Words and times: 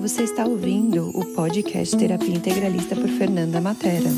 você 0.00 0.22
está 0.22 0.46
ouvindo 0.46 1.10
o 1.10 1.34
podcast 1.34 1.94
Terapia 1.94 2.34
Integralista 2.34 2.96
por 2.96 3.06
Fernanda 3.06 3.60
Matera. 3.60 4.08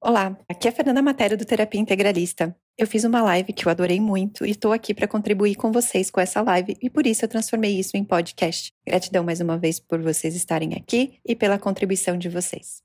Olá, 0.00 0.38
aqui 0.48 0.68
é 0.68 0.70
a 0.70 0.72
Fernanda 0.72 1.02
Matera 1.02 1.36
do 1.36 1.44
Terapia 1.44 1.80
Integralista. 1.80 2.56
Eu 2.78 2.86
fiz 2.86 3.02
uma 3.02 3.20
live 3.20 3.52
que 3.52 3.66
eu 3.66 3.70
adorei 3.70 3.98
muito 3.98 4.46
e 4.46 4.52
estou 4.52 4.72
aqui 4.72 4.94
para 4.94 5.08
contribuir 5.08 5.56
com 5.56 5.72
vocês 5.72 6.08
com 6.08 6.20
essa 6.20 6.40
live 6.40 6.76
e 6.80 6.88
por 6.88 7.04
isso 7.04 7.24
eu 7.24 7.28
transformei 7.28 7.76
isso 7.76 7.96
em 7.96 8.04
podcast. 8.04 8.72
Gratidão 8.86 9.24
mais 9.24 9.40
uma 9.40 9.58
vez 9.58 9.80
por 9.80 10.00
vocês 10.00 10.36
estarem 10.36 10.74
aqui 10.74 11.18
e 11.26 11.34
pela 11.34 11.58
contribuição 11.58 12.16
de 12.16 12.28
vocês. 12.28 12.80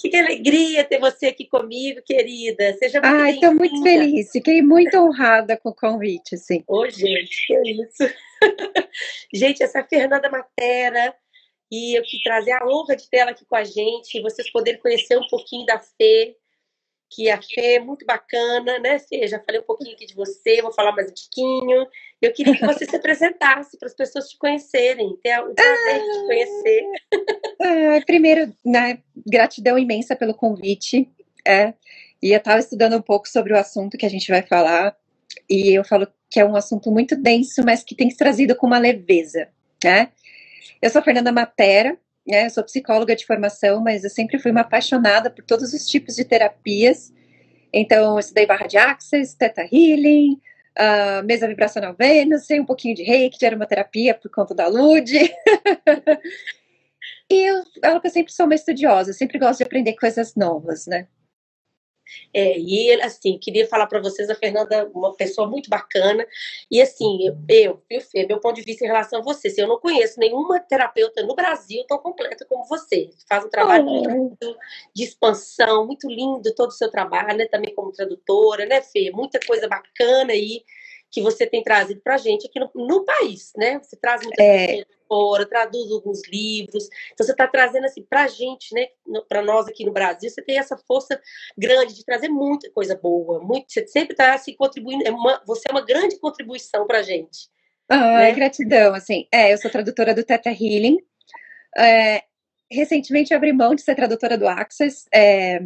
Que 0.00 0.16
alegria 0.16 0.84
ter 0.84 0.98
você 0.98 1.26
aqui 1.26 1.46
comigo, 1.46 2.00
querida. 2.04 2.74
Seja 2.74 3.00
muito 3.00 3.22
Ai, 3.22 3.32
estou 3.32 3.54
muito 3.54 3.82
feliz. 3.82 4.30
Fiquei 4.30 4.62
muito 4.62 4.96
honrada 4.96 5.56
com 5.56 5.70
o 5.70 5.74
convite, 5.74 6.36
sim. 6.36 6.62
Ô, 6.66 6.88
gente, 6.88 7.46
que 7.46 7.54
isso. 7.70 8.14
gente, 9.34 9.62
essa 9.62 9.78
é 9.78 9.82
a 9.82 9.88
Fernanda 9.88 10.30
Matera 10.30 11.14
e 11.70 11.98
eu 11.98 12.02
quis 12.02 12.22
trazer 12.22 12.52
a 12.52 12.66
honra 12.66 12.94
de 12.94 13.08
ter 13.08 13.18
ela 13.18 13.30
aqui 13.30 13.46
com 13.46 13.56
a 13.56 13.64
gente, 13.64 14.20
vocês 14.20 14.50
poderem 14.52 14.78
conhecer 14.80 15.16
um 15.16 15.26
pouquinho 15.26 15.64
da 15.64 15.78
Fê, 15.78 16.36
que 17.14 17.30
a 17.30 17.40
Fê 17.40 17.74
é 17.74 17.80
muito 17.80 18.06
bacana, 18.06 18.78
né, 18.78 18.98
Fê? 18.98 19.26
Já 19.26 19.38
falei 19.40 19.60
um 19.60 19.64
pouquinho 19.64 19.92
aqui 19.94 20.06
de 20.06 20.14
você, 20.14 20.62
vou 20.62 20.72
falar 20.72 20.92
mais 20.92 21.10
um 21.10 21.14
pouquinho. 21.14 21.86
Eu 22.20 22.32
queria 22.32 22.56
que 22.56 22.66
você 22.66 22.86
se 22.86 22.96
apresentasse 22.96 23.78
para 23.78 23.88
as 23.88 23.94
pessoas 23.94 24.28
te 24.28 24.38
conhecerem, 24.38 25.16
ter 25.22 25.38
o 25.40 25.54
prazer 25.54 26.00
de 26.00 26.12
te 26.12 26.26
conhecer. 26.26 26.84
Ah, 27.60 28.00
primeiro, 28.06 28.52
né, 28.64 28.98
gratidão 29.26 29.78
imensa 29.78 30.16
pelo 30.16 30.34
convite. 30.34 31.08
É, 31.46 31.74
e 32.22 32.30
eu 32.30 32.38
estava 32.38 32.60
estudando 32.60 32.96
um 32.96 33.02
pouco 33.02 33.28
sobre 33.28 33.52
o 33.52 33.58
assunto 33.58 33.98
que 33.98 34.06
a 34.06 34.10
gente 34.10 34.30
vai 34.30 34.42
falar, 34.42 34.96
e 35.50 35.76
eu 35.76 35.84
falo 35.84 36.06
que 36.30 36.40
é 36.40 36.44
um 36.44 36.56
assunto 36.56 36.90
muito 36.90 37.16
denso, 37.16 37.62
mas 37.64 37.82
que 37.82 37.94
tem 37.94 38.08
ser 38.10 38.16
trazido 38.16 38.56
com 38.56 38.66
uma 38.66 38.78
leveza, 38.78 39.48
né? 39.84 40.10
Eu 40.80 40.88
sou 40.88 41.02
Fernanda 41.02 41.32
Matera, 41.32 41.98
né, 42.26 42.48
sou 42.48 42.64
psicóloga 42.64 43.16
de 43.16 43.26
formação, 43.26 43.80
mas 43.80 44.04
eu 44.04 44.10
sempre 44.10 44.38
fui 44.38 44.50
uma 44.50 44.60
apaixonada 44.60 45.30
por 45.30 45.44
todos 45.44 45.72
os 45.72 45.86
tipos 45.86 46.16
de 46.16 46.24
terapias. 46.24 47.12
Então, 47.72 48.12
eu 48.12 48.18
estudei 48.18 48.46
barra 48.46 48.66
de 48.66 48.76
Access, 48.76 49.36
Theta 49.36 49.62
Healing, 49.62 50.40
uh, 50.78 51.24
mesa 51.24 51.48
vibracional 51.48 51.94
Vênus, 51.98 52.46
sei 52.46 52.60
um 52.60 52.66
pouquinho 52.66 52.94
de 52.94 53.02
Reiki, 53.02 53.38
de 53.38 53.46
aromaterapia 53.46 54.14
por 54.14 54.30
conta 54.30 54.54
da 54.54 54.68
Lud. 54.68 55.12
e 57.30 57.34
eu, 57.34 57.62
eu 57.82 58.10
sempre 58.10 58.32
sou 58.32 58.46
uma 58.46 58.54
estudiosa, 58.54 59.12
sempre 59.12 59.38
gosto 59.38 59.58
de 59.58 59.64
aprender 59.64 59.94
coisas 59.94 60.34
novas, 60.34 60.86
né? 60.86 61.06
É, 62.32 62.58
e 62.58 62.92
assim, 63.02 63.38
queria 63.38 63.66
falar 63.66 63.86
para 63.86 64.00
vocês, 64.00 64.28
a 64.30 64.34
Fernanda 64.34 64.74
é 64.74 64.84
uma 64.84 65.14
pessoa 65.14 65.48
muito 65.48 65.68
bacana. 65.68 66.26
E 66.70 66.80
assim, 66.80 67.26
eu, 67.48 67.82
eu, 67.90 68.00
Fê, 68.00 68.26
meu 68.26 68.40
ponto 68.40 68.56
de 68.56 68.62
vista 68.62 68.84
em 68.84 68.88
relação 68.88 69.20
a 69.20 69.22
você, 69.22 69.48
assim, 69.48 69.60
eu 69.60 69.68
não 69.68 69.78
conheço 69.78 70.18
nenhuma 70.18 70.60
terapeuta 70.60 71.22
no 71.22 71.34
Brasil 71.34 71.84
tão 71.86 71.98
completa 71.98 72.44
como 72.48 72.64
você. 72.64 73.10
Faz 73.28 73.44
um 73.44 73.48
trabalho 73.48 73.86
oh. 73.86 74.10
muito 74.10 74.56
de 74.94 75.04
expansão, 75.04 75.86
muito 75.86 76.08
lindo 76.08 76.54
todo 76.54 76.68
o 76.68 76.72
seu 76.72 76.90
trabalho, 76.90 77.36
né? 77.36 77.46
Também 77.46 77.74
como 77.74 77.92
tradutora, 77.92 78.66
né, 78.66 78.80
Fê? 78.82 79.10
Muita 79.10 79.38
coisa 79.46 79.68
bacana 79.68 80.32
aí 80.32 80.62
que 81.12 81.20
você 81.20 81.46
tem 81.46 81.62
trazido 81.62 82.00
para 82.00 82.14
a 82.14 82.18
gente 82.18 82.46
aqui 82.46 82.58
no, 82.58 82.70
no, 82.74 83.04
país, 83.04 83.52
né? 83.54 83.78
Você 83.82 83.94
traz 83.96 84.22
muita 84.22 84.42
é. 84.42 84.82
Fora, 85.12 85.44
traduz 85.44 85.92
alguns 85.92 86.22
livros, 86.26 86.88
então 87.12 87.26
você 87.26 87.32
está 87.32 87.46
trazendo 87.46 87.84
assim 87.84 88.02
para 88.02 88.22
a 88.24 88.28
gente, 88.28 88.74
né? 88.74 88.86
Para 89.28 89.42
nós 89.42 89.68
aqui 89.68 89.84
no 89.84 89.92
Brasil, 89.92 90.30
você 90.30 90.40
tem 90.40 90.58
essa 90.58 90.74
força 90.88 91.20
grande 91.56 91.94
de 91.94 92.02
trazer 92.02 92.30
muita 92.30 92.70
coisa 92.70 92.96
boa, 92.96 93.38
muito, 93.44 93.70
você 93.70 93.86
sempre 93.86 94.14
está 94.14 94.32
assim, 94.32 94.54
contribuindo, 94.56 95.06
é 95.06 95.10
uma, 95.10 95.42
você 95.46 95.68
é 95.68 95.70
uma 95.70 95.84
grande 95.84 96.18
contribuição 96.18 96.86
para 96.86 97.00
a 97.00 97.02
gente. 97.02 97.50
Ah, 97.90 98.20
né? 98.20 98.32
gratidão, 98.32 98.94
assim, 98.94 99.26
é, 99.30 99.52
eu 99.52 99.58
sou 99.58 99.70
tradutora 99.70 100.14
do 100.14 100.24
Teta 100.24 100.48
Healing, 100.48 100.96
é, 101.76 102.22
recentemente 102.70 103.34
abri 103.34 103.52
mão 103.52 103.74
de 103.74 103.82
ser 103.82 103.94
tradutora 103.94 104.38
do 104.38 104.48
Access, 104.48 105.06
é, 105.12 105.60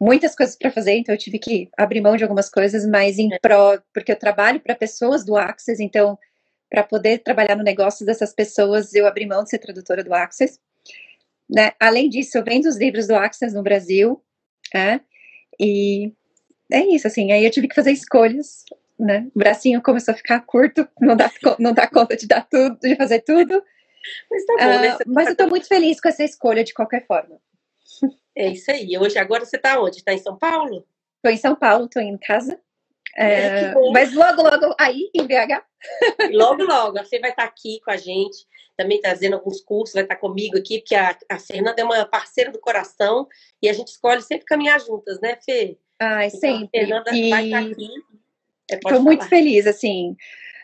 muitas 0.00 0.34
coisas 0.34 0.56
para 0.56 0.72
fazer, 0.72 0.94
então 0.94 1.14
eu 1.14 1.18
tive 1.18 1.38
que 1.38 1.70
abrir 1.78 2.00
mão 2.00 2.16
de 2.16 2.24
algumas 2.24 2.50
coisas, 2.50 2.84
mas 2.84 3.18
em 3.20 3.32
é. 3.32 3.38
pró, 3.38 3.78
porque 3.94 4.10
eu 4.10 4.18
trabalho 4.18 4.58
para 4.58 4.74
pessoas 4.74 5.24
do 5.24 5.36
Access, 5.36 5.80
então 5.80 6.18
para 6.70 6.84
poder 6.84 7.18
trabalhar 7.18 7.56
no 7.56 7.64
negócio 7.64 8.06
dessas 8.06 8.32
pessoas, 8.32 8.94
eu 8.94 9.06
abri 9.06 9.26
mão 9.26 9.42
de 9.42 9.50
ser 9.50 9.58
tradutora 9.58 10.04
do 10.04 10.14
Access. 10.14 10.58
Né? 11.48 11.72
Além 11.80 12.08
disso, 12.08 12.38
eu 12.38 12.44
vendo 12.44 12.66
os 12.66 12.76
livros 12.76 13.08
do 13.08 13.16
Access 13.16 13.54
no 13.54 13.62
Brasil, 13.62 14.22
né? 14.72 15.00
e 15.58 16.12
é 16.72 16.86
isso, 16.86 17.08
assim, 17.08 17.32
aí 17.32 17.44
eu 17.44 17.50
tive 17.50 17.66
que 17.66 17.74
fazer 17.74 17.90
escolhas, 17.90 18.64
né? 18.96 19.26
O 19.34 19.38
bracinho 19.38 19.82
começou 19.82 20.14
a 20.14 20.16
ficar 20.16 20.40
curto, 20.40 20.86
não 21.00 21.16
dá, 21.16 21.30
não 21.58 21.72
dá 21.72 21.88
conta 21.88 22.16
de 22.16 22.28
dar 22.28 22.46
tudo, 22.48 22.78
de 22.78 22.94
fazer 22.94 23.20
tudo. 23.22 23.62
Mas, 24.30 24.44
tá 24.44 24.54
bom, 24.56 24.64
uh, 24.64 24.80
né? 24.80 24.98
mas 25.06 25.28
eu 25.28 25.36
tô 25.36 25.46
muito 25.48 25.66
feliz 25.66 26.00
com 26.00 26.08
essa 26.08 26.22
escolha 26.22 26.62
de 26.62 26.72
qualquer 26.72 27.06
forma. 27.06 27.38
É 28.36 28.48
isso 28.48 28.70
aí. 28.70 28.96
Hoje, 28.96 29.18
agora 29.18 29.44
você 29.44 29.56
está 29.56 29.80
onde? 29.80 29.98
Está 29.98 30.12
em 30.14 30.18
São 30.18 30.38
Paulo? 30.38 30.86
Estou 31.16 31.32
em 31.32 31.36
São 31.36 31.54
Paulo, 31.56 31.86
estou 31.86 32.00
em 32.00 32.16
casa. 32.16 32.58
É, 33.16 33.74
mas 33.92 34.14
logo, 34.14 34.42
logo 34.42 34.74
aí 34.78 35.10
em 35.14 35.26
BH. 35.26 35.62
Logo, 36.32 36.62
logo. 36.62 36.98
A 36.98 37.04
Fê 37.04 37.18
vai 37.18 37.30
estar 37.30 37.42
tá 37.42 37.48
aqui 37.48 37.80
com 37.84 37.90
a 37.90 37.96
gente, 37.96 38.46
também 38.76 39.00
trazendo 39.00 39.34
alguns 39.34 39.60
cursos, 39.60 39.94
vai 39.94 40.02
estar 40.02 40.14
tá 40.14 40.20
comigo 40.20 40.56
aqui, 40.56 40.78
porque 40.78 40.94
a, 40.94 41.16
a 41.28 41.38
Fernanda 41.38 41.80
é 41.80 41.84
uma 41.84 42.04
parceira 42.04 42.50
do 42.50 42.60
coração 42.60 43.26
e 43.62 43.68
a 43.68 43.72
gente 43.72 43.88
escolhe 43.88 44.22
sempre 44.22 44.44
caminhar 44.46 44.80
juntas, 44.80 45.20
né, 45.20 45.36
Fê? 45.44 45.76
Ai, 45.98 46.28
então, 46.28 46.40
sempre. 46.40 46.78
A 46.78 46.80
Fernanda 46.80 47.10
e... 47.14 47.30
vai 47.30 47.44
estar 47.46 47.62
tá 47.62 47.70
aqui. 47.70 47.88
Estou 48.70 48.92
é, 48.92 48.98
muito 49.00 49.28
feliz, 49.28 49.66
assim. 49.66 50.16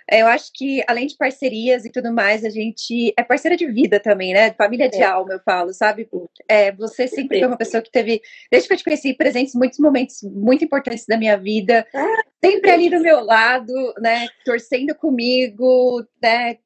É, 0.09 0.23
eu 0.23 0.27
acho 0.29 0.53
que, 0.55 0.85
além 0.87 1.07
de 1.07 1.17
parcerias 1.17 1.85
e 1.85 1.91
tudo 1.91 2.13
mais, 2.13 2.45
a 2.45 2.51
gente 2.51 3.13
é 3.19 3.25
parceira 3.25 3.57
de 3.57 3.67
vida 3.67 3.99
também, 3.99 4.33
né? 4.33 4.53
Família 4.53 4.89
de 4.89 5.03
é. 5.03 5.05
alma, 5.05 5.35
eu 5.35 5.41
falo, 5.41 5.73
sabe? 5.73 6.09
É, 6.49 6.71
você 6.73 7.09
sempre 7.09 7.41
foi 7.41 7.49
uma 7.49 7.57
pessoa 7.57 7.83
que 7.83 7.91
teve, 7.91 8.23
desde 8.51 8.69
que 8.69 8.75
eu 8.75 8.79
te 8.79 8.85
conheci, 8.85 9.15
presentes 9.15 9.55
em 9.55 9.59
muitos 9.59 9.81
momentos 9.81 10.23
muito 10.23 10.65
importantes 10.65 11.07
da 11.07 11.17
minha 11.17 11.37
vida, 11.37 11.85
ah, 11.93 12.23
sempre 12.45 12.71
ali 12.71 12.89
do 12.89 13.01
meu 13.01 13.25
lado, 13.25 13.73
né? 14.01 14.29
Torcendo 14.45 14.95
comigo, 14.95 16.05
né? 16.23 16.59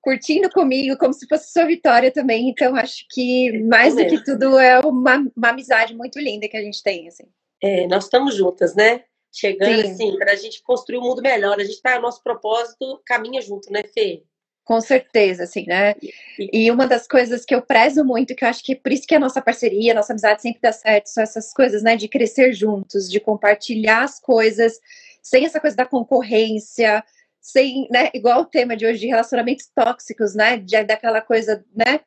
Curtindo 0.00 0.50
comigo, 0.50 0.96
como 0.96 1.12
se 1.12 1.26
fosse 1.28 1.52
sua 1.52 1.66
vitória 1.66 2.10
também. 2.10 2.48
Então, 2.48 2.74
acho 2.74 3.04
que, 3.10 3.62
mais 3.62 3.94
do 3.94 4.04
que 4.06 4.24
tudo, 4.24 4.58
é 4.58 4.80
uma, 4.80 5.24
uma 5.36 5.50
amizade 5.50 5.94
muito 5.94 6.18
linda 6.18 6.48
que 6.48 6.56
a 6.56 6.62
gente 6.62 6.82
tem, 6.82 7.06
assim. 7.06 7.24
É, 7.62 7.86
nós 7.86 8.04
estamos 8.04 8.34
juntas, 8.36 8.74
né? 8.74 9.04
Chegando 9.32 9.82
Sim. 9.82 9.92
assim, 9.92 10.16
para 10.16 10.32
a 10.32 10.36
gente 10.36 10.62
construir 10.62 10.98
um 10.98 11.02
mundo 11.02 11.22
melhor. 11.22 11.58
A 11.58 11.64
gente 11.64 11.80
tá, 11.80 11.98
o 11.98 12.02
nosso 12.02 12.22
propósito 12.22 13.00
caminha 13.04 13.40
junto, 13.40 13.70
né, 13.72 13.82
Fê? 13.94 14.22
Com 14.64 14.82
certeza, 14.82 15.44
assim, 15.44 15.64
né? 15.66 15.94
E 16.38 16.70
uma 16.70 16.86
das 16.86 17.08
coisas 17.08 17.42
que 17.42 17.54
eu 17.54 17.62
prezo 17.62 18.04
muito, 18.04 18.34
que 18.34 18.44
eu 18.44 18.48
acho 18.48 18.62
que 18.62 18.76
por 18.76 18.92
isso 18.92 19.06
que 19.06 19.14
a 19.14 19.18
nossa 19.18 19.40
parceria, 19.40 19.92
a 19.92 19.94
nossa 19.94 20.12
amizade 20.12 20.42
sempre 20.42 20.60
dá 20.60 20.72
certo, 20.72 21.06
são 21.06 21.22
essas 21.22 21.54
coisas, 21.54 21.82
né? 21.82 21.96
De 21.96 22.06
crescer 22.06 22.52
juntos, 22.52 23.10
de 23.10 23.18
compartilhar 23.18 24.02
as 24.02 24.20
coisas, 24.20 24.78
sem 25.22 25.46
essa 25.46 25.58
coisa 25.58 25.74
da 25.74 25.86
concorrência, 25.86 27.02
sem, 27.40 27.88
né? 27.90 28.10
Igual 28.12 28.42
o 28.42 28.46
tema 28.46 28.76
de 28.76 28.84
hoje 28.84 29.00
de 29.00 29.06
relacionamentos 29.06 29.70
tóxicos, 29.74 30.34
né? 30.34 30.58
De, 30.58 30.84
daquela 30.84 31.22
coisa, 31.22 31.64
né? 31.74 32.00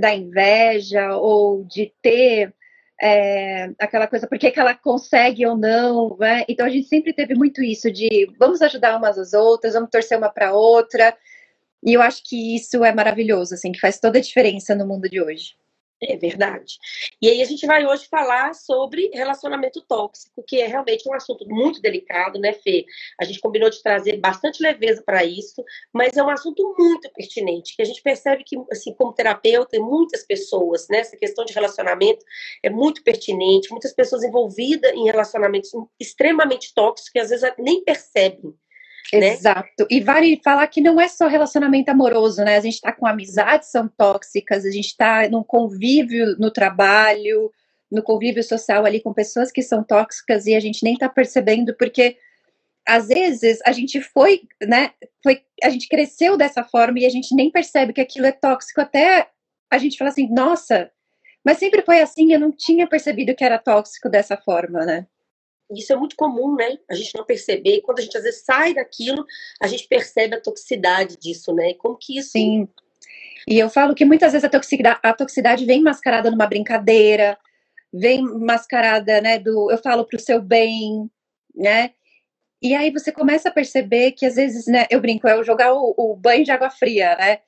Da 0.00 0.14
inveja 0.14 1.14
ou 1.16 1.62
de 1.64 1.92
ter 2.00 2.54
é, 3.02 3.72
aquela 3.80 4.06
coisa, 4.06 4.28
por 4.28 4.38
que, 4.38 4.52
ela 4.54 4.74
consegue 4.74 5.44
ou 5.44 5.56
não, 5.56 6.16
né? 6.20 6.44
Então 6.48 6.64
a 6.64 6.68
gente 6.70 6.86
sempre 6.86 7.12
teve 7.12 7.34
muito 7.34 7.60
isso 7.60 7.90
de 7.90 8.32
vamos 8.38 8.62
ajudar 8.62 8.96
umas 8.96 9.18
às 9.18 9.32
outras, 9.32 9.74
vamos 9.74 9.90
torcer 9.90 10.16
uma 10.16 10.28
para 10.28 10.54
outra. 10.54 11.12
E 11.84 11.94
eu 11.94 12.00
acho 12.00 12.22
que 12.24 12.54
isso 12.54 12.84
é 12.84 12.94
maravilhoso, 12.94 13.54
assim, 13.54 13.72
que 13.72 13.80
faz 13.80 13.98
toda 13.98 14.18
a 14.18 14.22
diferença 14.22 14.72
no 14.76 14.86
mundo 14.86 15.08
de 15.08 15.20
hoje. 15.20 15.56
É 16.04 16.16
verdade. 16.16 16.78
E 17.20 17.28
aí 17.28 17.40
a 17.40 17.44
gente 17.44 17.64
vai 17.64 17.86
hoje 17.86 18.08
falar 18.08 18.54
sobre 18.54 19.08
relacionamento 19.14 19.80
tóxico, 19.82 20.42
que 20.42 20.60
é 20.60 20.66
realmente 20.66 21.08
um 21.08 21.14
assunto 21.14 21.48
muito 21.48 21.80
delicado, 21.80 22.40
né, 22.40 22.52
Fê? 22.52 22.84
A 23.20 23.24
gente 23.24 23.38
combinou 23.38 23.70
de 23.70 23.80
trazer 23.80 24.16
bastante 24.18 24.60
leveza 24.60 25.00
para 25.06 25.24
isso, 25.24 25.62
mas 25.92 26.16
é 26.16 26.22
um 26.22 26.28
assunto 26.28 26.74
muito 26.76 27.08
pertinente, 27.12 27.76
que 27.76 27.82
a 27.82 27.84
gente 27.84 28.02
percebe 28.02 28.42
que, 28.42 28.56
assim, 28.72 28.92
como 28.94 29.12
terapeuta, 29.12 29.78
muitas 29.78 30.24
pessoas, 30.24 30.88
né, 30.90 30.98
essa 30.98 31.16
questão 31.16 31.44
de 31.44 31.52
relacionamento 31.52 32.24
é 32.64 32.68
muito 32.68 33.04
pertinente, 33.04 33.70
muitas 33.70 33.92
pessoas 33.92 34.24
envolvidas 34.24 34.92
em 34.92 35.04
relacionamentos 35.04 35.70
extremamente 36.00 36.74
tóxicos 36.74 37.10
que 37.10 37.18
às 37.20 37.30
vezes 37.30 37.48
nem 37.58 37.84
percebem 37.84 38.52
né? 39.12 39.34
Exato. 39.34 39.86
E 39.90 40.00
vale 40.00 40.40
falar 40.42 40.66
que 40.68 40.80
não 40.80 41.00
é 41.00 41.08
só 41.08 41.26
relacionamento 41.26 41.90
amoroso, 41.90 42.42
né? 42.44 42.56
A 42.56 42.60
gente 42.60 42.74
está 42.74 42.92
com 42.92 43.06
amizades 43.06 43.70
são 43.70 43.88
tóxicas, 43.88 44.64
a 44.64 44.70
gente 44.70 44.86
está 44.86 45.28
num 45.28 45.42
convívio 45.42 46.36
no 46.38 46.50
trabalho, 46.50 47.50
no 47.90 48.02
convívio 48.02 48.42
social 48.42 48.84
ali 48.84 49.00
com 49.00 49.12
pessoas 49.12 49.52
que 49.52 49.62
são 49.62 49.84
tóxicas 49.84 50.46
e 50.46 50.54
a 50.54 50.60
gente 50.60 50.82
nem 50.82 50.94
está 50.94 51.08
percebendo 51.08 51.74
porque 51.76 52.16
às 52.86 53.08
vezes 53.08 53.58
a 53.64 53.72
gente 53.72 54.00
foi, 54.00 54.42
né? 54.66 54.92
Foi, 55.22 55.42
a 55.62 55.68
gente 55.68 55.88
cresceu 55.88 56.36
dessa 56.36 56.64
forma 56.64 56.98
e 56.98 57.06
a 57.06 57.10
gente 57.10 57.34
nem 57.34 57.50
percebe 57.50 57.92
que 57.92 58.00
aquilo 58.00 58.26
é 58.26 58.32
tóxico 58.32 58.80
até 58.80 59.28
a 59.70 59.78
gente 59.78 59.96
fala 59.96 60.10
assim, 60.10 60.28
nossa, 60.28 60.90
mas 61.44 61.58
sempre 61.58 61.82
foi 61.82 62.00
assim, 62.00 62.32
eu 62.32 62.40
não 62.40 62.52
tinha 62.52 62.86
percebido 62.86 63.34
que 63.34 63.44
era 63.44 63.58
tóxico 63.58 64.08
dessa 64.08 64.36
forma, 64.36 64.84
né? 64.84 65.06
Isso 65.80 65.92
é 65.92 65.96
muito 65.96 66.16
comum, 66.16 66.54
né? 66.54 66.78
A 66.90 66.94
gente 66.94 67.16
não 67.16 67.24
perceber. 67.24 67.76
E 67.76 67.82
quando 67.82 67.98
a 67.98 68.02
gente 68.02 68.16
às 68.16 68.24
vezes 68.24 68.44
sai 68.44 68.74
daquilo, 68.74 69.24
a 69.60 69.66
gente 69.66 69.86
percebe 69.88 70.34
a 70.34 70.40
toxicidade 70.40 71.16
disso, 71.16 71.54
né? 71.54 71.74
Como 71.74 71.96
que 71.96 72.18
isso. 72.18 72.32
Sim. 72.32 72.68
E 73.48 73.58
eu 73.58 73.68
falo 73.68 73.94
que 73.94 74.04
muitas 74.04 74.32
vezes 74.32 74.44
a 74.44 74.48
toxicidade, 74.48 75.00
a 75.02 75.12
toxicidade 75.12 75.64
vem 75.64 75.82
mascarada 75.82 76.30
numa 76.30 76.46
brincadeira, 76.46 77.36
vem 77.92 78.22
mascarada, 78.22 79.20
né? 79.20 79.38
Do 79.38 79.70
eu 79.70 79.78
falo 79.78 80.04
pro 80.04 80.18
seu 80.18 80.40
bem, 80.40 81.10
né? 81.54 81.90
E 82.62 82.74
aí 82.74 82.92
você 82.92 83.10
começa 83.10 83.48
a 83.48 83.52
perceber 83.52 84.12
que 84.12 84.24
às 84.24 84.36
vezes, 84.36 84.66
né, 84.66 84.86
eu 84.88 85.00
brinco, 85.00 85.26
é 85.26 85.36
o 85.36 85.42
jogar 85.42 85.72
o, 85.74 85.94
o 85.98 86.14
banho 86.16 86.44
de 86.44 86.52
água 86.52 86.70
fria, 86.70 87.16
né? 87.16 87.40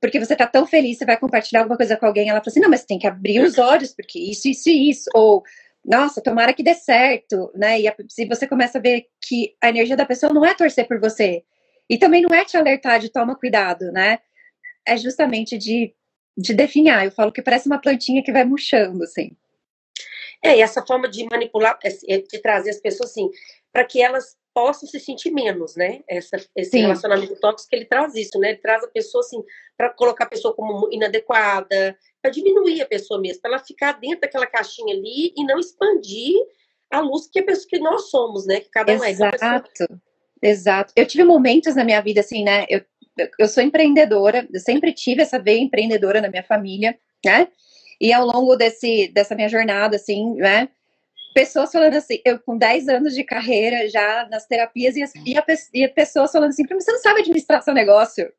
Porque 0.00 0.18
você 0.18 0.34
tá 0.34 0.46
tão 0.46 0.66
feliz, 0.66 0.96
você 0.98 1.04
vai 1.04 1.18
compartilhar 1.18 1.60
alguma 1.60 1.76
coisa 1.76 1.96
com 1.96 2.06
alguém, 2.06 2.28
ela 2.30 2.40
fala 2.40 2.48
assim, 2.48 2.60
não, 2.60 2.70
mas 2.70 2.84
tem 2.84 2.98
que 2.98 3.06
abrir 3.06 3.40
os 3.40 3.58
olhos, 3.58 3.94
porque 3.94 4.18
isso, 4.18 4.48
isso 4.48 4.70
e 4.70 4.90
isso. 4.90 5.10
Ou, 5.14 5.44
nossa, 5.84 6.22
tomara 6.22 6.52
que 6.52 6.62
dê 6.62 6.74
certo, 6.74 7.50
né? 7.54 7.80
E 7.80 7.94
se 8.08 8.24
você 8.26 8.46
começa 8.46 8.78
a 8.78 8.80
ver 8.80 9.06
que 9.20 9.56
a 9.60 9.68
energia 9.68 9.96
da 9.96 10.06
pessoa 10.06 10.32
não 10.32 10.44
é 10.44 10.54
torcer 10.54 10.86
por 10.86 11.00
você, 11.00 11.42
e 11.90 11.98
também 11.98 12.22
não 12.22 12.34
é 12.34 12.44
te 12.44 12.56
alertar 12.56 13.00
de 13.00 13.10
toma 13.10 13.36
cuidado, 13.36 13.90
né? 13.92 14.18
É 14.86 14.96
justamente 14.96 15.58
de, 15.58 15.94
de 16.36 16.54
definhar. 16.54 17.04
Eu 17.04 17.10
falo 17.10 17.32
que 17.32 17.42
parece 17.42 17.66
uma 17.66 17.80
plantinha 17.80 18.22
que 18.22 18.32
vai 18.32 18.44
murchando, 18.44 19.02
assim. 19.02 19.36
É, 20.44 20.56
e 20.56 20.60
essa 20.60 20.84
forma 20.84 21.08
de 21.08 21.24
manipular, 21.28 21.78
é, 21.84 22.18
de 22.18 22.40
trazer 22.40 22.70
as 22.70 22.80
pessoas 22.80 23.10
assim, 23.10 23.28
para 23.72 23.84
que 23.84 24.02
elas 24.02 24.36
possam 24.54 24.88
se 24.88 25.00
sentir 25.00 25.30
menos, 25.30 25.76
né? 25.76 26.02
Essa, 26.08 26.36
esse 26.56 26.70
Sim. 26.72 26.82
relacionamento 26.82 27.36
tóxico, 27.40 27.74
ele 27.74 27.84
traz 27.84 28.14
isso, 28.14 28.38
né? 28.38 28.50
Ele 28.50 28.58
traz 28.58 28.82
a 28.84 28.88
pessoa, 28.88 29.20
assim, 29.20 29.42
para 29.76 29.90
colocar 29.90 30.24
a 30.24 30.28
pessoa 30.28 30.54
como 30.54 30.88
inadequada, 30.92 31.96
para 32.22 32.30
diminuir 32.30 32.80
a 32.80 32.86
pessoa 32.86 33.20
mesmo, 33.20 33.42
para 33.42 33.50
ela 33.52 33.58
ficar 33.58 33.92
dentro 33.98 34.20
daquela 34.20 34.46
caixinha 34.46 34.94
ali 34.94 35.32
e 35.36 35.44
não 35.44 35.58
expandir 35.58 36.34
a 36.90 37.00
luz 37.00 37.26
que, 37.26 37.40
a 37.40 37.44
pessoa, 37.44 37.66
que 37.68 37.78
nós 37.78 38.10
somos, 38.10 38.46
né? 38.46 38.60
Que 38.60 38.70
cada 38.70 38.92
um 38.92 39.04
Exato. 39.04 39.34
é. 39.34 39.36
Exato. 39.36 40.00
Exato. 40.42 40.92
Eu 40.96 41.06
tive 41.06 41.24
momentos 41.24 41.74
na 41.74 41.84
minha 41.84 42.00
vida, 42.00 42.20
assim, 42.20 42.44
né? 42.44 42.64
Eu, 42.68 42.82
eu 43.38 43.48
sou 43.48 43.62
empreendedora, 43.62 44.46
eu 44.52 44.60
sempre 44.60 44.92
tive 44.92 45.22
essa 45.22 45.38
veia 45.38 45.60
empreendedora 45.60 46.20
na 46.20 46.28
minha 46.28 46.42
família, 46.42 46.98
né? 47.24 47.48
E 48.00 48.12
ao 48.12 48.26
longo 48.26 48.56
desse, 48.56 49.08
dessa 49.08 49.34
minha 49.34 49.48
jornada, 49.48 49.96
assim, 49.96 50.34
né? 50.34 50.68
pessoas 51.32 51.72
falando 51.72 51.94
assim, 51.94 52.20
eu 52.24 52.38
com 52.38 52.56
10 52.56 52.88
anos 52.88 53.14
de 53.14 53.24
carreira 53.24 53.88
já 53.88 54.28
nas 54.30 54.46
terapias, 54.46 54.96
e, 54.96 55.04
e, 55.24 55.38
a, 55.38 55.44
e 55.72 55.88
pessoas 55.88 56.30
falando 56.30 56.50
assim, 56.50 56.66
você 56.66 56.92
não 56.92 56.98
sabe 56.98 57.20
administrar 57.20 57.62
seu 57.62 57.74
negócio. 57.74 58.30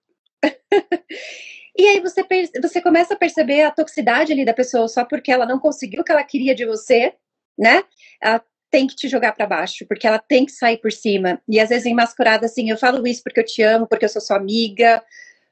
e 1.77 1.87
aí 1.87 1.99
você, 1.99 2.23
você 2.61 2.81
começa 2.81 3.13
a 3.13 3.17
perceber 3.17 3.63
a 3.63 3.71
toxicidade 3.71 4.31
ali 4.31 4.45
da 4.45 4.53
pessoa 4.53 4.87
só 4.87 5.05
porque 5.05 5.31
ela 5.31 5.45
não 5.45 5.59
conseguiu 5.59 6.01
o 6.01 6.03
que 6.03 6.11
ela 6.11 6.23
queria 6.23 6.55
de 6.55 6.65
você, 6.65 7.13
né? 7.57 7.83
Ela 8.21 8.43
tem 8.69 8.87
que 8.87 8.95
te 8.95 9.07
jogar 9.07 9.33
para 9.33 9.45
baixo, 9.45 9.85
porque 9.87 10.07
ela 10.07 10.19
tem 10.19 10.45
que 10.45 10.51
sair 10.51 10.77
por 10.77 10.91
cima. 10.91 11.41
E 11.47 11.59
às 11.59 11.69
vezes 11.69 11.85
enmascarada 11.85 12.45
assim, 12.45 12.69
eu 12.69 12.77
falo 12.77 13.05
isso 13.07 13.21
porque 13.23 13.39
eu 13.39 13.45
te 13.45 13.61
amo, 13.61 13.87
porque 13.87 14.05
eu 14.05 14.09
sou 14.09 14.21
sua 14.21 14.37
amiga, 14.37 15.03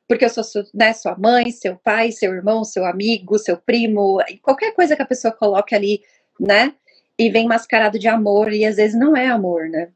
porque 0.07 0.25
eu 0.25 0.29
sou 0.29 0.44
né, 0.73 0.94
sua 0.94 1.15
mãe, 1.18 1.51
seu 1.51 1.77
pai, 1.77 2.12
seu 2.12 2.33
irmão, 2.33 2.63
seu 2.63 2.85
amigo, 2.85 3.38
seu 3.38 3.57
primo, 3.57 4.19
qualquer 4.41 4.74
coisa 4.74 4.95
que 4.95 5.01
a 5.01 5.06
pessoa 5.06 5.31
coloque 5.33 5.75
ali, 5.75 6.01
né? 6.39 6.74
e 7.21 7.29
vem 7.29 7.47
mascarado 7.47 8.00
de 8.00 8.07
amor, 8.07 8.51
e 8.51 8.65
às 8.65 8.77
vezes 8.77 8.97
não 8.97 9.15
é 9.15 9.27
amor, 9.27 9.69
né? 9.69 9.89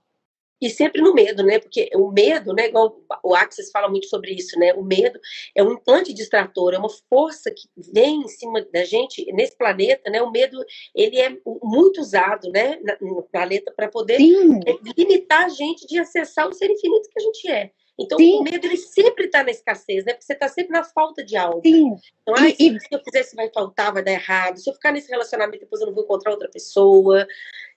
E 0.66 0.70
sempre 0.72 1.00
no 1.00 1.14
medo, 1.14 1.44
né? 1.44 1.60
Porque 1.60 1.92
o 1.94 2.12
medo, 2.12 2.52
né? 2.52 2.66
Igual 2.66 3.00
o 3.24 3.36
Axis 3.36 3.70
fala 3.70 3.88
muito 3.88 4.08
sobre 4.08 4.34
isso, 4.34 4.58
né? 4.58 4.74
O 4.74 4.82
medo 4.82 5.20
é 5.54 5.62
um 5.62 5.74
implante 5.74 6.12
distrator, 6.12 6.74
é 6.74 6.78
uma 6.80 6.90
força 7.08 7.52
que 7.52 7.70
vem 7.94 8.22
em 8.22 8.28
cima 8.28 8.66
da 8.74 8.84
gente 8.84 9.32
nesse 9.32 9.56
planeta, 9.56 10.10
né? 10.10 10.24
O 10.24 10.32
medo 10.32 10.58
ele 10.96 11.20
é 11.20 11.38
muito 11.62 12.02
usado, 12.02 12.50
né? 12.50 12.80
No 13.00 13.22
planeta 13.32 13.72
para 13.76 13.88
poder 13.88 14.18
Sim. 14.18 14.60
limitar 14.98 15.46
a 15.46 15.50
gente 15.50 15.86
de 15.86 16.00
acessar 16.00 16.50
o 16.50 16.54
ser 16.54 16.72
infinito 16.72 17.10
que 17.12 17.20
a 17.20 17.24
gente 17.24 17.48
é. 17.48 17.70
Então, 17.98 18.18
Sim. 18.18 18.40
o 18.40 18.44
medo, 18.44 18.66
ele 18.66 18.78
sempre 18.78 19.26
está 19.26 19.44
na 19.44 19.52
escassez, 19.52 20.04
né? 20.04 20.14
Porque 20.14 20.26
você 20.26 20.34
está 20.34 20.50
sempre 20.50 20.74
na 20.74 20.84
falta 20.84 21.24
de 21.24 21.38
algo. 21.38 21.62
Sim. 21.64 21.96
Então, 22.24 22.44
e, 22.44 22.56
se, 22.56 22.76
e... 22.76 22.80
se 22.80 22.88
eu 22.92 23.00
fizer 23.04 23.22
isso 23.22 23.36
vai 23.36 23.52
faltar, 23.54 23.94
vai 23.94 24.04
dar 24.04 24.14
errado. 24.14 24.58
Se 24.58 24.68
eu 24.68 24.74
ficar 24.74 24.92
nesse 24.92 25.10
relacionamento, 25.10 25.60
depois 25.60 25.80
eu 25.80 25.88
não 25.88 25.94
vou 25.94 26.04
encontrar 26.04 26.32
outra 26.32 26.50
pessoa. 26.50 27.28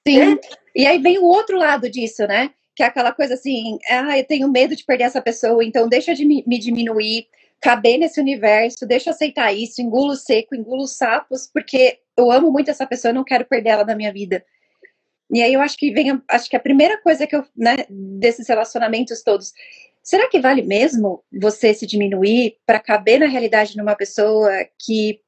Sim. 0.06 0.34
Né? 0.34 0.40
E 0.74 0.86
aí 0.86 0.98
vem 0.98 1.18
o 1.18 1.24
outro 1.24 1.58
lado 1.58 1.88
disso, 1.90 2.26
né? 2.26 2.50
Que 2.78 2.84
é 2.84 2.86
aquela 2.86 3.10
coisa 3.10 3.34
assim, 3.34 3.76
ah, 3.90 4.16
eu 4.16 4.24
tenho 4.24 4.48
medo 4.48 4.76
de 4.76 4.84
perder 4.84 5.02
essa 5.02 5.20
pessoa, 5.20 5.64
então 5.64 5.88
deixa 5.88 6.14
de 6.14 6.24
me, 6.24 6.44
diminuir, 6.60 7.26
caber 7.60 7.98
nesse 7.98 8.20
universo, 8.20 8.86
deixa 8.86 9.10
eu 9.10 9.14
aceitar 9.14 9.52
isso, 9.52 9.82
engulo 9.82 10.14
seco, 10.14 10.54
engulo 10.54 10.86
sapos, 10.86 11.50
porque 11.52 11.98
eu 12.16 12.30
amo 12.30 12.52
muito 12.52 12.70
essa 12.70 12.86
pessoa, 12.86 13.10
eu 13.10 13.16
não 13.16 13.24
quero 13.24 13.44
perder 13.44 13.70
ela 13.70 13.82
da 13.82 13.96
minha 13.96 14.12
vida. 14.12 14.44
E 15.34 15.42
aí 15.42 15.52
eu 15.52 15.60
acho 15.60 15.76
que 15.76 15.90
vem, 15.90 16.22
acho 16.30 16.48
que 16.48 16.54
a 16.54 16.60
primeira 16.60 17.02
coisa 17.02 17.26
que 17.26 17.34
eu, 17.34 17.44
né, 17.56 17.78
desses 17.90 18.46
relacionamentos 18.46 19.24
todos, 19.24 19.52
Será 20.00 20.26
que 20.26 20.40
vale 20.40 20.62
mesmo 20.62 21.22
você 21.30 21.74
se 21.74 21.84
diminuir 21.84 22.56
para 22.64 22.80
caber 22.80 23.20
na 23.20 23.26
realidade 23.26 23.74
de 23.74 23.82
uma 23.82 23.94
pessoa 23.94 24.50
que 24.78 25.20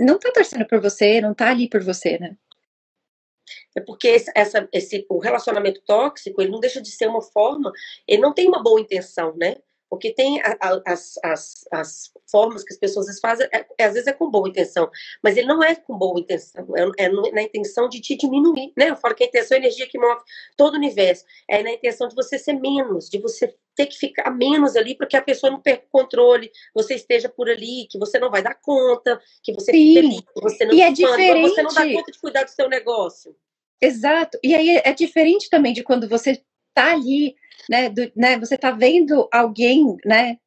não 0.00 0.14
está 0.16 0.32
torcendo 0.32 0.66
por 0.66 0.80
você, 0.80 1.20
não 1.20 1.32
está 1.32 1.50
ali 1.50 1.68
por 1.68 1.82
você, 1.82 2.18
né? 2.18 2.34
É 3.74 3.80
porque 3.80 4.08
esse, 4.08 4.30
essa, 4.34 4.68
esse, 4.72 5.04
o 5.08 5.18
relacionamento 5.18 5.80
tóxico, 5.84 6.40
ele 6.40 6.50
não 6.50 6.60
deixa 6.60 6.80
de 6.80 6.90
ser 6.90 7.08
uma 7.08 7.22
forma, 7.22 7.72
ele 8.06 8.22
não 8.22 8.32
tem 8.32 8.46
uma 8.46 8.62
boa 8.62 8.80
intenção, 8.80 9.34
né? 9.36 9.56
Porque 9.90 10.12
tem 10.12 10.40
a, 10.42 10.56
a, 10.60 10.82
as, 10.92 11.14
as, 11.22 11.64
as 11.70 12.12
formas 12.28 12.64
que 12.64 12.72
as 12.72 12.78
pessoas 12.78 13.06
fazem, 13.20 13.46
é, 13.52 13.64
é, 13.78 13.84
às 13.84 13.92
vezes 13.92 14.08
é 14.08 14.12
com 14.12 14.30
boa 14.30 14.48
intenção, 14.48 14.90
mas 15.22 15.36
ele 15.36 15.46
não 15.46 15.62
é 15.62 15.74
com 15.76 15.96
boa 15.96 16.18
intenção, 16.18 16.66
é, 16.76 17.04
é, 17.04 17.08
na 17.08 17.42
intenção 17.42 17.88
de 17.88 18.00
te 18.00 18.16
diminuir, 18.16 18.72
né? 18.76 18.90
Eu 18.90 18.96
falo 18.96 19.14
que 19.14 19.22
a 19.22 19.26
intenção 19.26 19.56
é 19.56 19.60
a 19.60 19.62
energia 19.62 19.86
que 19.86 19.98
move 19.98 20.20
todo 20.56 20.74
o 20.74 20.78
universo, 20.78 21.24
é 21.48 21.62
na 21.62 21.72
intenção 21.72 22.08
de 22.08 22.14
você 22.14 22.38
ser 22.38 22.54
menos, 22.54 23.08
de 23.08 23.18
você 23.18 23.54
ter 23.76 23.86
que 23.86 23.96
ficar 23.96 24.30
menos 24.30 24.74
ali 24.74 24.96
para 24.96 25.06
que 25.06 25.16
a 25.16 25.22
pessoa 25.22 25.50
não 25.50 25.60
perca 25.60 25.84
o 25.86 25.90
controle, 25.90 26.50
você 26.74 26.94
esteja 26.94 27.28
por 27.28 27.48
ali, 27.48 27.86
que 27.88 27.98
você 27.98 28.18
não 28.18 28.30
vai 28.30 28.42
dar 28.42 28.54
conta, 28.54 29.20
que 29.42 29.52
você 29.52 29.72
Sim. 29.72 29.98
ali, 29.98 30.22
que 30.22 30.40
você 30.40 30.64
não 30.64 30.74
e 30.74 30.80
é 30.80 30.90
diferente. 30.90 31.50
você 31.50 31.62
não 31.62 31.74
dá 31.74 31.92
conta 31.92 32.10
de 32.10 32.20
cuidar 32.20 32.44
do 32.44 32.50
seu 32.50 32.68
negócio. 32.68 33.36
Exato. 33.84 34.38
E 34.42 34.54
aí 34.54 34.80
é 34.84 34.92
diferente 34.92 35.48
também 35.50 35.72
de 35.72 35.82
quando 35.82 36.08
você 36.08 36.40
tá 36.72 36.92
ali 36.92 37.34
né, 37.68 37.88
do, 37.88 38.10
né, 38.16 38.38
você 38.38 38.56
tá 38.56 38.70
vendo 38.70 39.28
alguém, 39.32 39.96
né, 40.04 40.38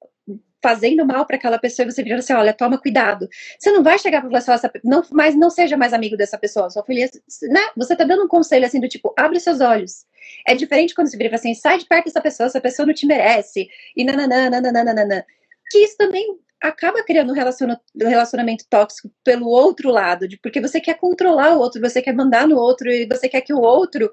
fazendo 0.61 1.05
mal 1.05 1.25
para 1.25 1.35
aquela 1.37 1.59
pessoa 1.59 1.87
e 1.87 1.91
você 1.91 2.03
vira 2.03 2.17
assim, 2.17 2.33
olha, 2.33 2.53
toma 2.53 2.79
cuidado. 2.79 3.27
Você 3.59 3.71
não 3.71 3.83
vai 3.83 3.97
chegar 3.99 4.21
para 4.21 4.41
falar, 4.41 4.59
não, 4.83 5.03
mas 5.11 5.35
não 5.35 5.49
seja 5.49 5.77
mais 5.77 5.93
amigo 5.93 6.17
dessa 6.17 6.37
pessoa, 6.37 6.69
sua 6.69 6.83
filha, 6.83 7.09
né? 7.49 7.61
Você 7.77 7.95
tá 7.95 8.03
dando 8.03 8.23
um 8.23 8.27
conselho 8.27 8.65
assim 8.65 8.79
do 8.79 8.87
tipo, 8.89 9.13
abre 9.17 9.39
seus 9.39 9.61
olhos. 9.61 10.05
É 10.47 10.55
diferente 10.55 10.95
quando 10.95 11.09
você 11.09 11.17
vira 11.17 11.35
assim, 11.35 11.53
sai 11.53 11.77
de 11.77 11.85
perto 11.85 12.05
dessa 12.05 12.21
pessoa, 12.21 12.47
essa 12.47 12.59
pessoa 12.59 12.85
não 12.85 12.93
te 12.93 13.05
merece, 13.05 13.67
e 13.95 14.03
nananã, 14.03 14.49
nananã, 14.49 15.23
Que 15.69 15.83
isso 15.83 15.95
também 15.97 16.37
acaba 16.61 17.03
criando 17.03 17.31
um 17.31 18.07
relacionamento 18.07 18.65
tóxico 18.69 19.11
pelo 19.23 19.47
outro 19.47 19.89
lado, 19.91 20.27
de, 20.27 20.37
porque 20.37 20.59
você 20.59 20.79
quer 20.79 20.95
controlar 20.95 21.55
o 21.55 21.59
outro, 21.59 21.81
você 21.81 22.01
quer 22.01 22.13
mandar 22.13 22.47
no 22.47 22.57
outro, 22.57 22.89
e 22.89 23.07
você 23.07 23.29
quer 23.29 23.41
que 23.41 23.53
o 23.53 23.61
outro 23.61 24.11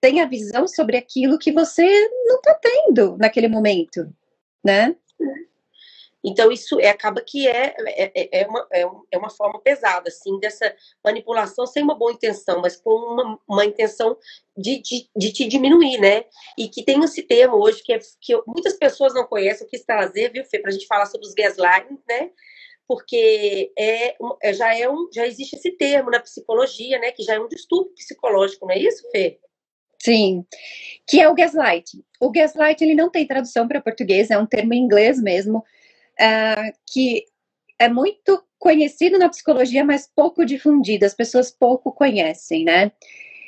tem 0.00 0.20
a 0.20 0.26
visão 0.26 0.68
sobre 0.68 0.96
aquilo 0.96 1.38
que 1.38 1.52
você 1.52 1.84
não 2.26 2.36
está 2.36 2.54
tendo 2.54 3.16
naquele 3.18 3.48
momento, 3.48 4.12
né? 4.64 4.94
Então, 6.26 6.50
isso 6.50 6.80
é, 6.80 6.88
acaba 6.88 7.20
que 7.20 7.46
é, 7.46 7.72
é, 7.86 8.40
é, 8.40 8.46
uma, 8.48 8.66
é 9.12 9.16
uma 9.16 9.30
forma 9.30 9.60
pesada, 9.60 10.08
assim, 10.08 10.40
dessa 10.40 10.74
manipulação 11.04 11.64
sem 11.64 11.84
uma 11.84 11.94
boa 11.94 12.10
intenção, 12.10 12.60
mas 12.60 12.76
com 12.76 12.90
uma, 12.90 13.38
uma 13.48 13.64
intenção 13.64 14.16
de, 14.56 14.82
de, 14.82 15.08
de, 15.16 15.32
te 15.32 15.46
diminuir, 15.46 16.00
né? 16.00 16.24
E 16.58 16.68
que 16.68 16.82
tem 16.82 17.00
esse 17.04 17.22
termo 17.22 17.56
hoje 17.58 17.80
que, 17.80 17.92
é, 17.92 18.00
que 18.20 18.36
muitas 18.44 18.72
pessoas 18.72 19.14
não 19.14 19.24
conhecem, 19.24 19.64
eu 19.64 19.70
quis 19.70 19.84
trazer, 19.84 20.32
viu, 20.32 20.44
Fê, 20.44 20.58
para 20.58 20.70
a 20.70 20.72
gente 20.72 20.88
falar 20.88 21.06
sobre 21.06 21.28
os 21.28 21.32
gaslighting, 21.32 21.96
né? 22.08 22.30
Porque 22.88 23.72
é, 23.78 24.16
é, 24.42 24.52
já, 24.52 24.76
é 24.76 24.88
um, 24.90 25.08
já 25.14 25.24
existe 25.28 25.54
esse 25.54 25.70
termo 25.76 26.10
na 26.10 26.18
psicologia, 26.18 26.98
né? 26.98 27.12
Que 27.12 27.22
já 27.22 27.34
é 27.34 27.40
um 27.40 27.48
distúrbio 27.48 27.94
psicológico, 27.94 28.66
não 28.66 28.74
é 28.74 28.78
isso, 28.80 29.08
Fê? 29.12 29.38
Sim, 30.02 30.44
que 31.06 31.20
é 31.20 31.28
o 31.28 31.34
gaslight. 31.34 32.04
O 32.20 32.30
gaslight 32.30 32.82
ele 32.82 32.94
não 32.94 33.10
tem 33.10 33.26
tradução 33.26 33.68
para 33.68 33.80
português, 33.80 34.30
é 34.30 34.38
um 34.38 34.46
termo 34.46 34.74
em 34.74 34.82
inglês 34.82 35.20
mesmo, 35.20 35.64
uh, 36.20 36.72
que 36.90 37.24
é 37.78 37.88
muito 37.88 38.42
conhecido 38.58 39.18
na 39.18 39.28
psicologia, 39.28 39.84
mas 39.84 40.10
pouco 40.14 40.44
difundido, 40.44 41.04
as 41.04 41.14
pessoas 41.14 41.50
pouco 41.50 41.92
conhecem, 41.92 42.64
né? 42.64 42.92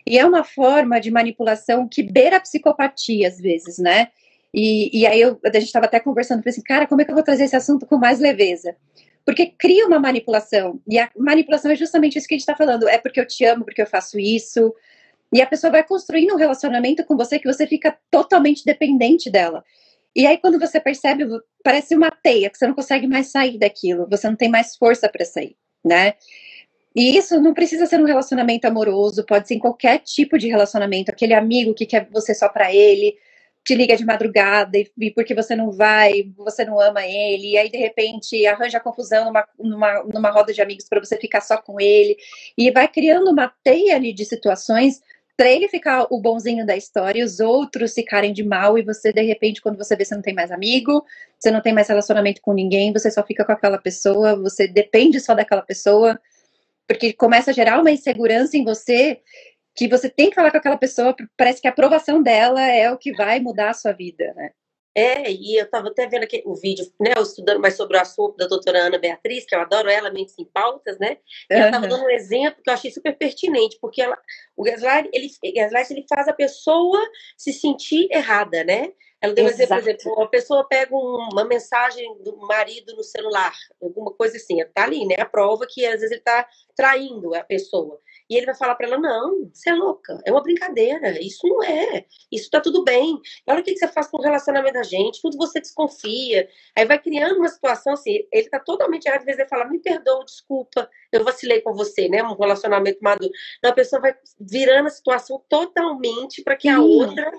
E 0.07 0.19
é 0.19 0.25
uma 0.25 0.45
forma 0.45 1.01
de 1.01 1.11
manipulação 1.11 1.89
que 1.89 2.03
beira 2.03 2.37
a 2.37 2.41
psicopatia, 2.41 3.29
às 3.29 3.39
vezes, 3.39 3.79
né? 3.79 4.09
E, 4.53 5.01
e 5.01 5.07
aí 5.07 5.21
eu, 5.21 5.39
a 5.45 5.53
gente 5.53 5.67
estava 5.67 5.87
até 5.87 6.01
conversando, 6.01 6.43
falei 6.43 6.53
assim, 6.53 6.63
cara, 6.63 6.87
como 6.87 7.01
é 7.01 7.05
que 7.05 7.11
eu 7.11 7.15
vou 7.15 7.25
trazer 7.25 7.45
esse 7.45 7.57
assunto 7.57 7.87
com 7.87 7.99
mais 7.99 8.19
leveza? 8.19 8.77
Porque 9.25 9.47
cria 9.47 9.87
uma 9.87 9.99
manipulação, 9.99 10.81
e 10.89 10.99
a 10.99 11.11
manipulação 11.17 11.71
é 11.71 11.77
justamente 11.77 12.17
isso 12.19 12.27
que 12.27 12.35
a 12.35 12.39
gente 12.39 12.49
está 12.49 12.57
falando, 12.57 12.89
é 12.89 12.97
porque 12.97 13.21
eu 13.21 13.27
te 13.27 13.45
amo, 13.45 13.65
porque 13.65 13.83
eu 13.83 13.87
faço 13.87 14.19
isso, 14.19 14.75
e 15.33 15.43
a 15.43 15.47
pessoa 15.47 15.71
vai 15.71 15.85
construindo 15.85 16.33
um 16.33 16.39
relacionamento 16.39 17.05
com 17.05 17.17
você 17.17 17.39
que 17.39 17.47
você 17.47 17.67
fica 17.67 17.97
totalmente 18.11 18.65
dependente 18.65 19.31
dela. 19.31 19.63
E 20.19 20.27
aí, 20.27 20.37
quando 20.37 20.59
você 20.59 20.81
percebe, 20.81 21.25
parece 21.63 21.95
uma 21.95 22.11
teia, 22.11 22.51
que 22.51 22.59
você 22.59 22.67
não 22.67 22.75
consegue 22.75 23.07
mais 23.07 23.31
sair 23.31 23.57
daquilo, 23.57 24.09
você 24.11 24.29
não 24.29 24.35
tem 24.35 24.49
mais 24.49 24.77
força 24.77 25.09
para 25.09 25.25
sair, 25.25 25.57
né? 25.85 26.15
E 26.93 27.17
isso 27.17 27.41
não 27.41 27.55
precisa 27.55 27.87
ser 27.87 28.01
um 28.01 28.05
relacionamento 28.05 28.67
amoroso, 28.67 29.25
pode 29.25 29.47
ser 29.47 29.55
em 29.55 29.61
qualquer 29.61 30.01
tipo 30.01 30.37
de 30.37 30.49
relacionamento. 30.49 31.13
Aquele 31.13 31.35
amigo 31.35 31.73
que 31.73 31.87
quer 31.87 32.09
você 32.11 32.35
só 32.35 32.49
para 32.49 32.75
ele, 32.75 33.17
te 33.65 33.77
liga 33.77 33.97
de 33.97 34.05
madrugada 34.05 34.77
e, 34.77 35.11
porque 35.13 35.37
você 35.37 35.55
não 35.55 35.71
vai, 35.71 36.25
você 36.37 36.65
não 36.65 36.81
ama 36.81 37.07
ele, 37.07 37.53
e 37.53 37.59
aí 37.59 37.71
de 37.71 37.79
repente 37.79 38.45
arranja 38.45 38.81
confusão 38.81 39.27
numa, 39.27 39.47
numa, 39.57 40.03
numa 40.03 40.31
roda 40.33 40.53
de 40.53 40.61
amigos 40.61 40.89
para 40.89 40.99
você 40.99 41.17
ficar 41.17 41.43
só 41.43 41.63
com 41.63 41.81
ele, 41.81 42.17
e 42.57 42.73
vai 42.73 42.89
criando 42.89 43.31
uma 43.31 43.53
teia 43.63 43.95
ali 43.95 44.13
de 44.13 44.25
situações 44.25 45.01
para 45.39 45.49
ele 45.49 45.69
ficar 45.69 46.07
o 46.11 46.21
bonzinho 46.21 46.67
da 46.67 46.77
história 46.77 47.25
os 47.25 47.41
outros 47.41 47.95
ficarem 47.95 48.33
de 48.33 48.45
mal, 48.45 48.77
e 48.77 48.83
você 48.83 49.13
de 49.13 49.23
repente, 49.23 49.63
quando 49.63 49.79
você 49.79 49.97
vê, 49.97 50.05
você 50.05 50.15
não 50.15 50.23
tem 50.23 50.35
mais 50.35 50.51
amigo, 50.51 51.05
você 51.39 51.51
não 51.51 51.63
tem 51.63 51.73
mais 51.73 51.89
relacionamento 51.89 52.43
com 52.43 52.53
ninguém, 52.53 52.93
você 52.93 53.11
só 53.11 53.23
fica 53.25 53.45
com 53.45 53.53
aquela 53.53 53.79
pessoa, 53.79 54.37
você 54.37 54.69
depende 54.69 55.21
só 55.21 55.35
daquela 55.35 55.63
pessoa 55.63 56.21
porque 56.89 57.13
começa 57.13 57.51
a 57.51 57.55
gerar 57.55 57.81
uma 57.81 57.91
insegurança 57.91 58.57
em 58.57 58.65
você 58.65 59.21
que 59.77 59.87
você 59.89 60.09
tem 60.11 60.31
que 60.31 60.35
falar 60.35 60.51
com 60.51 60.57
aquela 60.57 60.79
pessoa, 60.79 61.15
parece 61.37 61.61
que 61.61 61.69
a 61.69 61.71
aprovação 61.71 62.23
dela 62.23 62.63
é 62.63 62.91
o 62.91 62.99
que 62.99 63.13
vai 63.13 63.39
mudar 63.39 63.71
a 63.71 63.75
sua 63.75 63.93
vida, 63.93 64.33
né? 64.35 64.51
É, 64.99 65.31
e 65.31 65.57
eu 65.57 65.65
estava 65.65 65.87
até 65.91 66.09
vendo 66.09 66.25
aqui 66.25 66.43
o 66.45 66.57
vídeo, 66.57 66.85
né, 66.99 67.13
estudando 67.23 67.61
mais 67.61 67.77
sobre 67.77 67.97
o 67.97 68.01
assunto 68.01 68.37
da 68.37 68.49
doutora 68.49 68.81
Ana 68.81 68.99
Beatriz, 68.99 69.47
que 69.47 69.55
eu 69.55 69.61
adoro 69.61 69.89
ela, 69.89 70.11
Mentes 70.11 70.37
em 70.37 70.45
Pautas, 70.45 70.99
né, 70.99 71.19
e 71.49 71.55
ela 71.55 71.67
estava 71.67 71.87
dando 71.87 72.05
um 72.05 72.11
exemplo 72.11 72.61
que 72.61 72.69
eu 72.69 72.75
achei 72.75 72.91
super 72.91 73.17
pertinente, 73.17 73.79
porque 73.81 74.03
ela, 74.03 74.19
o 74.57 74.65
Gaslight, 74.65 75.09
ele, 75.13 75.31
Gaslight, 75.55 75.93
ele 75.93 76.05
faz 76.09 76.27
a 76.27 76.33
pessoa 76.33 76.99
se 77.37 77.53
sentir 77.53 78.09
errada, 78.11 78.65
né, 78.65 78.93
ela 79.21 79.35
deu 79.35 79.45
um 79.45 79.49
exemplo, 79.49 79.77
por 79.77 79.89
exemplo, 79.89 80.23
a 80.23 80.29
pessoa 80.29 80.69
pega 80.69 80.95
uma 80.95 81.45
mensagem 81.45 82.23
do 82.23 82.37
marido 82.37 82.95
no 82.95 83.03
celular, 83.03 83.53
alguma 83.81 84.13
coisa 84.13 84.37
assim, 84.37 84.57
tá 84.73 84.85
ali, 84.85 85.05
né? 85.07 85.17
A 85.19 85.25
prova 85.25 85.67
que 85.69 85.85
às 85.85 86.01
vezes 86.01 86.13
ele 86.13 86.21
tá 86.21 86.47
traindo 86.77 87.35
a 87.35 87.43
pessoa. 87.43 88.01
E 88.29 88.37
ele 88.37 88.47
vai 88.47 88.55
falar 88.55 88.75
para 88.75 88.87
ela: 88.87 88.99
não, 88.99 89.51
você 89.53 89.71
é 89.71 89.75
louca, 89.75 90.21
é 90.25 90.31
uma 90.31 90.43
brincadeira, 90.43 91.19
isso 91.23 91.47
não 91.47 91.63
é, 91.63 92.05
isso 92.31 92.51
tá 92.51 92.61
tudo 92.61 92.85
bem. 92.85 93.19
Olha 93.47 93.61
o 93.61 93.63
que, 93.63 93.73
que 93.73 93.79
você 93.79 93.89
faz 93.89 94.07
com 94.09 94.19
o 94.19 94.23
relacionamento 94.23 94.75
da 94.75 94.83
gente, 94.83 95.23
tudo 95.23 95.37
você 95.37 95.61
desconfia. 95.61 96.49
Aí 96.77 96.85
vai 96.85 96.99
criando 96.99 97.39
uma 97.39 97.49
situação 97.49 97.95
assim, 97.95 98.27
ele 98.33 98.49
tá 98.49 98.61
totalmente 98.61 99.07
errado, 99.07 99.21
às 99.21 99.25
vezes 99.25 99.41
ele 99.41 99.49
fala: 99.49 99.65
me 99.65 99.79
perdoa, 99.79 100.25
desculpa, 100.25 100.89
eu 101.11 101.25
vacilei 101.25 101.61
com 101.63 101.73
você, 101.73 102.09
né? 102.09 102.23
Um 102.23 102.37
relacionamento 102.37 102.99
maduro. 103.01 103.33
Então 103.59 103.71
a 103.71 103.75
pessoa 103.75 104.01
vai 104.03 104.15
virando 104.39 104.87
a 104.89 104.91
situação 104.91 105.43
totalmente 105.49 106.43
para 106.43 106.57
que 106.57 106.69
a 106.69 106.81
outra 106.81 107.33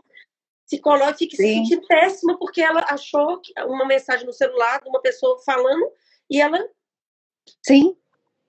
se 0.65 0.79
coloque, 0.79 1.19
fique 1.19 1.35
se 1.35 1.43
sentindo 1.43 1.85
péssima 1.87 2.37
porque 2.37 2.61
ela 2.61 2.85
achou 2.89 3.41
uma 3.65 3.85
mensagem 3.85 4.25
no 4.25 4.33
celular 4.33 4.79
de 4.79 4.87
uma 4.87 5.01
pessoa 5.01 5.39
falando 5.43 5.91
e 6.29 6.39
ela. 6.39 6.63
Sim, 7.65 7.97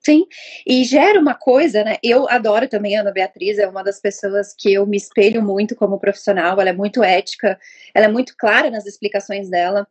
sim. 0.03 0.25
E 0.65 0.83
gera 0.83 1.19
uma 1.19 1.35
coisa, 1.35 1.83
né? 1.83 1.97
Eu 2.03 2.27
adoro 2.29 2.67
também 2.67 2.97
a 2.97 3.01
Ana 3.01 3.11
Beatriz, 3.11 3.57
é 3.59 3.67
uma 3.67 3.83
das 3.83 3.99
pessoas 3.99 4.53
que 4.57 4.73
eu 4.73 4.85
me 4.85 4.97
espelho 4.97 5.41
muito 5.43 5.75
como 5.75 5.99
profissional, 5.99 6.59
ela 6.59 6.69
é 6.69 6.73
muito 6.73 7.03
ética, 7.03 7.59
ela 7.93 8.05
é 8.05 8.09
muito 8.09 8.35
clara 8.37 8.69
nas 8.69 8.85
explicações 8.85 9.49
dela. 9.49 9.87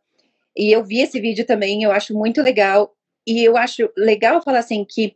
E 0.55 0.71
eu 0.71 0.83
vi 0.83 0.99
esse 0.99 1.19
vídeo 1.19 1.45
também, 1.45 1.83
eu 1.83 1.91
acho 1.91 2.13
muito 2.13 2.41
legal. 2.41 2.93
E 3.25 3.43
eu 3.43 3.55
acho 3.57 3.89
legal 3.97 4.41
falar 4.41 4.59
assim 4.59 4.85
que 4.87 5.15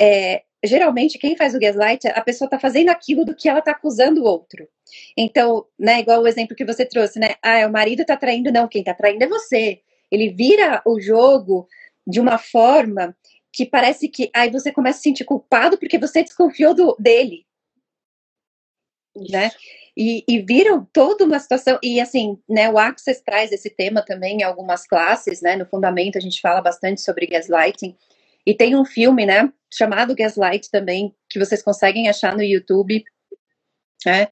é, 0.00 0.42
geralmente 0.64 1.18
quem 1.18 1.36
faz 1.36 1.54
o 1.54 1.58
gaslight, 1.58 2.08
a 2.08 2.20
pessoa 2.20 2.46
está 2.46 2.58
fazendo 2.58 2.88
aquilo 2.88 3.24
do 3.24 3.34
que 3.34 3.48
ela 3.48 3.58
está 3.60 3.72
acusando 3.72 4.22
o 4.22 4.24
outro. 4.24 4.66
Então, 5.16 5.66
né, 5.78 6.00
igual 6.00 6.22
o 6.22 6.26
exemplo 6.26 6.56
que 6.56 6.64
você 6.64 6.84
trouxe, 6.84 7.18
né? 7.18 7.34
Ah, 7.42 7.66
o 7.66 7.72
marido 7.72 8.02
está 8.02 8.16
traindo, 8.16 8.52
não, 8.52 8.68
quem 8.68 8.80
está 8.80 8.94
traindo 8.94 9.24
é 9.24 9.28
você. 9.28 9.80
Ele 10.10 10.30
vira 10.30 10.82
o 10.86 11.00
jogo 11.00 11.68
de 12.06 12.20
uma 12.20 12.38
forma 12.38 13.16
que 13.54 13.64
parece 13.64 14.08
que 14.08 14.28
aí 14.34 14.50
você 14.50 14.72
começa 14.72 14.98
a 14.98 15.02
se 15.02 15.04
sentir 15.04 15.24
culpado 15.24 15.78
porque 15.78 15.96
você 15.96 16.24
desconfiou 16.24 16.74
do, 16.74 16.96
dele. 16.98 17.46
Né? 19.30 19.52
E, 19.96 20.24
e 20.26 20.40
viram 20.40 20.84
toda 20.92 21.24
uma 21.24 21.38
situação, 21.38 21.78
e 21.80 22.00
assim, 22.00 22.36
né, 22.48 22.68
o 22.68 22.76
Access 22.76 23.22
traz 23.22 23.52
esse 23.52 23.70
tema 23.70 24.04
também 24.04 24.38
em 24.38 24.42
algumas 24.42 24.84
classes, 24.84 25.40
né, 25.40 25.54
no 25.54 25.64
fundamento 25.66 26.18
a 26.18 26.20
gente 26.20 26.40
fala 26.40 26.60
bastante 26.60 27.00
sobre 27.00 27.28
gaslighting, 27.28 27.96
e 28.44 28.52
tem 28.52 28.74
um 28.74 28.84
filme, 28.84 29.24
né, 29.24 29.52
chamado 29.72 30.16
Gaslight 30.16 30.68
também, 30.68 31.14
que 31.30 31.38
vocês 31.38 31.62
conseguem 31.62 32.08
achar 32.08 32.36
no 32.36 32.42
YouTube, 32.42 33.04
né, 34.04 34.26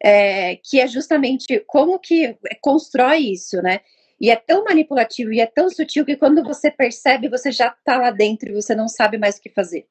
é, 0.00 0.54
que 0.62 0.80
é 0.80 0.86
justamente 0.86 1.58
como 1.66 1.98
que 1.98 2.38
constrói 2.60 3.32
isso, 3.32 3.60
né, 3.60 3.80
e 4.20 4.30
é 4.30 4.36
tão 4.36 4.64
manipulativo 4.64 5.32
e 5.32 5.40
é 5.40 5.46
tão 5.46 5.70
sutil 5.70 6.04
que 6.04 6.16
quando 6.16 6.42
você 6.42 6.70
percebe, 6.70 7.28
você 7.28 7.50
já 7.50 7.68
está 7.68 7.96
lá 7.96 8.10
dentro 8.10 8.50
e 8.50 8.54
você 8.54 8.74
não 8.74 8.88
sabe 8.88 9.16
mais 9.18 9.38
o 9.38 9.40
que 9.40 9.48
fazer. 9.48 9.86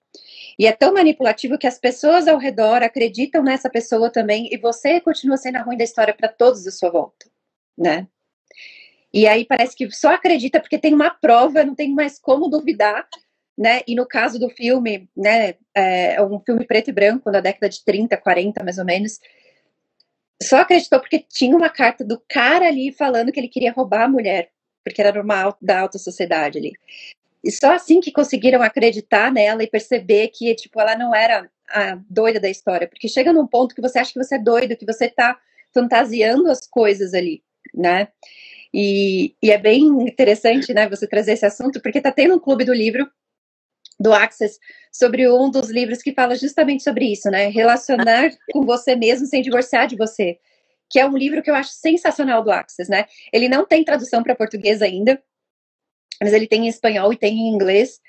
E 0.57 0.67
é 0.67 0.71
tão 0.71 0.93
manipulativo 0.93 1.57
que 1.57 1.67
as 1.67 1.79
pessoas 1.79 2.27
ao 2.27 2.37
redor 2.37 2.83
acreditam 2.83 3.41
nessa 3.43 3.69
pessoa 3.69 4.11
também 4.11 4.49
e 4.51 4.57
você 4.57 5.01
continua 5.01 5.37
sendo 5.37 5.57
a 5.57 5.61
ruim 5.61 5.77
da 5.77 5.83
história 5.83 6.13
para 6.13 6.27
todos 6.27 6.67
à 6.67 6.71
sua 6.71 6.91
volta, 6.91 7.25
né? 7.77 8.07
E 9.11 9.27
aí 9.27 9.43
parece 9.45 9.75
que 9.75 9.89
só 9.89 10.13
acredita 10.13 10.59
porque 10.59 10.77
tem 10.77 10.93
uma 10.93 11.09
prova, 11.09 11.63
não 11.63 11.73
tem 11.73 11.91
mais 11.91 12.19
como 12.19 12.47
duvidar 12.47 13.07
né? 13.59 13.81
E 13.85 13.93
no 13.93 14.07
caso 14.07 14.39
do 14.39 14.49
filme, 14.49 15.09
né, 15.17 15.55
é, 15.75 16.15
é 16.15 16.23
um 16.23 16.39
filme 16.39 16.65
preto 16.65 16.91
e 16.91 16.93
branco 16.93 17.29
da 17.29 17.41
década 17.41 17.67
de 17.67 17.83
30, 17.83 18.15
40, 18.15 18.63
mais 18.63 18.77
ou 18.77 18.85
menos. 18.85 19.19
Só 20.41 20.57
acreditou 20.57 20.99
porque 20.99 21.19
tinha 21.19 21.55
uma 21.55 21.69
carta 21.69 22.03
do 22.03 22.21
cara 22.29 22.67
ali 22.67 22.91
falando 22.91 23.31
que 23.31 23.39
ele 23.39 23.49
queria 23.49 23.73
roubar 23.73 24.03
a 24.03 24.09
mulher, 24.09 24.49
porque 24.83 25.01
era 25.01 25.11
normal 25.11 25.57
da 25.61 25.81
alta 25.81 25.97
sociedade 25.97 26.57
ali. 26.57 26.73
E 27.43 27.51
só 27.51 27.73
assim 27.73 27.99
que 27.99 28.11
conseguiram 28.11 28.61
acreditar 28.61 29.31
nela 29.31 29.63
e 29.63 29.69
perceber 29.69 30.29
que, 30.29 30.53
tipo, 30.55 30.79
ela 30.79 30.95
não 30.95 31.13
era 31.15 31.49
a 31.69 31.97
doida 32.09 32.39
da 32.39 32.49
história, 32.49 32.87
porque 32.87 33.07
chega 33.07 33.31
num 33.31 33.47
ponto 33.47 33.75
que 33.75 33.81
você 33.81 33.99
acha 33.99 34.11
que 34.11 34.23
você 34.23 34.35
é 34.35 34.39
doido, 34.39 34.75
que 34.75 34.85
você 34.85 35.09
tá 35.09 35.37
fantasiando 35.73 36.49
as 36.49 36.67
coisas 36.67 37.13
ali, 37.13 37.43
né? 37.73 38.07
E, 38.73 39.35
e 39.41 39.51
é 39.51 39.57
bem 39.57 39.83
interessante, 40.07 40.73
né, 40.73 40.87
você 40.87 41.07
trazer 41.07 41.33
esse 41.33 41.45
assunto, 41.45 41.81
porque 41.81 42.01
tá 42.01 42.11
tendo 42.11 42.35
um 42.35 42.39
clube 42.39 42.63
do 42.65 42.73
livro 42.73 43.09
do 43.99 44.13
Access 44.13 44.57
sobre 44.91 45.29
um 45.29 45.49
dos 45.51 45.69
livros 45.69 46.01
que 46.01 46.13
fala 46.13 46.35
justamente 46.35 46.83
sobre 46.83 47.11
isso, 47.11 47.29
né? 47.29 47.47
Relacionar 47.47 48.31
com 48.51 48.63
você 48.65 48.95
mesmo 48.95 49.27
sem 49.27 49.41
divorciar 49.41 49.87
de 49.87 49.95
você. 49.95 50.37
Que 50.89 50.99
é 50.99 51.05
um 51.05 51.17
livro 51.17 51.43
que 51.43 51.51
eu 51.51 51.55
acho 51.55 51.71
sensacional 51.71 52.43
do 52.43 52.51
Access, 52.51 52.89
né? 52.89 53.05
Ele 53.31 53.49
não 53.49 53.65
tem 53.65 53.83
tradução 53.83 54.23
para 54.23 54.35
português 54.35 54.81
ainda, 54.81 55.21
mas 56.21 56.33
ele 56.33 56.47
tem 56.47 56.65
em 56.65 56.69
espanhol 56.69 57.11
e 57.13 57.17
tem 57.17 57.33
em 57.33 57.53
inglês, 57.53 57.99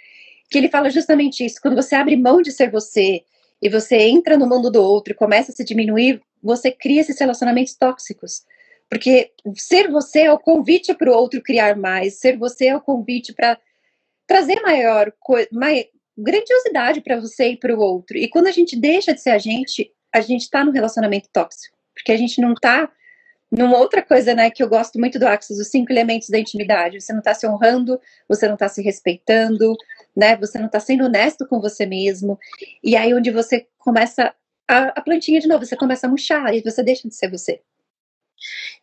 que 0.51 0.59
ele 0.59 0.69
fala 0.69 0.91
justamente 0.91 1.45
isso. 1.45 1.61
Quando 1.61 1.77
você 1.77 1.95
abre 1.95 2.17
mão 2.17 2.41
de 2.41 2.51
ser 2.51 2.71
você 2.71 3.23
e 3.61 3.69
você 3.69 3.97
entra 3.97 4.39
no 4.39 4.49
mundo 4.49 4.71
do 4.71 4.83
outro 4.83 5.13
e 5.13 5.17
começa 5.17 5.53
a 5.53 5.55
se 5.55 5.65
diminuir, 5.65 6.21
você 6.43 6.71
cria 6.71 7.01
esses 7.01 7.19
relacionamentos 7.19 7.75
tóxicos. 7.75 8.43
Porque 8.89 9.31
ser 9.57 9.89
você 9.89 10.23
é 10.23 10.33
o 10.33 10.39
convite 10.39 10.95
para 10.95 11.11
o 11.11 11.15
outro 11.15 11.41
criar 11.43 11.77
mais, 11.77 12.19
ser 12.19 12.37
você 12.37 12.67
é 12.67 12.77
o 12.77 12.81
convite 12.81 13.33
para 13.33 13.59
trazer 14.31 14.63
maior, 14.63 15.13
maior 15.51 15.85
grandiosidade 16.17 17.01
para 17.01 17.19
você 17.19 17.49
e 17.49 17.57
para 17.57 17.75
o 17.75 17.81
outro. 17.81 18.17
E 18.17 18.29
quando 18.29 18.47
a 18.47 18.53
gente 18.53 18.79
deixa 18.79 19.13
de 19.13 19.21
ser 19.21 19.31
a 19.31 19.39
gente, 19.39 19.93
a 20.15 20.21
gente 20.21 20.43
está 20.43 20.65
no 20.65 20.71
relacionamento 20.71 21.29
tóxico, 21.33 21.77
porque 21.93 22.13
a 22.13 22.17
gente 22.17 22.41
não 22.41 22.53
está 22.53 22.89
numa 23.51 23.77
outra 23.77 24.01
coisa, 24.01 24.33
né, 24.33 24.49
que 24.49 24.63
eu 24.63 24.69
gosto 24.69 25.01
muito 25.01 25.19
do 25.19 25.27
Axis, 25.27 25.59
os 25.59 25.67
cinco 25.67 25.91
elementos 25.93 26.29
da 26.29 26.39
intimidade. 26.39 27.01
Você 27.01 27.13
não 27.13 27.19
está 27.19 27.35
se 27.35 27.45
honrando, 27.45 28.01
você 28.29 28.47
não 28.47 28.55
está 28.55 28.69
se 28.69 28.81
respeitando, 28.81 29.75
né? 30.17 30.37
Você 30.37 30.57
não 30.61 30.67
está 30.67 30.79
sendo 30.79 31.07
honesto 31.07 31.45
com 31.49 31.61
você 31.61 31.85
mesmo. 31.85 32.39
E 32.85 32.95
aí 32.95 33.13
onde 33.13 33.33
você 33.33 33.67
começa 33.79 34.33
a, 34.69 34.83
a 34.97 35.01
plantinha 35.03 35.41
de 35.41 35.49
novo, 35.49 35.67
você 35.67 35.75
começa 35.75 36.07
a 36.07 36.11
murchar 36.11 36.55
e 36.55 36.63
você 36.63 36.85
deixa 36.85 37.09
de 37.09 37.17
ser 37.17 37.29
você. 37.29 37.61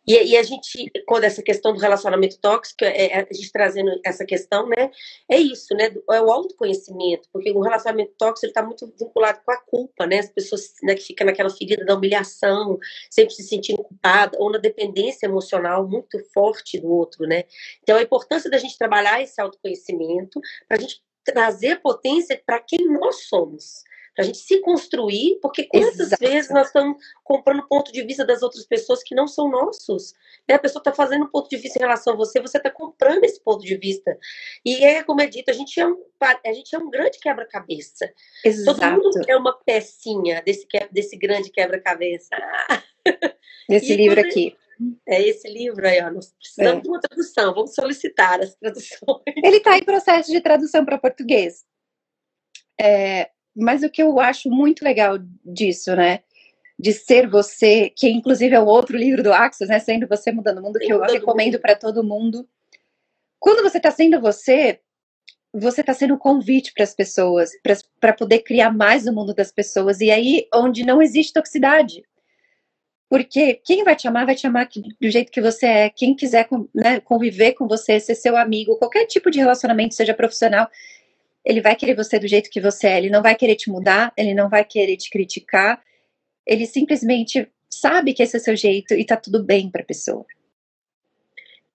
E, 0.06 0.32
e, 0.32 0.36
a 0.36 0.42
gente, 0.42 0.90
quando 1.06 1.24
essa 1.24 1.42
questão 1.42 1.72
do 1.72 1.80
relacionamento 1.80 2.38
tóxico, 2.38 2.84
é, 2.84 3.06
é, 3.06 3.26
a 3.30 3.34
gente 3.34 3.52
trazendo 3.52 3.90
essa 4.04 4.24
questão, 4.24 4.68
né? 4.68 4.90
É 5.28 5.36
isso, 5.36 5.74
né? 5.74 5.94
É 6.10 6.20
o 6.20 6.30
autoconhecimento, 6.30 7.28
porque 7.32 7.50
o 7.50 7.60
relacionamento 7.60 8.12
tóxico 8.16 8.46
está 8.46 8.62
muito 8.62 8.86
vinculado 8.98 9.40
com 9.44 9.52
a 9.52 9.56
culpa, 9.58 10.06
né? 10.06 10.20
As 10.20 10.30
pessoas 10.30 10.74
né, 10.82 10.94
que 10.94 11.02
ficam 11.02 11.26
naquela 11.26 11.50
ferida 11.50 11.84
da 11.84 11.94
humilhação, 11.94 12.78
sempre 13.10 13.34
se 13.34 13.42
sentindo 13.42 13.82
culpada, 13.82 14.36
ou 14.38 14.50
na 14.50 14.58
dependência 14.58 15.26
emocional 15.26 15.86
muito 15.86 16.18
forte 16.32 16.78
do 16.78 16.88
outro, 16.88 17.26
né? 17.26 17.44
Então, 17.82 17.96
a 17.96 18.02
importância 18.02 18.50
da 18.50 18.58
gente 18.58 18.78
trabalhar 18.78 19.22
esse 19.22 19.40
autoconhecimento, 19.40 20.40
para 20.66 20.78
a 20.78 20.80
gente 20.80 21.02
trazer 21.24 21.80
potência 21.80 22.40
para 22.46 22.58
quem 22.60 22.88
nós 22.88 23.28
somos 23.28 23.82
para 24.18 24.24
a 24.24 24.26
gente 24.26 24.38
se 24.40 24.60
construir, 24.62 25.38
porque 25.40 25.62
quantas 25.62 26.00
Exato. 26.00 26.20
vezes 26.20 26.50
nós 26.50 26.66
estamos 26.66 26.96
comprando 27.22 27.68
ponto 27.68 27.92
de 27.92 28.02
vista 28.02 28.26
das 28.26 28.42
outras 28.42 28.66
pessoas 28.66 29.00
que 29.00 29.14
não 29.14 29.28
são 29.28 29.48
nossos? 29.48 30.12
Né? 30.48 30.56
A 30.56 30.58
pessoa 30.58 30.80
está 30.80 30.92
fazendo 30.92 31.24
um 31.24 31.30
ponto 31.30 31.48
de 31.48 31.56
vista 31.56 31.78
em 31.78 31.82
relação 31.82 32.14
a 32.14 32.16
você, 32.16 32.40
você 32.40 32.56
está 32.56 32.68
comprando 32.68 33.22
esse 33.22 33.40
ponto 33.40 33.64
de 33.64 33.76
vista. 33.76 34.18
E 34.64 34.84
é 34.84 35.04
como 35.04 35.20
é 35.20 35.28
dito, 35.28 35.52
a 35.52 35.54
gente 35.54 35.78
é 35.78 35.86
um, 35.86 36.02
a 36.20 36.52
gente 36.52 36.74
é 36.74 36.78
um 36.80 36.90
grande 36.90 37.20
quebra-cabeça. 37.20 38.12
Todo 38.64 38.84
mundo 38.90 39.10
é 39.28 39.36
uma 39.36 39.56
pecinha 39.56 40.42
desse, 40.44 40.66
desse 40.90 41.16
grande 41.16 41.50
quebra-cabeça. 41.50 42.34
Esse 43.70 43.94
livro 43.94 44.18
aqui. 44.18 44.56
É 45.06 45.20
esse 45.20 45.46
livro 45.48 45.86
aí, 45.86 46.00
ó. 46.02 46.10
Nós 46.10 46.32
precisamos 46.32 46.78
é. 46.78 46.82
de 46.82 46.88
uma 46.88 47.00
tradução, 47.00 47.52
vamos 47.52 47.74
solicitar 47.74 48.40
as 48.40 48.54
traduções. 48.54 49.22
Ele 49.44 49.58
está 49.58 49.76
em 49.76 49.84
processo 49.84 50.30
de 50.32 50.40
tradução 50.40 50.84
para 50.84 50.96
português. 50.96 51.66
É, 52.80 53.28
mas 53.58 53.82
o 53.82 53.90
que 53.90 54.02
eu 54.02 54.20
acho 54.20 54.48
muito 54.48 54.84
legal 54.84 55.18
disso, 55.44 55.94
né? 55.96 56.20
De 56.78 56.92
ser 56.92 57.28
você, 57.28 57.90
que 57.90 58.08
inclusive 58.08 58.54
é 58.54 58.60
o 58.60 58.66
outro 58.66 58.96
livro 58.96 59.22
do 59.22 59.32
Axis, 59.32 59.68
né? 59.68 59.78
Sendo 59.80 60.06
você 60.06 60.30
mudando 60.30 60.58
o 60.58 60.62
mundo, 60.62 60.78
que 60.78 60.92
eu 60.92 61.00
recomendo 61.00 61.58
para 61.58 61.74
todo 61.74 62.04
mundo. 62.04 62.48
Quando 63.38 63.62
você 63.62 63.78
está 63.78 63.90
sendo 63.90 64.20
você, 64.20 64.80
você 65.52 65.80
está 65.80 65.92
sendo 65.92 66.14
um 66.14 66.18
convite 66.18 66.72
para 66.72 66.84
as 66.84 66.94
pessoas, 66.94 67.50
para 68.00 68.12
poder 68.12 68.40
criar 68.40 68.70
mais 68.70 69.06
o 69.06 69.12
mundo 69.12 69.34
das 69.34 69.50
pessoas. 69.50 70.00
E 70.00 70.10
aí, 70.10 70.46
onde 70.54 70.84
não 70.84 71.02
existe 71.02 71.32
toxicidade. 71.32 72.04
Porque 73.08 73.54
quem 73.64 73.82
vai 73.84 73.96
te 73.96 74.06
amar, 74.06 74.26
vai 74.26 74.34
te 74.34 74.46
amar 74.46 74.68
do 75.00 75.10
jeito 75.10 75.32
que 75.32 75.40
você 75.40 75.66
é. 75.66 75.90
Quem 75.90 76.14
quiser 76.14 76.46
né, 76.74 77.00
conviver 77.00 77.52
com 77.54 77.66
você, 77.66 77.98
ser 77.98 78.14
seu 78.14 78.36
amigo, 78.36 78.76
qualquer 78.76 79.06
tipo 79.06 79.30
de 79.30 79.38
relacionamento, 79.38 79.94
seja 79.94 80.12
profissional, 80.12 80.68
ele 81.44 81.60
vai 81.60 81.74
querer 81.76 81.94
você 81.94 82.18
do 82.18 82.28
jeito 82.28 82.50
que 82.50 82.60
você 82.60 82.88
é. 82.88 82.98
Ele 82.98 83.10
não 83.10 83.22
vai 83.22 83.34
querer 83.34 83.56
te 83.56 83.70
mudar, 83.70 84.12
ele 84.16 84.34
não 84.34 84.48
vai 84.48 84.64
querer 84.64 84.96
te 84.96 85.10
criticar. 85.10 85.82
Ele 86.46 86.66
simplesmente 86.66 87.50
sabe 87.70 88.12
que 88.12 88.22
esse 88.22 88.36
é 88.36 88.40
seu 88.40 88.56
jeito 88.56 88.94
e 88.94 89.04
tá 89.04 89.16
tudo 89.16 89.42
bem 89.42 89.70
para 89.70 89.82
a 89.82 89.86
pessoa. 89.86 90.24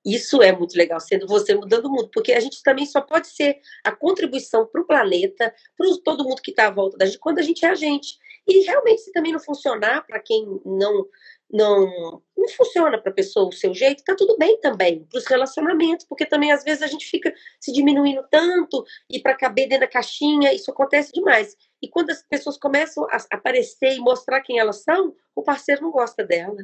Isso 0.06 0.42
é 0.42 0.52
muito 0.52 0.78
legal, 0.78 1.00
sendo 1.00 1.26
você 1.26 1.56
mudando 1.56 1.86
o 1.86 1.90
mundo, 1.90 2.10
porque 2.14 2.34
a 2.34 2.40
gente 2.40 2.62
também 2.62 2.86
só 2.86 3.00
pode 3.00 3.28
ser 3.28 3.60
a 3.86 3.92
contribuição 3.92 4.66
para 4.66 4.82
o 4.82 4.86
planeta, 4.86 5.54
para 5.78 5.88
todo 6.04 6.26
mundo 6.26 6.42
que 6.42 6.52
está 6.52 6.68
à 6.68 6.72
volta 6.72 6.98
da 6.98 7.06
gente, 7.06 7.20
quando 7.20 7.40
a 7.40 7.42
gente 7.42 7.66
é 7.66 7.70
a 7.70 7.76
gente. 7.76 8.18
E 8.46 8.66
realmente, 8.66 9.02
se 9.02 9.12
também 9.14 9.32
não 9.32 9.40
funcionar 9.40 10.06
para 10.06 10.20
quem 10.20 10.46
não 10.66 11.08
não 11.54 12.22
não 12.36 12.50
funciona 12.50 12.98
para 12.98 13.10
a 13.10 13.16
pessoa 13.16 13.48
o 13.48 13.54
seu 13.54 13.74
jeito, 13.74 14.04
tá 14.04 14.14
tudo 14.18 14.38
bem 14.38 14.60
também 14.60 15.06
para 15.06 15.18
os 15.18 15.26
relacionamentos, 15.26 16.06
porque 16.06 16.26
também 16.26 16.52
às 16.52 16.62
vezes 16.62 16.82
a 16.82 16.88
gente 16.88 17.06
fica 17.06 17.34
se 17.58 17.72
diminuindo 17.72 18.22
tanto 18.30 18.84
e 19.10 19.20
para 19.20 19.34
caber 19.34 19.70
dentro 19.70 19.86
da 19.86 19.92
caixinha, 19.92 20.54
isso 20.54 20.70
acontece 20.70 21.14
demais. 21.14 21.56
E 21.82 21.88
quando 21.88 22.10
as 22.10 22.22
pessoas 22.24 22.58
começam 22.58 23.06
a 23.10 23.18
aparecer 23.32 23.96
e 23.96 24.00
mostrar 24.00 24.42
quem 24.42 24.60
elas 24.60 24.84
são, 24.84 25.16
o 25.34 25.42
parceiro 25.42 25.84
não 25.84 25.92
gosta 25.92 26.26
dela. 26.26 26.58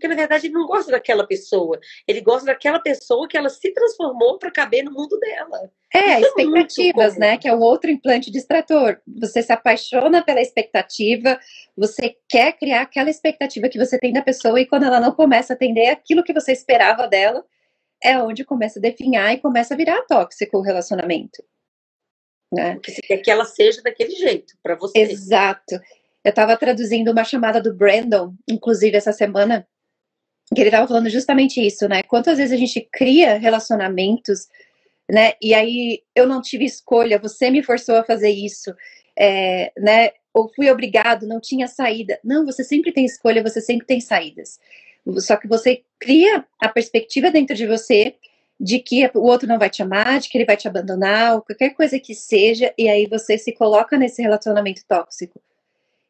Porque, 0.00 0.08
na 0.08 0.14
verdade, 0.14 0.46
ele 0.46 0.54
não 0.54 0.66
gosta 0.66 0.90
daquela 0.90 1.26
pessoa. 1.26 1.78
Ele 2.08 2.22
gosta 2.22 2.46
daquela 2.46 2.78
pessoa 2.78 3.28
que 3.28 3.36
ela 3.36 3.50
se 3.50 3.70
transformou 3.74 4.38
para 4.38 4.50
caber 4.50 4.82
no 4.82 4.90
mundo 4.90 5.18
dela. 5.18 5.70
É, 5.94 6.20
Isso 6.20 6.32
é 6.38 6.42
expectativas, 6.42 7.16
é 7.16 7.18
né? 7.18 7.36
Que 7.36 7.46
é 7.46 7.54
o 7.54 7.60
outro 7.60 7.90
implante 7.90 8.30
distrator. 8.30 8.98
Você 9.20 9.42
se 9.42 9.52
apaixona 9.52 10.24
pela 10.24 10.40
expectativa, 10.40 11.38
você 11.76 12.16
quer 12.26 12.52
criar 12.54 12.80
aquela 12.80 13.10
expectativa 13.10 13.68
que 13.68 13.78
você 13.78 13.98
tem 13.98 14.10
da 14.10 14.22
pessoa, 14.22 14.58
e 14.58 14.64
quando 14.64 14.84
ela 14.84 15.00
não 15.00 15.12
começa 15.12 15.52
a 15.52 15.54
atender 15.56 15.88
aquilo 15.88 16.24
que 16.24 16.32
você 16.32 16.52
esperava 16.52 17.06
dela, 17.06 17.44
é 18.02 18.16
onde 18.18 18.42
começa 18.42 18.78
a 18.78 18.82
definhar 18.82 19.34
e 19.34 19.38
começa 19.38 19.74
a 19.74 19.76
virar 19.76 20.00
tóxico 20.06 20.56
o 20.56 20.62
relacionamento. 20.62 21.44
Né? 22.50 22.74
Porque 22.76 22.92
você 22.92 23.02
quer 23.02 23.18
que 23.18 23.30
ela 23.30 23.44
seja 23.44 23.82
daquele 23.82 24.12
jeito 24.12 24.54
para 24.62 24.76
você. 24.76 24.98
Exato. 24.98 25.74
Eu 26.22 26.30
estava 26.30 26.56
traduzindo 26.56 27.12
uma 27.12 27.24
chamada 27.24 27.62
do 27.62 27.74
Brandon, 27.74 28.34
inclusive 28.48 28.96
essa 28.96 29.12
semana, 29.12 29.66
que 30.54 30.60
ele 30.60 30.68
estava 30.68 30.88
falando 30.88 31.08
justamente 31.08 31.64
isso, 31.64 31.88
né? 31.88 32.02
Quantas 32.02 32.38
vezes 32.38 32.52
a 32.52 32.56
gente 32.56 32.80
cria 32.92 33.38
relacionamentos, 33.38 34.48
né? 35.08 35.34
E 35.40 35.54
aí 35.54 36.02
eu 36.14 36.26
não 36.26 36.42
tive 36.42 36.64
escolha, 36.64 37.18
você 37.18 37.50
me 37.50 37.62
forçou 37.62 37.96
a 37.96 38.04
fazer 38.04 38.30
isso, 38.30 38.74
é, 39.18 39.72
né? 39.78 40.10
Ou 40.34 40.48
fui 40.54 40.70
obrigado, 40.70 41.26
não 41.26 41.40
tinha 41.40 41.66
saída. 41.66 42.18
Não, 42.24 42.44
você 42.44 42.64
sempre 42.64 42.92
tem 42.92 43.04
escolha, 43.04 43.42
você 43.42 43.60
sempre 43.60 43.86
tem 43.86 44.00
saídas. 44.00 44.58
Só 45.18 45.36
que 45.36 45.48
você 45.48 45.82
cria 45.98 46.44
a 46.60 46.68
perspectiva 46.68 47.30
dentro 47.30 47.56
de 47.56 47.66
você 47.66 48.14
de 48.60 48.78
que 48.78 49.10
o 49.14 49.22
outro 49.22 49.48
não 49.48 49.58
vai 49.58 49.70
te 49.70 49.82
amar, 49.82 50.20
de 50.20 50.28
que 50.28 50.36
ele 50.36 50.44
vai 50.44 50.56
te 50.56 50.68
abandonar, 50.68 51.34
ou 51.34 51.42
qualquer 51.42 51.70
coisa 51.70 51.98
que 51.98 52.14
seja, 52.14 52.74
e 52.76 52.88
aí 52.90 53.06
você 53.06 53.38
se 53.38 53.52
coloca 53.52 53.96
nesse 53.96 54.20
relacionamento 54.20 54.82
tóxico. 54.86 55.40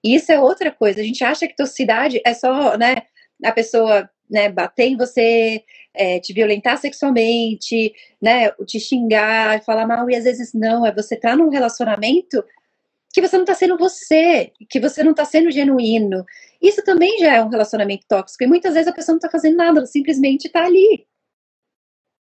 E 0.02 0.16
isso 0.16 0.32
é 0.32 0.40
outra 0.40 0.72
coisa. 0.72 1.00
A 1.00 1.04
gente 1.04 1.22
acha 1.22 1.46
que 1.46 1.54
toxicidade 1.54 2.20
é 2.24 2.34
só, 2.34 2.76
né? 2.76 3.02
A 3.44 3.52
pessoa 3.52 4.10
né, 4.30 4.48
bater 4.48 4.86
em 4.86 4.96
você, 4.96 5.62
é, 5.94 6.20
te 6.20 6.32
violentar 6.32 6.78
sexualmente, 6.78 7.92
né, 8.22 8.50
te 8.66 8.78
xingar, 8.78 9.62
falar 9.64 9.86
mal, 9.86 10.08
e 10.08 10.16
às 10.16 10.24
vezes 10.24 10.52
não, 10.54 10.86
é 10.86 10.94
você 10.94 11.16
tá 11.16 11.36
num 11.36 11.50
relacionamento 11.50 12.42
que 13.12 13.20
você 13.20 13.36
não 13.36 13.42
está 13.42 13.54
sendo 13.54 13.76
você, 13.76 14.52
que 14.68 14.78
você 14.78 15.02
não 15.02 15.10
está 15.10 15.24
sendo 15.24 15.50
genuíno. 15.50 16.24
Isso 16.62 16.82
também 16.84 17.18
já 17.18 17.34
é 17.36 17.42
um 17.42 17.48
relacionamento 17.48 18.04
tóxico, 18.08 18.44
e 18.44 18.46
muitas 18.46 18.74
vezes 18.74 18.88
a 18.88 18.92
pessoa 18.92 19.14
não 19.14 19.18
está 19.18 19.28
fazendo 19.28 19.56
nada, 19.56 19.78
ela 19.80 19.86
simplesmente 19.86 20.46
está 20.46 20.64
ali. 20.64 21.04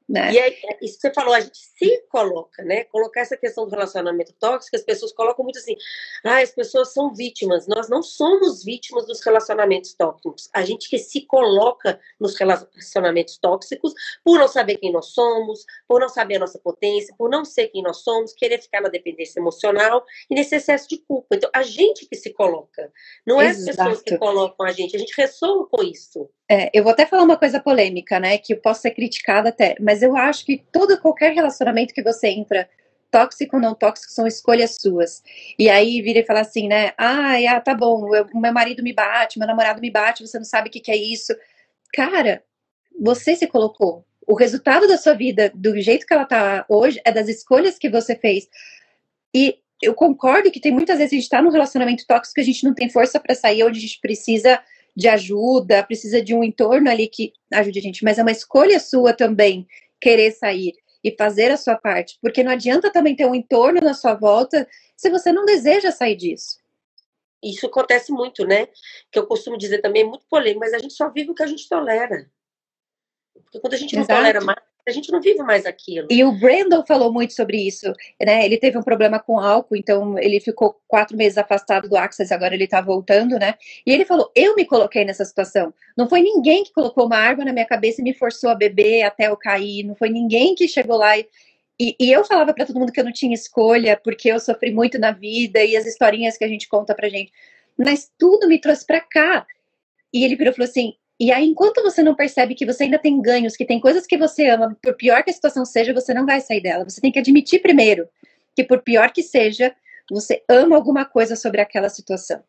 Né? 0.09 0.31
E 0.31 0.39
aí, 0.39 0.57
é, 0.63 0.77
isso 0.85 0.95
que 0.95 1.01
você 1.01 1.13
falou, 1.13 1.33
a 1.33 1.41
gente 1.41 1.57
se 1.57 1.97
coloca, 2.09 2.63
né? 2.63 2.85
Colocar 2.85 3.19
essa 3.21 3.35
questão 3.35 3.65
do 3.65 3.71
relacionamento 3.71 4.33
tóxico, 4.39 4.77
as 4.77 4.83
pessoas 4.83 5.11
colocam 5.11 5.43
muito 5.43 5.59
assim, 5.59 5.75
ah, 6.23 6.41
as 6.41 6.51
pessoas 6.51 6.93
são 6.93 7.13
vítimas. 7.13 7.67
Nós 7.67 7.89
não 7.89 8.01
somos 8.01 8.63
vítimas 8.63 9.05
dos 9.05 9.19
relacionamentos 9.21 9.93
tóxicos. 9.93 10.49
A 10.53 10.63
gente 10.63 10.89
que 10.89 10.97
se 10.97 11.25
coloca 11.25 11.99
nos 12.17 12.37
relacionamentos 12.37 13.37
tóxicos 13.37 13.93
por 14.23 14.39
não 14.39 14.47
saber 14.47 14.77
quem 14.77 14.93
nós 14.93 15.07
somos, 15.07 15.65
por 15.85 15.99
não 15.99 16.07
saber 16.07 16.37
a 16.37 16.39
nossa 16.39 16.59
potência, 16.59 17.13
por 17.17 17.29
não 17.29 17.43
ser 17.43 17.67
quem 17.67 17.83
nós 17.83 17.97
somos, 17.97 18.33
querer 18.33 18.61
ficar 18.61 18.81
na 18.81 18.89
dependência 18.89 19.41
emocional 19.41 20.05
e 20.29 20.35
nesse 20.35 20.55
excesso 20.55 20.87
de 20.87 20.99
culpa. 20.99 21.35
Então, 21.35 21.49
a 21.53 21.63
gente 21.63 22.05
que 22.05 22.15
se 22.15 22.31
coloca, 22.31 22.91
não 23.25 23.41
é 23.41 23.47
Exato. 23.47 23.69
as 23.69 23.75
pessoas 23.75 24.01
que 24.03 24.17
colocam 24.17 24.65
a 24.65 24.71
gente, 24.71 24.95
a 24.95 24.99
gente 24.99 25.13
ressoa 25.17 25.67
com 25.67 25.83
isso. 25.83 26.29
É, 26.49 26.69
eu 26.73 26.81
vou 26.83 26.93
até 26.93 27.05
falar 27.05 27.23
uma 27.23 27.37
coisa 27.37 27.59
polêmica, 27.59 28.19
né? 28.19 28.37
Que 28.37 28.53
eu 28.53 28.57
posso 28.57 28.81
ser 28.81 28.91
criticada 28.91 29.49
até, 29.49 29.75
mas 29.81 30.01
eu 30.01 30.15
acho 30.15 30.45
que 30.45 30.63
todo 30.71 30.99
qualquer 30.99 31.33
relacionamento 31.33 31.93
que 31.93 32.01
você 32.01 32.29
entra, 32.29 32.69
tóxico 33.11 33.57
ou 33.57 33.61
não 33.61 33.75
tóxico, 33.75 34.11
são 34.11 34.25
escolhas 34.25 34.77
suas. 34.79 35.21
E 35.59 35.69
aí 35.69 36.01
vira 36.01 36.19
e 36.19 36.25
fala 36.25 36.41
assim, 36.41 36.67
né? 36.67 36.93
Ah, 36.97 37.59
tá 37.59 37.73
bom, 37.73 38.15
eu, 38.15 38.25
meu 38.33 38.53
marido 38.53 38.81
me 38.81 38.93
bate, 38.93 39.37
meu 39.37 39.47
namorado 39.47 39.81
me 39.81 39.91
bate, 39.91 40.25
você 40.25 40.37
não 40.37 40.45
sabe 40.45 40.69
o 40.69 40.71
que, 40.71 40.79
que 40.79 40.91
é 40.91 40.95
isso. 40.95 41.35
Cara, 41.93 42.43
você 42.99 43.35
se 43.35 43.47
colocou. 43.47 44.05
O 44.25 44.35
resultado 44.35 44.87
da 44.87 44.97
sua 44.97 45.13
vida, 45.13 45.51
do 45.53 45.79
jeito 45.79 46.05
que 46.05 46.13
ela 46.13 46.25
tá 46.25 46.65
hoje, 46.69 46.99
é 47.05 47.11
das 47.11 47.27
escolhas 47.27 47.77
que 47.77 47.89
você 47.89 48.15
fez. 48.15 48.47
E 49.33 49.57
eu 49.81 49.93
concordo 49.93 50.51
que 50.51 50.59
tem 50.59 50.71
muitas 50.71 50.97
vezes 50.97 51.13
a 51.13 51.15
gente 51.15 51.29
tá 51.29 51.41
num 51.41 51.51
relacionamento 51.51 52.05
tóxico 52.07 52.35
que 52.35 52.41
a 52.41 52.43
gente 52.43 52.63
não 52.63 52.73
tem 52.73 52.89
força 52.89 53.19
para 53.19 53.35
sair, 53.35 53.63
onde 53.63 53.79
a 53.79 53.81
gente 53.81 53.99
precisa 54.01 54.61
de 54.97 55.07
ajuda, 55.07 55.83
precisa 55.83 56.19
de 56.23 56.33
um 56.33 56.43
entorno 56.43 56.89
ali 56.89 57.07
que 57.07 57.31
ajude 57.53 57.77
a 57.77 57.81
gente, 57.83 58.03
mas 58.03 58.17
é 58.17 58.23
uma 58.23 58.31
escolha 58.31 58.79
sua 58.79 59.13
também 59.13 59.67
querer 60.01 60.31
sair 60.31 60.73
e 61.03 61.15
fazer 61.15 61.51
a 61.51 61.57
sua 61.57 61.75
parte, 61.75 62.17
porque 62.19 62.43
não 62.43 62.51
adianta 62.51 62.91
também 62.91 63.15
ter 63.15 63.27
um 63.27 63.35
entorno 63.35 63.79
na 63.79 63.93
sua 63.93 64.15
volta 64.15 64.67
se 64.95 65.11
você 65.11 65.31
não 65.31 65.45
deseja 65.45 65.91
sair 65.91 66.15
disso. 66.15 66.57
Isso 67.43 67.67
acontece 67.67 68.11
muito, 68.11 68.43
né? 68.43 68.67
Que 69.11 69.19
eu 69.19 69.27
costumo 69.27 69.55
dizer 69.55 69.81
também, 69.81 70.01
é 70.01 70.05
muito 70.05 70.25
polêmico, 70.27 70.61
mas 70.61 70.73
a 70.73 70.79
gente 70.79 70.95
só 70.95 71.11
vive 71.11 71.29
o 71.29 71.35
que 71.35 71.43
a 71.43 71.47
gente 71.47 71.69
tolera. 71.69 72.27
Porque 73.35 73.59
quando 73.59 73.75
a 73.75 73.77
gente 73.77 73.95
não 73.95 74.01
Exato. 74.01 74.19
tolera 74.19 74.41
mais, 74.41 74.57
a 74.87 74.91
gente 74.91 75.11
não 75.11 75.21
vive 75.21 75.43
mais 75.43 75.65
aquilo. 75.65 76.07
E 76.09 76.23
o 76.23 76.31
Brandon 76.31 76.83
falou 76.85 77.11
muito 77.11 77.33
sobre 77.33 77.57
isso, 77.57 77.91
né? 78.25 78.45
Ele 78.45 78.57
teve 78.57 78.77
um 78.77 78.83
problema 78.83 79.19
com 79.19 79.37
álcool, 79.37 79.75
então 79.75 80.17
ele 80.17 80.39
ficou 80.39 80.79
quatro 80.87 81.17
meses 81.17 81.37
afastado 81.37 81.89
do 81.89 81.97
Access, 81.97 82.33
agora 82.33 82.55
ele 82.55 82.67
tá 82.67 82.79
voltando, 82.79 83.37
né? 83.37 83.55
E 83.85 83.91
ele 83.91 84.05
falou: 84.05 84.31
Eu 84.33 84.55
me 84.55 84.65
coloquei 84.65 85.03
nessa 85.03 85.25
situação. 85.25 85.73
Não 85.97 86.07
foi 86.07 86.21
ninguém 86.21 86.63
que 86.63 86.71
colocou 86.71 87.05
uma 87.05 87.17
arma 87.17 87.43
na 87.43 87.51
minha 87.51 87.65
cabeça 87.65 87.99
e 88.01 88.03
me 88.03 88.13
forçou 88.13 88.49
a 88.49 88.55
beber 88.55 89.03
até 89.03 89.27
eu 89.27 89.35
cair. 89.35 89.83
Não 89.83 89.95
foi 89.95 90.09
ninguém 90.09 90.55
que 90.55 90.67
chegou 90.67 90.97
lá 90.97 91.17
e. 91.17 91.27
E, 91.79 91.95
e 91.99 92.11
eu 92.11 92.25
falava 92.25 92.55
para 92.55 92.65
todo 92.65 92.79
mundo 92.79 92.91
que 92.91 92.99
eu 92.99 93.03
não 93.03 93.11
tinha 93.11 93.35
escolha, 93.35 93.95
porque 94.03 94.31
eu 94.31 94.39
sofri 94.39 94.73
muito 94.73 94.97
na 94.97 95.11
vida 95.11 95.63
e 95.63 95.77
as 95.77 95.85
historinhas 95.85 96.35
que 96.35 96.43
a 96.43 96.47
gente 96.47 96.67
conta 96.67 96.95
pra 96.95 97.07
gente. 97.07 97.31
Mas 97.77 98.11
tudo 98.17 98.47
me 98.47 98.59
trouxe 98.59 98.83
para 98.83 98.99
cá. 98.99 99.45
E 100.11 100.25
ele 100.25 100.35
virou 100.35 100.51
e 100.51 100.55
falou 100.55 100.67
assim: 100.69 100.95
e 101.19 101.31
aí, 101.31 101.45
enquanto 101.45 101.81
você 101.81 102.03
não 102.03 102.13
percebe 102.13 102.53
que 102.53 102.65
você 102.65 102.83
ainda 102.83 102.99
tem 102.99 103.19
ganhos, 103.19 103.55
que 103.55 103.65
tem 103.65 103.79
coisas 103.79 104.05
que 104.05 104.17
você 104.17 104.47
ama, 104.49 104.77
por 104.81 104.95
pior 104.95 105.23
que 105.23 105.31
a 105.31 105.33
situação 105.33 105.65
seja, 105.65 105.93
você 105.93 106.13
não 106.13 106.25
vai 106.25 106.39
sair 106.41 106.61
dela. 106.61 106.83
Você 106.83 107.01
tem 107.01 107.11
que 107.11 107.17
admitir 107.17 107.59
primeiro 107.59 108.07
que, 108.55 108.63
por 108.63 108.83
pior 108.83 109.11
que 109.11 109.23
seja, 109.23 109.75
você 110.09 110.43
ama 110.47 110.75
alguma 110.75 111.05
coisa 111.05 111.35
sobre 111.35 111.59
aquela 111.59 111.89
situação. 111.89 112.43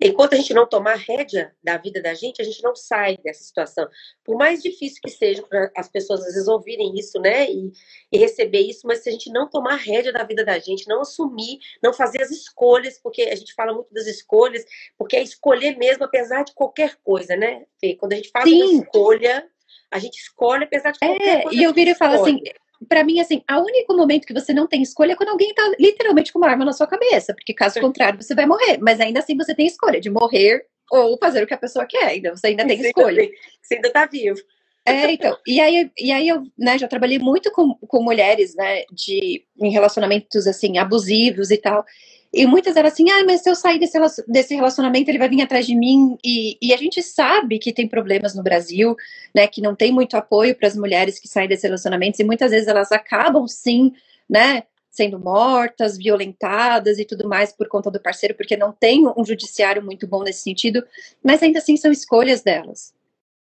Enquanto 0.00 0.34
a 0.34 0.36
gente 0.36 0.54
não 0.54 0.66
tomar 0.66 0.96
rédea 0.96 1.54
da 1.62 1.76
vida 1.76 2.00
da 2.00 2.14
gente, 2.14 2.40
a 2.40 2.44
gente 2.44 2.62
não 2.62 2.74
sai 2.74 3.16
dessa 3.18 3.42
situação. 3.42 3.88
Por 4.24 4.36
mais 4.36 4.62
difícil 4.62 5.00
que 5.02 5.10
seja 5.10 5.42
para 5.42 5.70
as 5.76 5.88
pessoas 5.88 6.20
às 6.20 6.34
vezes 6.34 6.48
ouvirem 6.48 6.94
isso, 6.98 7.18
né, 7.20 7.50
e, 7.50 7.72
e, 8.12 8.18
receber 8.18 8.60
isso, 8.60 8.86
mas 8.86 9.02
se 9.02 9.08
a 9.08 9.12
gente 9.12 9.30
não 9.30 9.48
tomar 9.48 9.76
rédea 9.76 10.12
da 10.12 10.24
vida 10.24 10.44
da 10.44 10.58
gente, 10.58 10.88
não 10.88 11.00
assumir, 11.00 11.58
não 11.82 11.92
fazer 11.92 12.22
as 12.22 12.30
escolhas, 12.30 12.98
porque 12.98 13.22
a 13.22 13.36
gente 13.36 13.54
fala 13.54 13.72
muito 13.72 13.92
das 13.92 14.06
escolhas, 14.06 14.64
porque 14.96 15.16
é 15.16 15.22
escolher 15.22 15.76
mesmo, 15.76 16.04
apesar 16.04 16.44
de 16.44 16.54
qualquer 16.54 16.96
coisa, 17.02 17.36
né, 17.36 17.64
Fê? 17.80 17.94
Quando 17.94 18.12
a 18.12 18.16
gente 18.16 18.30
faz 18.30 18.48
Sim. 18.48 18.62
uma 18.62 18.82
escolha, 18.82 19.48
a 19.90 19.98
gente 19.98 20.18
escolhe 20.18 20.64
apesar 20.64 20.92
de 20.92 20.98
qualquer 20.98 21.38
é, 21.38 21.42
coisa. 21.42 21.58
E 21.58 21.62
eu 21.62 21.72
viro 21.72 21.90
e 21.90 21.94
falo 21.94 22.22
assim, 22.22 22.40
para 22.86 23.02
mim, 23.02 23.20
assim, 23.20 23.42
o 23.50 23.60
único 23.60 23.96
momento 23.96 24.26
que 24.26 24.34
você 24.34 24.52
não 24.52 24.66
tem 24.66 24.82
escolha 24.82 25.12
é 25.12 25.16
quando 25.16 25.30
alguém 25.30 25.52
tá 25.54 25.72
literalmente 25.78 26.32
com 26.32 26.38
uma 26.38 26.48
arma 26.48 26.64
na 26.64 26.72
sua 26.72 26.86
cabeça, 26.86 27.34
porque 27.34 27.54
caso 27.54 27.80
contrário 27.80 28.22
você 28.22 28.34
vai 28.34 28.46
morrer. 28.46 28.78
Mas 28.78 29.00
ainda 29.00 29.20
assim 29.20 29.36
você 29.36 29.54
tem 29.54 29.66
escolha 29.66 30.00
de 30.00 30.10
morrer 30.10 30.64
ou 30.90 31.18
fazer 31.18 31.42
o 31.42 31.46
que 31.46 31.54
a 31.54 31.58
pessoa 31.58 31.86
quer, 31.86 32.04
ainda 32.04 32.36
você 32.36 32.48
ainda 32.48 32.66
tem 32.66 32.80
escolha. 32.80 33.28
Você 33.62 33.74
ainda 33.74 33.90
tá 33.90 34.06
vivo. 34.06 34.38
É, 34.86 35.12
então, 35.12 35.36
e 35.46 35.60
aí, 35.60 35.90
e 35.98 36.10
aí 36.10 36.28
eu 36.28 36.44
né, 36.56 36.78
já 36.78 36.88
trabalhei 36.88 37.18
muito 37.18 37.50
com, 37.52 37.74
com 37.74 38.02
mulheres, 38.02 38.54
né, 38.54 38.84
de, 38.90 39.44
em 39.60 39.70
relacionamentos, 39.70 40.46
assim, 40.46 40.78
abusivos 40.78 41.50
e 41.50 41.58
tal, 41.58 41.84
e 42.32 42.46
muitas 42.46 42.76
eram 42.76 42.88
assim, 42.88 43.10
ah, 43.10 43.24
mas 43.24 43.42
se 43.42 43.50
eu 43.50 43.54
sair 43.54 43.78
desse, 43.78 43.98
desse 44.26 44.54
relacionamento, 44.54 45.10
ele 45.10 45.18
vai 45.18 45.28
vir 45.28 45.42
atrás 45.42 45.66
de 45.66 45.74
mim, 45.74 46.16
e, 46.24 46.58
e 46.60 46.72
a 46.72 46.76
gente 46.76 47.02
sabe 47.02 47.58
que 47.58 47.72
tem 47.72 47.88
problemas 47.88 48.34
no 48.34 48.42
Brasil, 48.42 48.94
né, 49.34 49.46
que 49.46 49.60
não 49.60 49.74
tem 49.74 49.92
muito 49.92 50.16
apoio 50.16 50.54
para 50.54 50.68
as 50.68 50.76
mulheres 50.76 51.18
que 51.18 51.28
saem 51.28 51.48
desses 51.48 51.64
relacionamentos, 51.64 52.20
e 52.20 52.24
muitas 52.24 52.50
vezes 52.50 52.68
elas 52.68 52.92
acabam, 52.92 53.46
sim, 53.46 53.92
né, 54.28 54.64
sendo 54.90 55.18
mortas, 55.18 55.96
violentadas 55.96 56.98
e 56.98 57.04
tudo 57.04 57.28
mais 57.28 57.52
por 57.52 57.68
conta 57.68 57.90
do 57.90 58.00
parceiro, 58.00 58.34
porque 58.34 58.56
não 58.56 58.72
tem 58.72 59.06
um 59.16 59.24
judiciário 59.24 59.82
muito 59.82 60.06
bom 60.06 60.22
nesse 60.22 60.42
sentido, 60.42 60.84
mas 61.22 61.42
ainda 61.42 61.58
assim 61.58 61.76
são 61.76 61.90
escolhas 61.92 62.42
delas, 62.42 62.92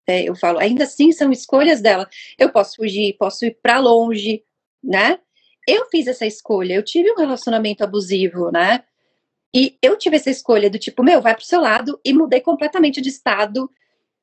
é, 0.07 0.29
eu 0.29 0.35
falo, 0.35 0.59
ainda 0.59 0.85
assim 0.85 1.13
são 1.13 1.31
escolhas 1.31 1.81
dela. 1.81 2.09
Eu 2.39 2.51
posso 2.51 2.77
fugir, 2.77 3.17
posso 3.19 3.45
ir 3.45 3.57
para 3.63 3.79
longe, 3.79 4.43
né? 4.83 5.19
Eu 5.67 5.87
fiz 5.91 6.07
essa 6.07 6.27
escolha, 6.27 6.75
eu 6.75 6.85
tive 6.85 7.11
um 7.13 7.17
relacionamento 7.17 7.85
abusivo, 7.85 8.51
né? 8.51 8.85
E 9.55 9.77
eu 9.83 9.97
tive 9.99 10.17
essa 10.17 10.31
escolha 10.31 10.71
do 10.71 10.79
tipo, 10.79 11.03
meu, 11.03 11.21
vai 11.21 11.35
pro 11.35 11.45
seu 11.45 11.61
lado 11.61 12.01
e 12.05 12.13
mudei 12.13 12.41
completamente 12.41 13.01
de 13.01 13.11
estado, 13.11 13.71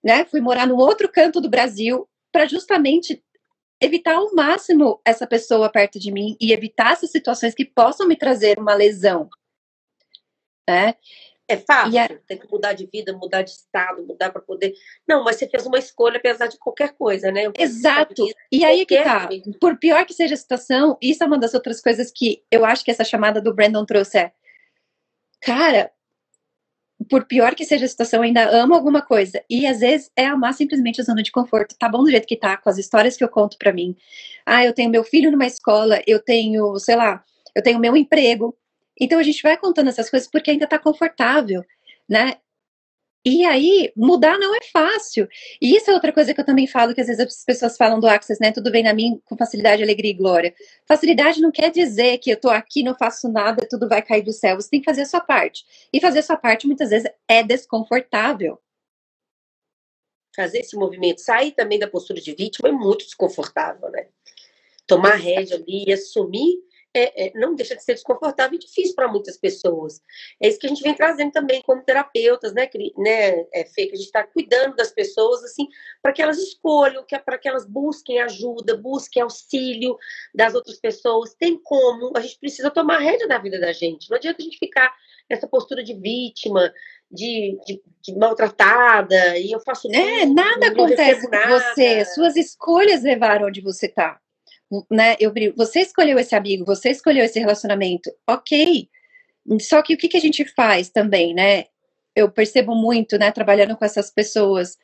né? 0.03 0.25
Fui 0.25 0.41
morar 0.41 0.67
no 0.67 0.77
outro 0.77 1.09
canto 1.09 1.39
do 1.39 1.49
Brasil 1.49 2.07
para 2.31 2.45
justamente 2.47 3.23
evitar 3.81 4.15
ao 4.15 4.33
máximo 4.33 4.99
essa 5.05 5.25
pessoa 5.25 5.71
perto 5.71 5.99
de 5.99 6.11
mim 6.11 6.35
e 6.41 6.51
evitar 6.51 6.93
essas 6.93 7.11
situações 7.11 7.53
que 7.53 7.63
possam 7.63 8.07
me 8.07 8.15
trazer 8.15 8.59
uma 8.59 8.73
lesão, 8.73 9.29
né? 10.67 10.95
É 11.49 11.57
fácil, 11.57 11.99
a... 11.99 12.07
tem 12.27 12.37
que 12.37 12.47
mudar 12.49 12.73
de 12.73 12.85
vida, 12.85 13.11
mudar 13.11 13.41
de 13.41 13.49
estado, 13.49 14.05
mudar 14.05 14.29
para 14.29 14.39
poder. 14.39 14.71
Não, 15.07 15.23
mas 15.23 15.37
você 15.37 15.49
fez 15.49 15.65
uma 15.65 15.79
escolha 15.79 16.17
apesar 16.17 16.45
de 16.45 16.59
qualquer 16.59 16.93
coisa, 16.93 17.31
né? 17.31 17.51
Exato. 17.57 18.23
E 18.51 18.63
aí 18.63 18.85
que 18.85 19.01
tá. 19.03 19.27
Por 19.59 19.77
pior 19.79 20.05
que 20.05 20.13
seja 20.13 20.35
a 20.35 20.37
situação, 20.37 20.95
isso 21.01 21.23
é 21.23 21.27
uma 21.27 21.39
das 21.39 21.55
outras 21.55 21.81
coisas 21.81 22.11
que 22.15 22.43
eu 22.51 22.63
acho 22.63 22.85
que 22.85 22.91
essa 22.91 23.03
chamada 23.03 23.41
do 23.41 23.51
Brandon 23.51 23.83
trouxe 23.83 24.19
é. 24.19 24.31
Cara, 25.41 25.91
por 27.09 27.25
pior 27.25 27.55
que 27.55 27.65
seja 27.65 27.85
a 27.85 27.89
situação, 27.89 28.21
ainda 28.21 28.47
amo 28.49 28.75
alguma 28.75 29.01
coisa. 29.01 29.43
E 29.49 29.65
às 29.65 29.79
vezes 29.79 30.11
é 30.15 30.27
amar 30.27 30.53
simplesmente 30.53 31.01
a 31.01 31.03
zona 31.03 31.23
de 31.23 31.31
conforto. 31.31 31.75
Tá 31.79 31.89
bom 31.89 32.03
do 32.03 32.11
jeito 32.11 32.27
que 32.27 32.37
tá, 32.37 32.57
com 32.57 32.69
as 32.69 32.77
histórias 32.77 33.17
que 33.17 33.23
eu 33.23 33.29
conto 33.29 33.57
para 33.57 33.73
mim. 33.73 33.95
Ah, 34.45 34.63
eu 34.63 34.73
tenho 34.73 34.91
meu 34.91 35.03
filho 35.03 35.31
numa 35.31 35.47
escola, 35.47 35.99
eu 36.05 36.19
tenho, 36.23 36.77
sei 36.77 36.95
lá, 36.95 37.23
eu 37.55 37.63
tenho 37.63 37.79
meu 37.79 37.97
emprego, 37.97 38.55
então 38.99 39.19
a 39.19 39.23
gente 39.23 39.41
vai 39.41 39.57
contando 39.57 39.89
essas 39.89 40.09
coisas 40.09 40.29
porque 40.29 40.51
ainda 40.51 40.65
está 40.65 40.79
confortável, 40.79 41.63
né? 42.07 42.35
E 43.25 43.45
aí, 43.45 43.91
mudar 43.97 44.39
não 44.39 44.55
é 44.55 44.59
fácil. 44.71 45.27
E 45.61 45.75
isso 45.75 45.91
é 45.91 45.93
outra 45.93 46.13
coisa 46.13 46.33
que 46.33 46.39
eu 46.39 46.45
também 46.45 46.65
falo, 46.65 46.95
que 46.95 47.01
às 47.01 47.07
vezes 47.07 47.25
as 47.25 47.43
pessoas 47.43 47.75
falam 47.75 47.99
do 47.99 48.07
Access, 48.07 48.41
né? 48.41 48.51
Tudo 48.51 48.71
vem 48.71 48.81
na 48.81 48.93
mim 48.93 49.21
com 49.25 49.35
facilidade, 49.35 49.83
alegria 49.83 50.11
e 50.11 50.13
glória. 50.13 50.53
Facilidade 50.87 51.41
não 51.41 51.51
quer 51.51 51.69
dizer 51.69 52.17
que 52.19 52.29
eu 52.31 52.39
tô 52.39 52.49
aqui, 52.49 52.81
não 52.81 52.95
faço 52.95 53.29
nada, 53.29 53.67
tudo 53.69 53.89
vai 53.89 54.01
cair 54.01 54.23
do 54.23 54.31
céu. 54.31 54.55
Você 54.55 54.69
tem 54.69 54.79
que 54.79 54.85
fazer 54.85 55.01
a 55.01 55.05
sua 55.05 55.19
parte. 55.19 55.65
E 55.91 55.99
fazer 55.99 56.19
a 56.19 56.23
sua 56.23 56.37
parte, 56.37 56.65
muitas 56.65 56.89
vezes, 56.91 57.11
é 57.27 57.43
desconfortável. 57.43 58.57
Fazer 60.33 60.59
esse 60.59 60.77
movimento, 60.77 61.19
sair 61.19 61.51
também 61.51 61.77
da 61.77 61.87
postura 61.87 62.21
de 62.21 62.33
vítima 62.33 62.69
é 62.69 62.71
muito 62.71 63.03
desconfortável, 63.03 63.91
né? 63.91 64.07
Tomar 64.87 65.15
rédea 65.15 65.57
ali 65.57 65.85
e 65.87 65.93
assumir 65.93 66.57
é, 66.93 67.27
é, 67.27 67.31
não 67.35 67.55
deixa 67.55 67.75
de 67.75 67.83
ser 67.83 67.93
desconfortável 67.93 68.55
e 68.55 68.59
difícil 68.59 68.95
para 68.95 69.07
muitas 69.07 69.37
pessoas. 69.37 70.01
É 70.41 70.47
isso 70.47 70.59
que 70.59 70.65
a 70.65 70.69
gente 70.69 70.81
vem 70.81 70.93
trazendo 70.93 71.31
também 71.31 71.61
como 71.61 71.83
terapeutas, 71.83 72.53
né, 72.53 72.69
né 72.97 73.45
é, 73.53 73.65
Fê, 73.65 73.85
que 73.85 73.93
a 73.93 73.97
gente 73.97 74.05
está 74.05 74.23
cuidando 74.23 74.75
das 74.75 74.91
pessoas, 74.91 75.43
assim, 75.43 75.67
para 76.01 76.11
que 76.11 76.21
elas 76.21 76.37
escolham, 76.37 77.05
que, 77.05 77.17
para 77.19 77.37
que 77.37 77.47
elas 77.47 77.65
busquem 77.65 78.19
ajuda, 78.21 78.75
busquem 78.75 79.21
auxílio 79.21 79.97
das 80.33 80.55
outras 80.55 80.79
pessoas. 80.79 81.35
Tem 81.35 81.59
como, 81.61 82.11
a 82.15 82.21
gente 82.21 82.39
precisa 82.39 82.71
tomar 82.71 82.99
rédea 82.99 83.27
da 83.27 83.37
vida 83.37 83.59
da 83.59 83.71
gente. 83.71 84.09
Não 84.09 84.17
adianta 84.17 84.41
a 84.41 84.43
gente 84.43 84.57
ficar 84.57 84.91
nessa 85.29 85.47
postura 85.47 85.83
de 85.83 85.93
vítima, 85.93 86.73
de, 87.11 87.59
de, 87.65 87.81
de, 88.01 88.17
maltratada, 88.17 89.37
e 89.37 89.51
eu 89.51 89.59
faço. 89.59 89.87
É, 89.91 90.21
tudo, 90.21 90.33
nada 90.33 90.67
acontece 90.67 91.29
com 91.29 91.37
você, 91.49 92.03
suas 92.05 92.35
escolhas 92.35 93.03
levaram 93.03 93.47
onde 93.47 93.61
você 93.61 93.85
está 93.85 94.19
né, 94.89 95.15
eu 95.19 95.31
brigo, 95.31 95.55
você 95.57 95.81
escolheu 95.81 96.19
esse 96.19 96.35
amigo, 96.35 96.65
você 96.65 96.89
escolheu 96.89 97.25
esse 97.25 97.39
relacionamento, 97.39 98.11
ok. 98.27 98.87
Só 99.61 99.81
que 99.81 99.93
o 99.93 99.97
que, 99.97 100.07
que 100.07 100.17
a 100.17 100.21
gente 100.21 100.45
faz 100.45 100.89
também, 100.89 101.33
né? 101.33 101.65
Eu 102.15 102.29
percebo 102.31 102.75
muito, 102.75 103.17
né, 103.17 103.31
trabalhando 103.31 103.75
com 103.75 103.85
essas 103.85 104.11
pessoas, 104.11 104.77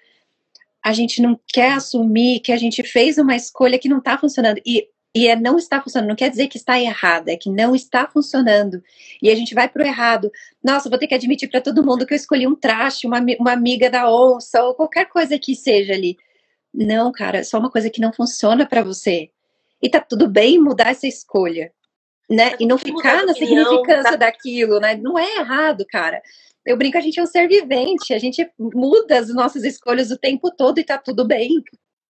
a 0.83 0.93
gente 0.93 1.21
não 1.21 1.39
quer 1.47 1.73
assumir 1.73 2.39
que 2.39 2.51
a 2.51 2.57
gente 2.57 2.83
fez 2.83 3.17
uma 3.17 3.35
escolha 3.35 3.79
que 3.79 3.89
não 3.89 3.97
está 3.99 4.17
funcionando. 4.17 4.61
E, 4.65 4.87
e 5.15 5.27
é 5.27 5.35
não 5.35 5.57
está 5.57 5.81
funcionando, 5.81 6.09
não 6.09 6.15
quer 6.15 6.29
dizer 6.29 6.47
que 6.47 6.57
está 6.57 6.79
errada, 6.79 7.31
é 7.31 7.37
que 7.37 7.49
não 7.49 7.73
está 7.73 8.07
funcionando. 8.07 8.83
E 9.21 9.29
a 9.29 9.35
gente 9.35 9.55
vai 9.55 9.67
pro 9.67 9.83
errado. 9.83 10.31
Nossa, 10.63 10.89
vou 10.89 10.99
ter 10.99 11.07
que 11.07 11.15
admitir 11.15 11.49
para 11.49 11.61
todo 11.61 11.83
mundo 11.83 12.05
que 12.05 12.13
eu 12.13 12.17
escolhi 12.17 12.47
um 12.47 12.55
traste, 12.55 13.07
uma, 13.07 13.19
uma 13.39 13.51
amiga 13.53 13.89
da 13.89 14.11
onça, 14.11 14.63
ou 14.63 14.75
qualquer 14.75 15.05
coisa 15.05 15.39
que 15.39 15.55
seja 15.55 15.93
ali. 15.93 16.17
Não, 16.73 17.11
cara, 17.11 17.39
é 17.39 17.43
só 17.43 17.57
uma 17.57 17.71
coisa 17.71 17.89
que 17.89 18.01
não 18.01 18.13
funciona 18.13 18.65
para 18.65 18.83
você. 18.83 19.31
E 19.81 19.89
tá 19.89 19.99
tudo 19.99 20.27
bem 20.27 20.59
mudar 20.59 20.89
essa 20.89 21.07
escolha, 21.07 21.71
né? 22.29 22.51
Tá 22.51 22.57
e 22.59 22.65
não 22.65 22.77
ficar 22.77 23.25
na 23.25 23.33
significância 23.33 24.11
tá... 24.11 24.15
daquilo, 24.15 24.79
né? 24.79 24.95
Não 24.95 25.17
é 25.17 25.37
errado, 25.37 25.85
cara. 25.89 26.21
Eu 26.65 26.77
brinco, 26.77 26.97
a 26.97 27.01
gente 27.01 27.19
é 27.19 27.23
um 27.23 27.27
ser 27.27 27.47
vivente, 27.47 28.13
a 28.13 28.17
gente 28.17 28.49
muda 28.57 29.19
as 29.19 29.33
nossas 29.33 29.63
escolhas 29.63 30.09
o 30.09 30.17
tempo 30.17 30.49
todo 30.49 30.79
e 30.79 30.83
tá 30.83 30.97
tudo 30.97 31.25
bem. 31.25 31.63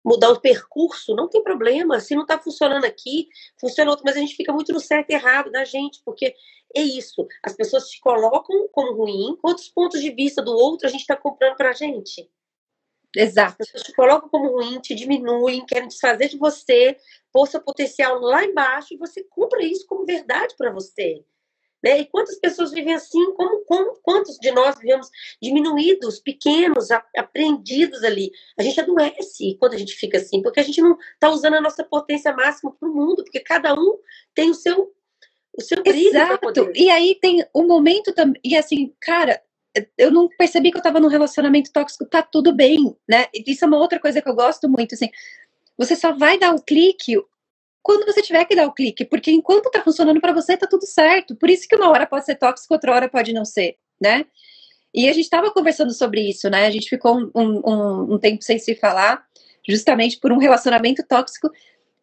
Mudar 0.05 0.31
o 0.31 0.41
percurso, 0.41 1.15
não 1.15 1.29
tem 1.29 1.43
problema. 1.43 2.01
Se 2.01 2.15
não 2.15 2.27
tá 2.27 2.39
funcionando 2.39 2.85
aqui, 2.85 3.29
funciona 3.59 3.91
outro, 3.91 4.05
mas 4.05 4.17
a 4.17 4.21
gente 4.21 4.37
fica 4.37 4.53
muito 4.53 4.73
no 4.73 4.81
certo 4.81 5.11
e 5.11 5.15
errado 5.15 5.51
da 5.51 5.65
gente, 5.65 6.03
porque 6.05 6.35
é 6.77 6.83
isso. 6.83 7.27
As 7.43 7.55
pessoas 7.55 7.89
te 7.89 8.01
colocam 8.01 8.69
como 8.73 8.95
ruim, 8.95 9.37
quantos 9.41 9.69
pontos 9.69 10.01
de 10.01 10.11
vista 10.11 10.43
do 10.43 10.53
outro 10.53 10.87
a 10.87 10.91
gente 10.91 11.07
tá 11.07 11.17
comprando 11.17 11.57
pra 11.57 11.73
gente? 11.73 12.29
Exato. 13.17 13.57
As 13.61 13.69
pessoas 13.69 13.83
te 13.83 13.93
colocam 13.93 14.29
como 14.29 14.53
ruim, 14.53 14.81
te 14.81 14.95
diminuem, 14.95 15.67
querem 15.67 15.89
desfazer 15.89 16.29
de 16.29 16.39
você, 16.39 16.97
pôr 17.33 17.47
seu 17.47 17.61
potencial 17.61 18.19
lá 18.21 18.45
embaixo 18.45 18.95
e 18.95 18.97
você 18.97 19.23
compra 19.25 19.63
isso 19.65 19.87
como 19.87 20.07
verdade 20.07 20.55
para 20.57 20.73
você. 20.73 21.25
Né? 21.83 22.01
E 22.01 22.07
quantas 22.07 22.39
pessoas 22.39 22.71
vivem 22.71 22.95
assim? 22.95 23.35
Como, 23.35 23.65
como, 23.65 23.97
quantos 24.03 24.39
de 24.39 24.53
nós 24.53 24.79
vivemos 24.79 25.11
diminuídos, 25.43 26.21
pequenos, 26.21 26.89
apreendidos 27.17 28.05
ali? 28.05 28.31
A 28.57 28.63
gente 28.63 28.81
adoece 28.81 29.57
quando 29.59 29.75
a 29.75 29.79
gente 29.79 29.95
fica 29.95 30.19
assim, 30.19 30.41
porque 30.41 30.61
a 30.61 30.63
gente 30.63 30.81
não 30.81 30.97
está 31.15 31.29
usando 31.29 31.55
a 31.55 31.61
nossa 31.61 31.83
potência 31.83 32.33
máxima 32.33 32.73
para 32.73 32.89
o 32.89 32.95
mundo, 32.95 33.25
porque 33.25 33.41
cada 33.41 33.75
um 33.75 33.99
tem 34.35 34.51
o 34.51 34.55
seu 34.55 34.95
o 35.55 35.61
seu 35.61 35.83
brilho. 35.83 36.09
Exato. 36.09 36.73
E 36.75 36.89
aí 36.89 37.19
tem 37.21 37.45
o 37.53 37.63
um 37.63 37.67
momento 37.67 38.15
também. 38.15 38.41
E 38.43 38.57
assim, 38.57 38.95
cara, 39.01 39.43
eu 39.97 40.11
não 40.11 40.29
percebi 40.29 40.71
que 40.71 40.77
eu 40.77 40.81
estava 40.81 41.01
num 41.01 41.09
relacionamento 41.09 41.73
tóxico, 41.73 42.05
tá 42.05 42.23
tudo 42.23 42.53
bem, 42.55 42.95
né? 43.09 43.27
Isso 43.47 43.65
é 43.65 43.69
uma 43.69 43.79
outra 43.79 43.99
coisa 43.99 44.21
que 44.21 44.29
eu 44.29 44.35
gosto 44.35 44.69
muito, 44.69 44.95
assim. 44.95 45.09
Você 45.79 45.97
só 45.97 46.13
vai 46.13 46.39
dar 46.39 46.55
o 46.55 46.63
clique 46.63 47.17
quando 47.83 48.07
você 48.07 48.23
tiver 48.23 48.45
que 48.45 48.55
dar 48.55 48.67
o 48.67 48.73
clique, 48.73 49.05
porque 49.05 49.31
enquanto 49.31 49.71
tá 49.71 49.83
funcionando 49.83 50.21
para 50.21 50.33
você, 50.33 50.57
tá 50.57 50.67
tudo 50.67 50.87
certo. 50.87 51.35
Por 51.35 51.51
isso 51.51 51.67
que 51.67 51.75
uma 51.75 51.89
hora 51.89 52.07
pode 52.07 52.25
ser 52.25 52.37
tóxico, 52.37 52.75
outra 52.75 52.93
hora 52.95 53.09
pode 53.09 53.33
não 53.33 53.45
ser, 53.45 53.77
né? 54.01 54.25
E 54.95 55.09
a 55.09 55.13
gente 55.13 55.25
estava 55.25 55.51
conversando 55.51 55.93
sobre 55.93 56.21
isso, 56.21 56.49
né? 56.51 56.67
A 56.67 56.71
gente 56.71 56.89
ficou 56.89 57.19
um, 57.19 57.31
um, 57.35 58.15
um 58.15 58.19
tempo 58.19 58.45
sem 58.45 58.59
se 58.59 58.75
falar, 58.75 59.25
justamente 59.67 60.19
por 60.19 60.31
um 60.31 60.39
relacionamento 60.39 61.03
tóxico. 61.03 61.51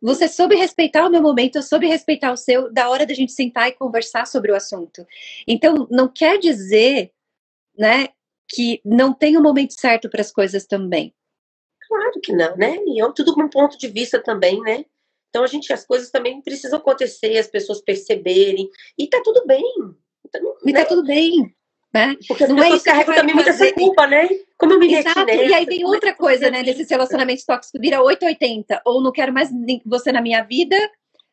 Você 0.02 0.28
soube 0.28 0.56
respeitar 0.56 1.06
o 1.06 1.10
meu 1.10 1.22
momento, 1.22 1.58
eu 1.58 1.64
soube 1.64 1.88
respeitar 1.88 2.32
o 2.32 2.38
seu, 2.38 2.72
da 2.72 2.90
hora 2.90 3.06
da 3.06 3.14
gente 3.14 3.32
sentar 3.32 3.70
e 3.70 3.74
conversar 3.74 4.26
sobre 4.26 4.52
o 4.52 4.56
assunto. 4.56 5.06
Então, 5.48 5.88
não 5.92 6.08
quer 6.08 6.40
dizer 6.40 7.12
né, 7.80 8.10
que 8.50 8.82
não 8.84 9.14
tem 9.14 9.38
o 9.38 9.40
um 9.40 9.44
momento 9.44 9.74
certo 9.80 10.10
para 10.10 10.20
as 10.20 10.32
coisas 10.32 10.66
também. 10.66 11.16
Claro 11.88 12.20
que 12.22 12.34
não, 12.34 12.56
né? 12.58 12.78
E 12.86 13.02
é 13.02 13.12
tudo 13.14 13.34
com 13.34 13.44
um 13.44 13.50
ponto 13.50 13.78
de 13.78 13.88
vista 13.88 14.22
também, 14.22 14.60
né? 14.62 14.86
Então 15.30 15.44
a 15.44 15.48
gente, 15.48 15.72
as 15.72 15.86
coisas 15.86 16.12
também 16.12 16.42
precisam 16.42 16.78
acontecer, 16.78 17.38
as 17.38 17.48
pessoas 17.48 17.82
perceberem, 17.82 18.70
e 18.98 19.08
tá 19.08 19.22
tudo 19.24 19.46
bem. 19.46 19.64
Então, 20.26 20.42
e 20.66 20.74
tá 20.74 20.80
né? 20.80 20.86
tudo 20.86 21.04
bem. 21.06 21.56
Né? 21.92 22.16
Porque 22.28 22.44
as 22.44 22.50
não 22.50 22.60
é 22.60 22.64
pessoas 22.64 22.86
é 22.86 22.92
carregam 22.92 23.16
também 23.16 23.34
muita 23.34 23.50
essa 23.50 23.74
culpa, 23.74 24.06
né? 24.06 24.30
Como 24.58 24.74
eu 24.74 24.80
me 24.80 24.94
Exato. 24.94 25.26
Nessa, 25.26 25.44
e 25.44 25.54
aí 25.54 25.66
vem 25.66 25.86
outra 25.86 26.14
coisa, 26.14 26.52
né? 26.52 26.62
Desses 26.62 26.90
relacionamentos 26.90 27.46
tóxicos, 27.46 27.80
vira 27.80 28.02
880, 28.02 28.82
ou 28.86 29.02
não 29.02 29.12
quero 29.12 29.34
mais 29.34 29.50
você 29.86 30.12
na 30.12 30.22
minha 30.22 30.44
vida, 30.44 30.76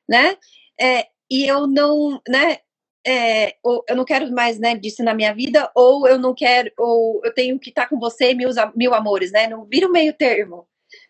né? 0.09 0.37
É, 0.80 1.06
e 1.30 1.46
eu 1.46 1.66
não, 1.66 2.20
né? 2.28 2.59
É, 3.06 3.54
ou 3.62 3.84
eu 3.88 3.94
não 3.94 4.04
quero 4.04 4.30
mais 4.32 4.58
né, 4.58 4.76
disso 4.76 5.02
na 5.04 5.14
minha 5.14 5.32
vida, 5.32 5.70
ou 5.74 6.08
eu 6.08 6.18
não 6.18 6.34
quero, 6.34 6.70
ou 6.76 7.20
eu 7.24 7.32
tenho 7.32 7.58
que 7.58 7.70
estar 7.70 7.88
com 7.88 7.98
você 7.98 8.34
mil, 8.34 8.50
mil 8.74 8.94
amores, 8.94 9.30
né? 9.30 9.46
Não 9.46 9.64
vira 9.64 9.86
um 9.86 9.92
meio 9.92 10.12
termo. 10.12 10.66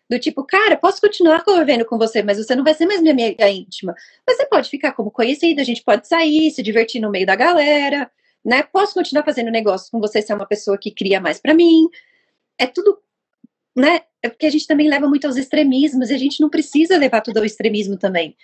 Do 0.09 0.19
tipo, 0.19 0.43
cara, 0.45 0.77
posso 0.77 1.01
continuar 1.01 1.43
convivendo 1.43 1.85
com 1.85 1.97
você, 1.97 2.23
mas 2.23 2.37
você 2.37 2.55
não 2.55 2.63
vai 2.63 2.73
ser 2.73 2.85
mais 2.85 3.01
minha 3.01 3.13
amiga 3.13 3.49
íntima. 3.49 3.95
Mas 4.25 4.37
você 4.37 4.45
pode 4.45 4.69
ficar 4.69 4.93
como 4.93 5.11
conhecida, 5.11 5.61
a 5.61 5.65
gente 5.65 5.83
pode 5.83 6.07
sair, 6.07 6.51
se 6.51 6.63
divertir 6.63 7.01
no 7.01 7.09
meio 7.09 7.25
da 7.25 7.35
galera, 7.35 8.09
né? 8.45 8.63
Posso 8.63 8.93
continuar 8.93 9.23
fazendo 9.23 9.51
negócio 9.51 9.91
com 9.91 9.99
você 9.99 10.21
se 10.21 10.31
é 10.31 10.35
uma 10.35 10.45
pessoa 10.45 10.77
que 10.77 10.91
cria 10.91 11.19
mais 11.19 11.39
para 11.39 11.53
mim. 11.53 11.89
É 12.59 12.67
tudo, 12.67 12.99
né? 13.75 14.01
é 14.27 14.29
porque 14.29 14.45
a 14.45 14.49
gente 14.49 14.67
também 14.67 14.89
leva 14.89 15.07
muito 15.07 15.25
aos 15.25 15.37
extremismos 15.37 16.09
e 16.09 16.13
a 16.13 16.17
gente 16.17 16.41
não 16.41 16.49
precisa 16.49 16.97
levar 16.97 17.21
tudo 17.21 17.37
ao 17.37 17.45
extremismo 17.45 17.97
também. 17.97 18.35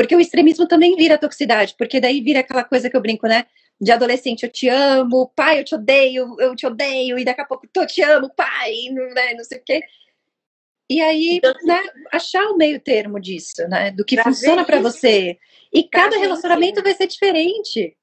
Porque 0.00 0.16
o 0.16 0.20
extremismo 0.20 0.66
também 0.66 0.96
vira 0.96 1.18
toxicidade, 1.18 1.74
porque 1.76 2.00
daí 2.00 2.22
vira 2.22 2.40
aquela 2.40 2.64
coisa 2.64 2.88
que 2.88 2.96
eu 2.96 3.02
brinco, 3.02 3.26
né? 3.26 3.44
De 3.78 3.92
adolescente, 3.92 4.44
eu 4.44 4.48
te 4.50 4.66
amo, 4.66 5.30
pai, 5.36 5.60
eu 5.60 5.64
te 5.64 5.74
odeio, 5.74 6.36
eu 6.38 6.56
te 6.56 6.66
odeio, 6.66 7.18
e 7.18 7.24
daqui 7.24 7.42
a 7.42 7.44
pouco, 7.44 7.68
eu 7.76 7.86
te 7.86 8.00
amo, 8.00 8.30
pai, 8.34 8.72
né, 9.14 9.34
não 9.34 9.44
sei 9.44 9.58
o 9.58 9.62
quê. 9.62 9.82
E 10.88 11.02
aí, 11.02 11.36
então, 11.36 11.52
né, 11.64 11.82
achar 12.10 12.42
o 12.46 12.56
meio 12.56 12.80
termo 12.80 13.20
disso, 13.20 13.68
né? 13.68 13.90
Do 13.90 14.02
que 14.02 14.16
funciona 14.22 14.64
para 14.64 14.80
você. 14.80 15.36
E 15.70 15.84
cada 15.84 16.16
relacionamento 16.16 16.82
vai 16.82 16.94
ser 16.94 17.06
diferente. 17.06 17.94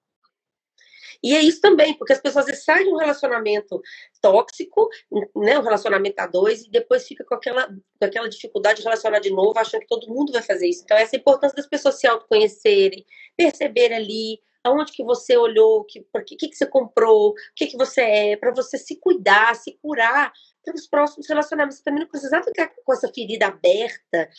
E 1.23 1.35
é 1.35 1.41
isso 1.41 1.61
também, 1.61 1.97
porque 1.97 2.13
as 2.13 2.21
pessoas 2.21 2.45
saem 2.63 2.85
de 2.85 2.91
um 2.91 2.97
relacionamento 2.97 3.81
tóxico, 4.21 4.89
né, 5.35 5.57
um 5.57 5.63
relacionamento 5.63 6.19
a 6.19 6.27
dois, 6.27 6.63
e 6.63 6.69
depois 6.69 7.07
fica 7.07 7.23
com 7.23 7.35
aquela, 7.35 7.67
com 7.67 8.05
aquela 8.05 8.29
dificuldade 8.29 8.79
de 8.79 8.83
relacionar 8.83 9.19
de 9.19 9.29
novo, 9.29 9.57
achando 9.57 9.81
que 9.81 9.87
todo 9.87 10.07
mundo 10.07 10.31
vai 10.31 10.41
fazer 10.41 10.67
isso. 10.67 10.83
Então, 10.83 10.97
essa 10.97 11.15
é 11.15 11.19
importância 11.19 11.55
das 11.55 11.67
pessoas 11.67 11.99
se 11.99 12.07
autoconhecerem, 12.07 13.05
perceber 13.35 13.93
ali 13.93 14.39
aonde 14.67 14.91
que 14.91 15.03
você 15.03 15.35
olhou, 15.35 15.83
que, 15.85 16.05
que, 16.25 16.35
que, 16.35 16.55
você 16.55 16.65
comprou, 16.65 17.29
o 17.29 17.35
que, 17.55 17.67
que 17.67 17.77
você 17.77 18.01
é, 18.01 18.37
para 18.37 18.53
você 18.53 18.77
se 18.77 18.95
cuidar, 18.99 19.55
se 19.55 19.77
curar 19.81 20.31
para 20.63 20.75
os 20.75 20.87
próximos 20.87 21.27
relacionamentos. 21.27 21.77
Você 21.77 21.83
também 21.83 22.01
não 22.01 22.09
precisava 22.09 22.43
ficar 22.43 22.69
com 22.83 22.93
essa 22.93 23.11
ferida 23.11 23.47
aberta, 23.47 24.29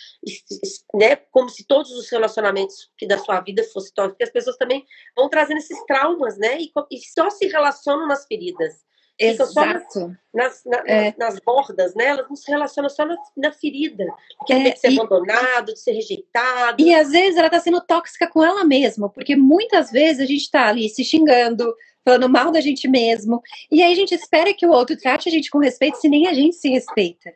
né? 0.94 1.16
Como 1.30 1.48
se 1.48 1.64
todos 1.64 1.90
os 1.92 2.08
relacionamentos 2.10 2.90
que 2.96 3.06
da 3.06 3.18
sua 3.18 3.40
vida 3.40 3.64
fossem 3.64 3.92
tóxicos, 3.94 4.12
porque 4.12 4.24
as 4.24 4.30
pessoas 4.30 4.56
também 4.56 4.84
vão 5.16 5.28
trazendo 5.28 5.58
esses 5.58 5.82
traumas, 5.86 6.36
né? 6.38 6.58
E, 6.60 6.70
e 6.90 6.98
só 7.00 7.30
se 7.30 7.46
relacionam 7.46 8.06
nas 8.06 8.26
feridas. 8.26 8.87
Exato. 9.18 9.52
só 9.52 10.10
nas, 10.32 10.62
nas, 10.64 10.84
é. 10.86 11.14
nas, 11.18 11.40
bordas, 11.40 11.94
né? 11.94 12.06
Elas 12.06 12.28
não 12.28 12.36
se 12.36 12.48
relacionam 12.50 12.88
só 12.88 13.04
na, 13.04 13.16
na 13.36 13.52
ferida. 13.52 14.06
Que 14.46 14.52
é, 14.52 14.70
de 14.70 14.78
ser 14.78 14.92
e, 14.92 15.00
abandonado, 15.00 15.72
de 15.72 15.80
ser 15.80 15.92
rejeitado. 15.92 16.80
E 16.80 16.94
às 16.94 17.10
vezes 17.10 17.36
ela 17.36 17.50
tá 17.50 17.58
sendo 17.58 17.80
tóxica 17.80 18.28
com 18.28 18.44
ela 18.44 18.64
mesma, 18.64 19.08
porque 19.08 19.34
muitas 19.34 19.90
vezes 19.90 20.20
a 20.20 20.26
gente 20.26 20.48
tá 20.50 20.68
ali 20.68 20.88
se 20.88 21.04
xingando, 21.04 21.74
falando 22.04 22.28
mal 22.28 22.52
da 22.52 22.60
gente 22.60 22.86
mesmo. 22.86 23.42
E 23.70 23.82
aí 23.82 23.92
a 23.92 23.96
gente 23.96 24.14
espera 24.14 24.54
que 24.54 24.66
o 24.66 24.70
outro 24.70 24.96
trate 24.96 25.28
a 25.28 25.32
gente 25.32 25.50
com 25.50 25.58
respeito, 25.58 25.98
se 25.98 26.08
nem 26.08 26.28
a 26.28 26.32
gente 26.32 26.54
se 26.56 26.68
respeita. 26.68 27.34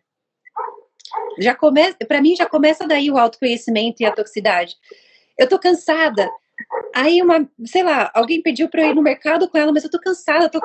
Já 1.38 1.54
começa, 1.54 1.96
para 2.06 2.22
mim 2.22 2.36
já 2.36 2.46
começa 2.46 2.86
daí 2.86 3.10
o 3.10 3.18
autoconhecimento 3.18 4.02
e 4.02 4.06
a 4.06 4.12
toxicidade. 4.12 4.76
Eu 5.38 5.48
tô 5.48 5.58
cansada, 5.58 6.30
Aí 6.94 7.20
uma, 7.22 7.48
sei 7.64 7.82
lá, 7.82 8.10
alguém 8.14 8.42
pediu 8.42 8.68
para 8.68 8.82
eu 8.82 8.90
ir 8.90 8.94
no 8.94 9.02
mercado 9.02 9.48
com 9.48 9.58
ela, 9.58 9.72
mas 9.72 9.84
eu 9.84 9.90
tô 9.90 9.98
cansada, 9.98 10.48
tô, 10.48 10.60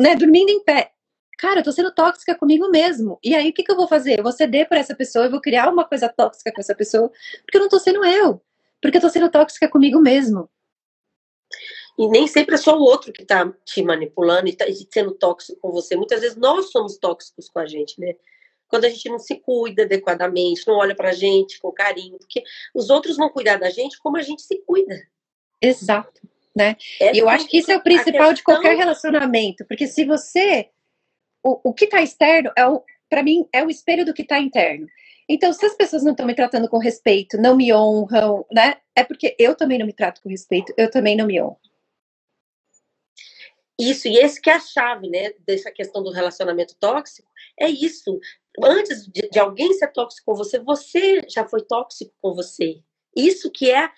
né, 0.00 0.14
dormindo 0.14 0.50
em 0.50 0.62
pé. 0.62 0.92
Cara, 1.38 1.60
eu 1.60 1.64
tô 1.64 1.72
sendo 1.72 1.92
tóxica 1.92 2.34
comigo 2.34 2.70
mesmo. 2.70 3.18
E 3.22 3.34
aí 3.34 3.50
o 3.50 3.52
que, 3.52 3.62
que 3.62 3.70
eu 3.70 3.76
vou 3.76 3.86
fazer? 3.86 4.18
Eu 4.18 4.22
vou 4.22 4.32
ceder 4.32 4.68
por 4.68 4.76
essa 4.76 4.94
pessoa, 4.94 5.26
eu 5.26 5.30
vou 5.30 5.40
criar 5.40 5.70
uma 5.70 5.84
coisa 5.84 6.08
tóxica 6.08 6.52
com 6.52 6.60
essa 6.60 6.74
pessoa, 6.74 7.10
porque 7.42 7.58
eu 7.58 7.62
não 7.62 7.68
tô 7.68 7.78
sendo 7.78 8.04
eu. 8.04 8.40
Porque 8.80 8.96
eu 8.98 9.00
tô 9.00 9.10
sendo 9.10 9.30
tóxica 9.30 9.68
comigo 9.68 10.00
mesmo. 10.00 10.48
E 11.98 12.08
nem 12.08 12.26
sempre 12.26 12.54
é 12.54 12.58
só 12.58 12.76
o 12.76 12.82
outro 12.82 13.12
que 13.12 13.24
tá 13.24 13.50
te 13.64 13.82
manipulando 13.82 14.48
e 14.48 14.56
tá 14.56 14.66
sendo 14.90 15.12
tóxico 15.12 15.58
com 15.60 15.72
você. 15.72 15.96
Muitas 15.96 16.20
vezes 16.20 16.36
nós 16.36 16.70
somos 16.70 16.98
tóxicos 16.98 17.48
com 17.48 17.58
a 17.58 17.66
gente, 17.66 17.98
né? 18.00 18.14
Quando 18.68 18.84
a 18.84 18.88
gente 18.88 19.08
não 19.08 19.18
se 19.18 19.36
cuida 19.36 19.82
adequadamente, 19.82 20.66
não 20.66 20.76
olha 20.76 20.94
para 20.94 21.10
a 21.10 21.14
gente 21.14 21.60
com 21.60 21.72
carinho, 21.72 22.18
porque 22.18 22.42
os 22.74 22.90
outros 22.90 23.16
vão 23.16 23.28
cuidar 23.28 23.56
da 23.56 23.70
gente 23.70 23.98
como 23.98 24.16
a 24.16 24.22
gente 24.22 24.42
se 24.42 24.58
cuida. 24.66 25.06
Exato, 25.60 26.20
né? 26.54 26.76
É, 27.00 27.14
e 27.14 27.18
eu 27.18 27.28
acho 27.28 27.46
que 27.46 27.58
isso 27.58 27.70
é 27.70 27.76
o 27.76 27.82
principal 27.82 28.12
questão... 28.12 28.34
de 28.34 28.42
qualquer 28.42 28.76
relacionamento, 28.76 29.64
porque 29.66 29.86
se 29.86 30.04
você 30.04 30.70
o, 31.42 31.70
o 31.70 31.72
que 31.72 31.84
está 31.84 32.02
externo 32.02 32.50
é 32.56 32.66
o 32.66 32.82
para 33.08 33.22
mim 33.22 33.46
é 33.52 33.64
o 33.64 33.70
espelho 33.70 34.04
do 34.04 34.12
que 34.12 34.22
está 34.22 34.38
interno. 34.38 34.88
Então, 35.28 35.52
se 35.52 35.64
as 35.66 35.74
pessoas 35.74 36.04
não 36.04 36.12
estão 36.12 36.26
me 36.26 36.34
tratando 36.34 36.68
com 36.68 36.78
respeito, 36.78 37.36
não 37.36 37.56
me 37.56 37.72
honram, 37.72 38.46
né? 38.52 38.76
É 38.94 39.02
porque 39.02 39.34
eu 39.38 39.56
também 39.56 39.78
não 39.78 39.86
me 39.86 39.92
trato 39.92 40.20
com 40.22 40.28
respeito, 40.28 40.72
eu 40.76 40.90
também 40.90 41.16
não 41.16 41.26
me 41.26 41.40
honro. 41.40 41.58
Isso, 43.78 44.08
e 44.08 44.16
esse 44.16 44.40
que 44.40 44.48
é 44.48 44.54
a 44.54 44.60
chave, 44.60 45.08
né, 45.10 45.32
dessa 45.40 45.70
questão 45.70 46.02
do 46.02 46.10
relacionamento 46.10 46.74
tóxico, 46.80 47.28
é 47.60 47.68
isso 47.68 48.18
antes 48.62 49.06
de, 49.06 49.28
de, 49.28 49.38
alguém 49.38 49.72
ser 49.74 49.88
tóxico 49.92 50.26
com 50.26 50.34
você, 50.34 50.58
você 50.58 51.22
já 51.28 51.46
foi 51.46 51.62
tóxico 51.62 52.12
com 52.20 52.34
você. 52.34 52.82
Isso 53.16 53.50
que 53.50 53.70
é 53.70 53.84
a, 53.84 53.90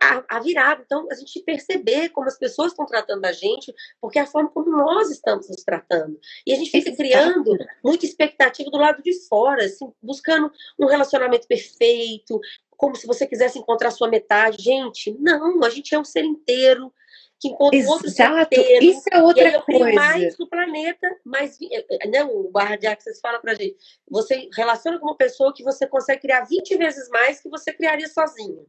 a, 0.00 0.24
a, 0.28 0.40
virada. 0.40 0.82
Então, 0.84 1.06
a 1.10 1.14
gente 1.14 1.40
perceber 1.40 2.08
como 2.08 2.26
as 2.26 2.36
pessoas 2.36 2.72
estão 2.72 2.84
tratando 2.84 3.24
a 3.24 3.32
gente, 3.32 3.72
porque 4.00 4.18
é 4.18 4.22
a 4.22 4.26
forma 4.26 4.50
como 4.50 4.70
nós 4.70 5.08
estamos 5.08 5.48
nos 5.48 5.62
tratando. 5.62 6.18
E 6.44 6.52
a 6.52 6.56
gente 6.56 6.70
fica 6.70 6.94
criando 6.96 7.56
muita 7.84 8.04
expectativa 8.04 8.68
do 8.68 8.78
lado 8.78 9.00
de 9.02 9.12
fora, 9.28 9.64
assim, 9.64 9.92
buscando 10.02 10.50
um 10.78 10.86
relacionamento 10.86 11.46
perfeito, 11.46 12.40
como 12.76 12.96
se 12.96 13.06
você 13.06 13.24
quisesse 13.24 13.56
encontrar 13.56 13.92
sua 13.92 14.08
metade. 14.08 14.60
Gente, 14.60 15.16
não, 15.20 15.62
a 15.62 15.70
gente 15.70 15.94
é 15.94 15.98
um 15.98 16.04
ser 16.04 16.24
inteiro 16.24 16.92
que 17.40 17.48
encontra 17.48 17.78
Exato. 17.78 17.92
outro 17.94 18.10
ser 18.10 18.82
Isso 18.82 19.02
é 19.10 19.22
outra 19.22 19.48
e 19.48 19.62
coisa. 19.62 19.92
mais 19.92 20.36
do 20.36 20.46
planeta, 20.48 21.08
mais 21.24 21.56
eh, 21.62 21.86
eh, 21.90 22.08
né, 22.08 22.24
o 22.24 22.50
Barra 22.50 22.76
de 22.76 22.86
Access 22.86 23.18
fala 23.20 23.38
pra 23.38 23.54
gente, 23.54 23.76
você 24.08 24.48
relaciona 24.54 24.98
com 24.98 25.06
uma 25.06 25.16
pessoa 25.16 25.52
que 25.54 25.64
você 25.64 25.86
consegue 25.86 26.20
criar 26.20 26.44
20 26.44 26.76
vezes 26.76 27.08
mais 27.08 27.40
que 27.40 27.48
você 27.48 27.72
criaria 27.72 28.08
sozinho. 28.08 28.66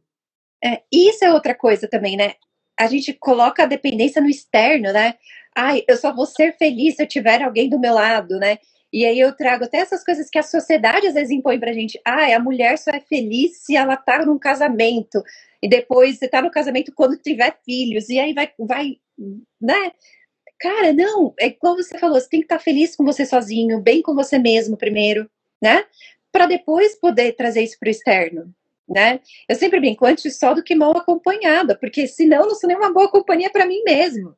É, 0.64 0.82
isso 0.90 1.24
é 1.24 1.32
outra 1.32 1.54
coisa 1.54 1.86
também, 1.86 2.16
né? 2.16 2.34
A 2.78 2.86
gente 2.86 3.12
coloca 3.12 3.64
a 3.64 3.66
dependência 3.66 4.22
no 4.22 4.30
externo, 4.30 4.92
né? 4.92 5.14
Ai, 5.54 5.84
eu 5.86 5.96
só 5.96 6.14
vou 6.14 6.24
ser 6.24 6.56
feliz 6.56 6.96
se 6.96 7.02
eu 7.02 7.06
tiver 7.08 7.42
alguém 7.42 7.68
do 7.68 7.78
meu 7.78 7.92
lado, 7.92 8.38
né? 8.38 8.58
E 8.92 9.06
aí 9.06 9.18
eu 9.18 9.34
trago 9.34 9.64
até 9.64 9.78
essas 9.78 10.04
coisas 10.04 10.28
que 10.28 10.38
a 10.38 10.42
sociedade 10.42 11.06
às 11.06 11.14
vezes 11.14 11.30
impõe 11.30 11.58
pra 11.58 11.72
gente. 11.72 11.98
Ah, 12.04 12.36
a 12.36 12.38
mulher 12.38 12.76
só 12.78 12.90
é 12.90 13.00
feliz 13.00 13.58
se 13.58 13.74
ela 13.74 13.96
tá 13.96 14.26
num 14.26 14.38
casamento. 14.38 15.22
E 15.62 15.68
depois 15.68 16.18
você 16.18 16.28
tá 16.28 16.42
no 16.42 16.50
casamento 16.50 16.92
quando 16.94 17.16
tiver 17.16 17.56
filhos. 17.64 18.08
E 18.10 18.18
aí 18.18 18.34
vai, 18.34 18.50
vai, 18.58 18.96
né? 19.60 19.92
Cara, 20.60 20.92
não, 20.92 21.34
é 21.40 21.50
como 21.50 21.82
você 21.82 21.98
falou, 21.98 22.20
você 22.20 22.28
tem 22.28 22.40
que 22.40 22.46
estar 22.46 22.58
tá 22.58 22.62
feliz 22.62 22.94
com 22.94 23.04
você 23.04 23.26
sozinho, 23.26 23.80
bem 23.80 24.02
com 24.02 24.14
você 24.14 24.38
mesmo 24.38 24.76
primeiro, 24.76 25.28
né? 25.60 25.84
Para 26.30 26.46
depois 26.46 26.94
poder 26.96 27.32
trazer 27.32 27.62
isso 27.62 27.78
pro 27.80 27.90
externo, 27.90 28.54
né? 28.88 29.20
Eu 29.48 29.56
sempre 29.56 29.80
brinco, 29.80 30.06
antes 30.06 30.38
só 30.38 30.54
do 30.54 30.62
que 30.62 30.74
mal 30.76 30.96
acompanhada, 30.96 31.76
porque 31.76 32.06
senão 32.06 32.42
não 32.46 32.54
sou 32.54 32.68
nem 32.68 32.76
uma 32.76 32.92
boa 32.92 33.10
companhia 33.10 33.50
para 33.50 33.66
mim 33.66 33.82
mesmo. 33.84 34.36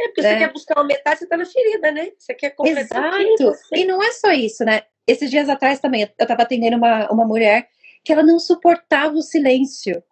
É, 0.00 0.08
porque 0.08 0.22
né? 0.22 0.32
você 0.32 0.38
quer 0.38 0.52
buscar 0.52 0.78
uma 0.78 0.86
metade, 0.86 1.18
você 1.18 1.26
tá 1.26 1.36
na 1.36 1.44
ferida, 1.44 1.92
né? 1.92 2.10
Você 2.16 2.32
quer 2.32 2.50
completar 2.50 3.20
Exato. 3.20 3.52
E 3.74 3.84
não 3.84 4.02
é 4.02 4.10
só 4.12 4.32
isso, 4.32 4.64
né? 4.64 4.82
Esses 5.06 5.30
dias 5.30 5.48
atrás 5.48 5.78
também, 5.78 6.08
eu 6.18 6.26
tava 6.26 6.42
atendendo 6.42 6.76
uma, 6.76 7.10
uma 7.10 7.26
mulher 7.26 7.68
que 8.02 8.12
ela 8.12 8.22
não 8.22 8.38
suportava 8.38 9.14
o 9.14 9.22
silêncio. 9.22 10.02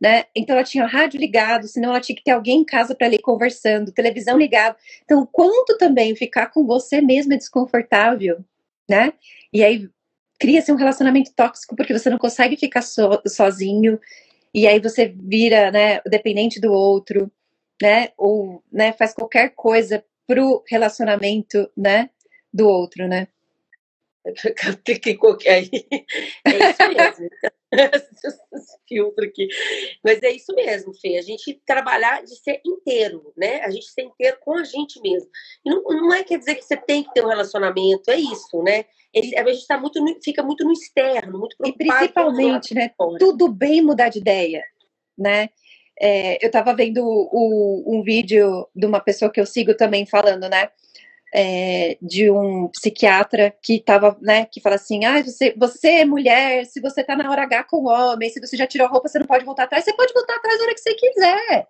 Né? 0.00 0.24
Então 0.36 0.56
ela 0.56 0.64
tinha 0.64 0.84
o 0.84 0.88
rádio 0.88 1.18
ligado, 1.18 1.66
senão 1.66 1.90
ela 1.90 2.00
tinha 2.00 2.14
que 2.14 2.24
ter 2.24 2.32
alguém 2.32 2.60
em 2.60 2.64
casa 2.64 2.94
para 2.94 3.06
ler 3.06 3.20
conversando, 3.20 3.92
televisão 3.92 4.36
ligada. 4.36 4.76
Então, 5.02 5.22
o 5.22 5.26
quanto 5.26 5.78
também 5.78 6.14
ficar 6.14 6.48
com 6.48 6.66
você 6.66 7.00
mesmo 7.00 7.32
é 7.32 7.38
desconfortável, 7.38 8.44
né? 8.90 9.14
E 9.52 9.64
aí 9.64 9.88
cria-se 10.38 10.70
um 10.70 10.76
relacionamento 10.76 11.32
tóxico 11.34 11.74
porque 11.74 11.96
você 11.96 12.10
não 12.10 12.18
consegue 12.18 12.56
ficar 12.56 12.82
so, 12.82 13.22
sozinho, 13.26 13.98
e 14.52 14.66
aí 14.66 14.78
você 14.78 15.14
vira, 15.16 15.70
né, 15.70 16.00
dependente 16.02 16.60
do 16.60 16.72
outro 16.72 17.30
né, 17.82 18.10
ou 18.16 18.62
né, 18.70 18.92
faz 18.92 19.12
qualquer 19.12 19.50
coisa 19.50 20.04
pro 20.26 20.62
relacionamento, 20.68 21.70
né, 21.76 22.10
do 22.52 22.68
outro, 22.68 23.06
né? 23.06 23.28
que 25.02 25.14
qualquer 25.16 25.58
é 25.58 25.60
isso 25.60 26.88
mesmo. 26.94 27.28
filtro 28.88 29.24
aqui. 29.24 29.48
Mas 30.02 30.22
é 30.22 30.30
isso 30.30 30.54
mesmo, 30.54 30.94
Fê. 30.94 31.18
A 31.18 31.22
gente 31.22 31.60
trabalhar 31.66 32.22
de 32.22 32.36
ser 32.36 32.60
inteiro, 32.64 33.32
né? 33.36 33.60
A 33.62 33.70
gente 33.70 33.86
ser 33.86 34.02
inteiro 34.02 34.38
com 34.40 34.54
a 34.54 34.64
gente 34.64 35.00
mesmo. 35.00 35.28
E 35.64 35.70
não, 35.70 35.82
não 35.82 36.12
é 36.14 36.22
quer 36.22 36.38
dizer 36.38 36.54
que 36.54 36.62
você 36.62 36.76
tem 36.76 37.02
que 37.02 37.12
ter 37.12 37.24
um 37.24 37.28
relacionamento, 37.28 38.10
é 38.10 38.16
isso, 38.16 38.62
né? 38.62 38.84
Ele, 39.12 39.36
a 39.36 39.52
gente 39.52 39.66
tá 39.66 39.78
muito 39.78 40.00
fica 40.22 40.42
muito 40.42 40.64
no 40.64 40.72
externo, 40.72 41.38
muito 41.38 41.56
preocupado. 41.56 41.84
E 41.84 41.98
principalmente, 41.98 42.74
né? 42.74 42.90
Tudo 43.18 43.48
bem 43.48 43.82
mudar 43.82 44.08
de 44.08 44.18
ideia, 44.18 44.62
né? 45.16 45.50
É, 46.00 46.44
eu 46.44 46.48
estava 46.48 46.74
vendo 46.74 47.00
o, 47.04 47.84
um 47.86 48.02
vídeo 48.02 48.68
de 48.74 48.86
uma 48.86 49.00
pessoa 49.00 49.30
que 49.30 49.40
eu 49.40 49.46
sigo 49.46 49.74
também 49.76 50.06
falando, 50.06 50.48
né? 50.48 50.70
É, 51.36 51.98
de 52.00 52.30
um 52.30 52.68
psiquiatra 52.68 53.52
que 53.62 53.80
tava, 53.80 54.16
né, 54.22 54.46
que 54.46 54.60
fala 54.60 54.76
assim, 54.76 55.04
ah, 55.04 55.20
você, 55.20 55.52
você 55.56 55.88
é 55.88 56.04
mulher, 56.04 56.64
se 56.64 56.80
você 56.80 57.02
tá 57.02 57.16
na 57.16 57.28
hora 57.28 57.42
H 57.42 57.64
com 57.64 57.86
homem, 57.88 58.30
se 58.30 58.38
você 58.40 58.56
já 58.56 58.68
tirou 58.68 58.86
a 58.86 58.90
roupa, 58.90 59.08
você 59.08 59.18
não 59.18 59.26
pode 59.26 59.44
voltar 59.44 59.64
atrás, 59.64 59.84
você 59.84 59.92
pode 59.94 60.12
voltar 60.14 60.36
atrás 60.36 60.58
na 60.58 60.64
hora 60.64 60.74
que 60.74 60.80
você 60.80 60.94
quiser. 60.94 61.68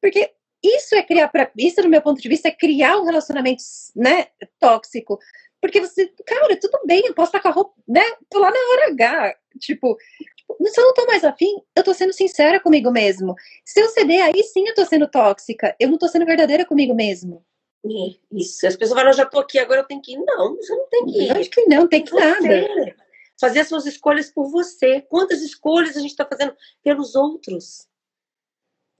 Porque 0.00 0.32
isso 0.62 0.94
é 0.96 1.02
criar, 1.02 1.28
pra, 1.28 1.50
isso 1.56 1.82
no 1.82 1.88
meu 1.88 2.02
ponto 2.02 2.20
de 2.20 2.28
vista, 2.28 2.48
é 2.48 2.52
criar 2.52 2.96
um 2.98 3.04
relacionamento, 3.04 3.62
né, 3.94 4.26
tóxico. 4.58 5.18
Porque 5.62 5.80
você, 5.80 6.12
cara, 6.26 6.58
tudo 6.60 6.80
bem, 6.84 7.06
eu 7.06 7.14
posso 7.14 7.28
estar 7.28 7.40
com 7.40 7.48
a 7.48 7.52
roupa, 7.52 7.72
né, 7.86 8.02
tô 8.28 8.40
lá 8.40 8.50
na 8.50 8.58
hora 8.58 8.90
H, 8.90 9.36
tipo, 9.60 9.96
se 10.60 10.80
eu 10.80 10.84
não 10.84 10.92
tô 10.92 11.06
mais 11.06 11.24
afim, 11.24 11.62
eu 11.74 11.84
tô 11.84 11.94
sendo 11.94 12.12
sincera 12.12 12.60
comigo 12.60 12.90
mesmo. 12.90 13.34
Se 13.64 13.80
eu 13.80 13.88
ceder, 13.88 14.24
aí 14.24 14.42
sim 14.42 14.66
eu 14.66 14.74
tô 14.74 14.84
sendo 14.84 15.08
tóxica. 15.08 15.74
Eu 15.78 15.88
não 15.88 15.98
tô 15.98 16.08
sendo 16.08 16.26
verdadeira 16.26 16.64
comigo 16.64 16.94
mesmo. 16.94 17.44
Isso. 18.32 18.66
As 18.66 18.76
pessoas 18.76 18.98
falam, 18.98 19.12
eu 19.12 19.16
já 19.16 19.24
tô 19.24 19.38
aqui, 19.38 19.58
agora 19.58 19.80
eu 19.80 19.86
tenho 19.86 20.02
que 20.02 20.14
ir. 20.14 20.18
Não, 20.24 20.56
você 20.56 20.74
não 20.74 20.88
tem 20.88 21.06
que 21.06 21.22
ir. 21.22 21.36
Acho 21.36 21.50
que 21.50 21.66
não, 21.66 21.88
tem 21.88 22.04
que 22.04 22.10
você. 22.10 22.20
nada. 22.20 22.96
Fazer 23.40 23.60
as 23.60 23.68
suas 23.68 23.86
escolhas 23.86 24.30
por 24.30 24.50
você. 24.50 25.00
Quantas 25.02 25.42
escolhas 25.42 25.96
a 25.96 26.00
gente 26.00 26.10
está 26.10 26.26
fazendo 26.26 26.54
pelos 26.82 27.14
outros? 27.14 27.88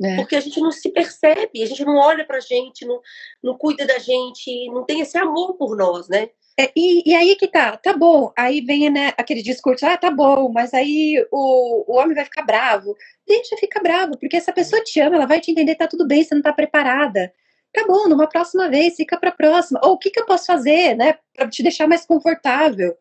É. 0.03 0.17
Porque 0.17 0.35
a 0.35 0.41
gente 0.41 0.61
não 0.61 0.73
se 0.73 0.91
percebe, 0.91 1.63
a 1.63 1.67
gente 1.67 1.85
não 1.85 1.97
olha 1.97 2.25
pra 2.27 2.41
gente, 2.41 2.85
não, 2.85 3.01
não 3.41 3.57
cuida 3.57 3.87
da 3.87 3.99
gente, 3.99 4.69
não 4.71 4.85
tem 4.85 5.01
esse 5.01 5.17
amor 5.17 5.55
por 5.55 5.77
nós, 5.77 6.09
né? 6.09 6.31
É, 6.59 6.71
e, 6.77 7.11
e, 7.11 7.15
aí 7.15 7.35
que 7.37 7.49
tá, 7.49 7.77
tá 7.77 7.97
bom. 7.97 8.33
Aí 8.37 8.61
vem 8.61 8.91
né, 8.91 9.13
aquele 9.17 9.43
discurso, 9.43 9.87
ah, 9.87 9.97
tá 9.97 10.11
bom, 10.11 10.51
mas 10.53 10.75
aí 10.75 11.25
o, 11.31 11.93
o 11.93 11.97
homem 11.99 12.15
vai 12.15 12.25
ficar 12.25 12.43
bravo. 12.43 12.95
Deixa 13.27 13.57
ficar 13.57 13.81
bravo, 13.81 14.19
porque 14.19 14.37
essa 14.37 14.53
pessoa 14.53 14.83
te 14.83 15.01
ama, 15.01 15.17
ela 15.17 15.27
vai 15.27 15.41
te 15.41 15.51
entender, 15.51 15.75
tá 15.77 15.87
tudo 15.89 16.07
bem, 16.07 16.23
você 16.23 16.35
não 16.35 16.43
tá 16.43 16.53
preparada. 16.53 17.33
Tá 17.73 17.87
bom, 17.87 18.09
numa 18.09 18.29
próxima 18.29 18.69
vez, 18.69 18.97
fica 18.97 19.17
pra 19.19 19.33
próxima. 19.33 19.81
Ou 19.83 19.93
o 19.93 19.99
que, 19.99 20.11
que 20.11 20.21
eu 20.21 20.27
posso 20.27 20.47
fazer, 20.47 20.95
né, 20.97 21.15
pra 21.35 21.49
te 21.49 21.63
deixar 21.63 21.89
mais 21.89 22.05
confortável? 22.05 22.97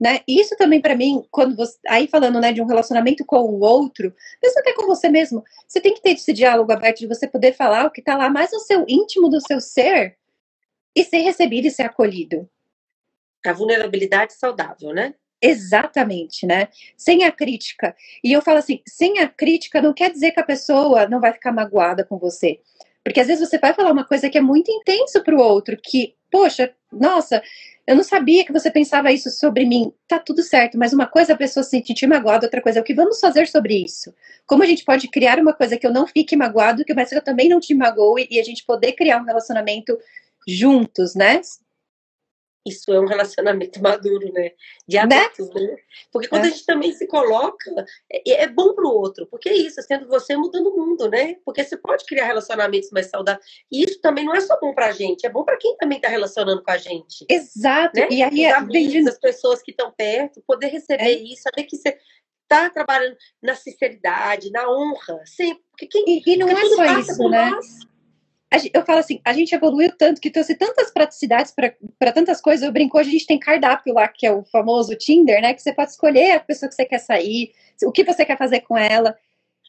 Né? 0.00 0.20
Isso 0.28 0.56
também 0.56 0.80
para 0.80 0.94
mim, 0.94 1.24
quando 1.30 1.56
você, 1.56 1.78
aí 1.88 2.06
falando 2.06 2.40
né, 2.40 2.52
de 2.52 2.60
um 2.60 2.66
relacionamento 2.66 3.24
com 3.24 3.38
o 3.38 3.60
outro, 3.60 4.14
mesmo 4.42 4.60
até 4.60 4.74
com 4.74 4.86
você 4.86 5.08
mesmo, 5.08 5.42
você 5.66 5.80
tem 5.80 5.94
que 5.94 6.02
ter 6.02 6.10
esse 6.10 6.32
diálogo 6.32 6.70
aberto 6.72 6.98
de 6.98 7.06
você 7.06 7.26
poder 7.26 7.52
falar 7.54 7.86
o 7.86 7.90
que 7.90 8.00
está 8.00 8.16
lá 8.16 8.28
mais 8.28 8.52
no 8.52 8.60
seu 8.60 8.84
íntimo 8.88 9.28
do 9.30 9.40
seu 9.40 9.60
ser 9.60 10.16
e 10.94 11.04
ser 11.04 11.18
recebido 11.18 11.66
e 11.66 11.70
ser 11.70 11.84
acolhido. 11.84 12.48
A 13.48 13.52
vulnerabilidade 13.52 14.34
saudável, 14.34 14.92
né? 14.92 15.14
Exatamente, 15.40 16.46
né? 16.46 16.68
Sem 16.96 17.24
a 17.24 17.30
crítica. 17.30 17.94
E 18.24 18.32
eu 18.32 18.42
falo 18.42 18.58
assim, 18.58 18.80
sem 18.86 19.18
a 19.18 19.28
crítica 19.28 19.80
não 19.80 19.92
quer 19.92 20.10
dizer 20.10 20.32
que 20.32 20.40
a 20.40 20.44
pessoa 20.44 21.08
não 21.08 21.20
vai 21.20 21.32
ficar 21.32 21.52
magoada 21.52 22.04
com 22.04 22.18
você. 22.18 22.60
Porque 23.04 23.20
às 23.20 23.28
vezes 23.28 23.48
você 23.48 23.58
vai 23.58 23.72
falar 23.72 23.92
uma 23.92 24.04
coisa 24.04 24.28
que 24.28 24.36
é 24.36 24.40
muito 24.40 24.70
intenso 24.70 25.22
para 25.22 25.36
o 25.36 25.40
outro, 25.40 25.76
que, 25.80 26.14
poxa, 26.30 26.74
nossa, 26.90 27.40
eu 27.86 27.94
não 27.94 28.02
sabia 28.02 28.44
que 28.44 28.52
você 28.52 28.68
pensava 28.68 29.12
isso 29.12 29.30
sobre 29.30 29.64
mim. 29.64 29.92
Tá 30.08 30.18
tudo 30.18 30.42
certo, 30.42 30.76
mas 30.76 30.92
uma 30.92 31.06
coisa 31.06 31.34
a 31.34 31.36
pessoa 31.36 31.62
se 31.62 31.70
sentir 31.70 32.06
magoada, 32.08 32.46
outra 32.46 32.60
coisa 32.60 32.80
é 32.80 32.82
o 32.82 32.84
que 32.84 32.94
vamos 32.94 33.20
fazer 33.20 33.46
sobre 33.46 33.76
isso. 33.76 34.12
Como 34.44 34.64
a 34.64 34.66
gente 34.66 34.84
pode 34.84 35.06
criar 35.08 35.38
uma 35.38 35.52
coisa 35.52 35.76
que 35.76 35.86
eu 35.86 35.92
não 35.92 36.06
fique 36.06 36.34
magoado, 36.34 36.84
que 36.84 36.94
mas 36.94 37.12
eu 37.12 37.22
também 37.22 37.48
não 37.48 37.60
te 37.60 37.74
magoe 37.74 38.26
e 38.28 38.40
a 38.40 38.42
gente 38.42 38.64
poder 38.64 38.92
criar 38.92 39.20
um 39.22 39.24
relacionamento 39.24 39.96
juntos, 40.48 41.14
né? 41.14 41.40
Isso 42.66 42.92
é 42.92 43.00
um 43.00 43.06
relacionamento 43.06 43.80
maduro, 43.82 44.32
né? 44.32 44.50
De 44.86 44.96
né? 44.96 45.02
adultos, 45.02 45.54
né? 45.54 45.60
né? 45.62 45.76
Porque 46.12 46.28
quando 46.28 46.44
é. 46.44 46.48
a 46.48 46.50
gente 46.50 46.66
também 46.66 46.92
se 46.92 47.06
coloca, 47.06 47.86
é, 48.10 48.42
é 48.42 48.48
bom 48.48 48.74
para 48.74 48.84
o 48.84 48.92
outro, 48.92 49.26
porque 49.26 49.48
é 49.48 49.56
isso, 49.56 49.80
sendo 49.82 50.08
você 50.08 50.36
mudando 50.36 50.68
o 50.68 50.76
mundo, 50.76 51.08
né? 51.08 51.36
Porque 51.44 51.62
você 51.62 51.76
pode 51.76 52.04
criar 52.04 52.26
relacionamentos 52.26 52.90
mais 52.90 53.06
saudáveis. 53.06 53.46
E 53.70 53.84
isso 53.84 54.00
também 54.00 54.24
não 54.24 54.34
é 54.34 54.40
só 54.40 54.58
bom 54.60 54.74
para 54.74 54.86
a 54.86 54.92
gente, 54.92 55.24
é 55.24 55.30
bom 55.30 55.44
para 55.44 55.56
quem 55.56 55.76
também 55.76 55.98
está 55.98 56.08
relacionando 56.08 56.62
com 56.62 56.70
a 56.70 56.76
gente. 56.76 57.24
Exato. 57.28 57.98
Né? 57.98 58.08
E 58.10 58.22
aí, 58.22 58.46
Os 58.46 58.52
amigos, 58.52 59.06
as 59.06 59.18
pessoas 59.18 59.62
que 59.62 59.70
estão 59.70 59.92
perto, 59.92 60.42
poder 60.46 60.68
receber 60.68 61.04
é. 61.04 61.12
isso, 61.12 61.42
saber 61.42 61.64
que 61.64 61.76
você 61.76 61.96
está 62.42 62.70
trabalhando 62.70 63.16
na 63.42 63.54
sinceridade, 63.54 64.50
na 64.50 64.70
honra, 64.70 65.20
sempre. 65.24 65.62
Porque 65.70 65.86
quem, 65.86 66.04
e, 66.08 66.22
e 66.24 66.36
não 66.36 66.48
é 66.48 66.64
só 66.66 66.98
isso, 67.00 67.28
né? 67.28 67.50
Nós 67.50 67.66
eu 68.72 68.84
falo 68.84 68.98
assim, 68.98 69.20
a 69.24 69.32
gente 69.32 69.54
evoluiu 69.54 69.92
tanto 69.96 70.20
que 70.20 70.30
trouxe 70.30 70.54
tantas 70.54 70.90
praticidades 70.90 71.52
para 71.98 72.12
tantas 72.12 72.40
coisas. 72.40 72.64
Eu 72.64 72.72
brinco, 72.72 72.98
a 72.98 73.02
gente 73.02 73.26
tem 73.26 73.38
cardápio 73.38 73.94
lá, 73.94 74.08
que 74.08 74.26
é 74.26 74.32
o 74.32 74.44
famoso 74.44 74.94
Tinder, 74.96 75.40
né? 75.40 75.54
Que 75.54 75.62
você 75.62 75.72
pode 75.72 75.90
escolher 75.90 76.32
a 76.32 76.40
pessoa 76.40 76.68
que 76.68 76.74
você 76.74 76.84
quer 76.84 76.98
sair, 76.98 77.52
o 77.84 77.92
que 77.92 78.04
você 78.04 78.24
quer 78.24 78.38
fazer 78.38 78.60
com 78.60 78.76
ela. 78.76 79.16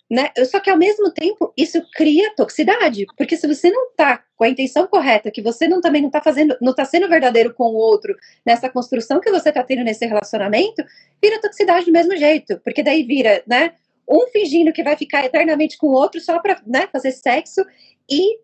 Né? 0.09 0.31
Só 0.49 0.61
que 0.61 0.69
ao 0.69 0.77
mesmo 0.77 1.11
tempo 1.11 1.51
isso 1.57 1.81
cria 1.93 2.33
toxicidade, 2.33 3.05
porque 3.17 3.35
se 3.35 3.45
você 3.45 3.69
não 3.69 3.91
tá 3.93 4.23
com 4.37 4.45
a 4.45 4.49
intenção 4.49 4.87
correta, 4.87 5.29
que 5.29 5.41
você 5.41 5.67
não 5.67 5.81
também 5.81 6.01
não 6.01 6.09
tá 6.09 6.21
fazendo, 6.21 6.55
não 6.61 6.73
tá 6.73 6.85
sendo 6.85 7.09
verdadeiro 7.09 7.53
com 7.53 7.65
o 7.65 7.75
outro 7.75 8.15
nessa 8.45 8.69
construção 8.69 9.19
que 9.19 9.29
você 9.29 9.51
tá 9.51 9.61
tendo 9.63 9.83
nesse 9.83 10.05
relacionamento, 10.05 10.81
vira 11.21 11.41
toxicidade 11.41 11.85
do 11.87 11.91
mesmo 11.91 12.15
jeito, 12.15 12.57
porque 12.63 12.81
daí 12.81 13.03
vira, 13.03 13.43
né? 13.45 13.73
Um 14.09 14.27
fingindo 14.27 14.71
que 14.71 14.81
vai 14.81 14.95
ficar 14.95 15.25
eternamente 15.25 15.77
com 15.77 15.87
o 15.87 15.93
outro 15.93 16.21
só 16.21 16.39
para 16.39 16.61
né, 16.65 16.87
fazer 16.89 17.11
sexo 17.11 17.65
e 18.09 18.39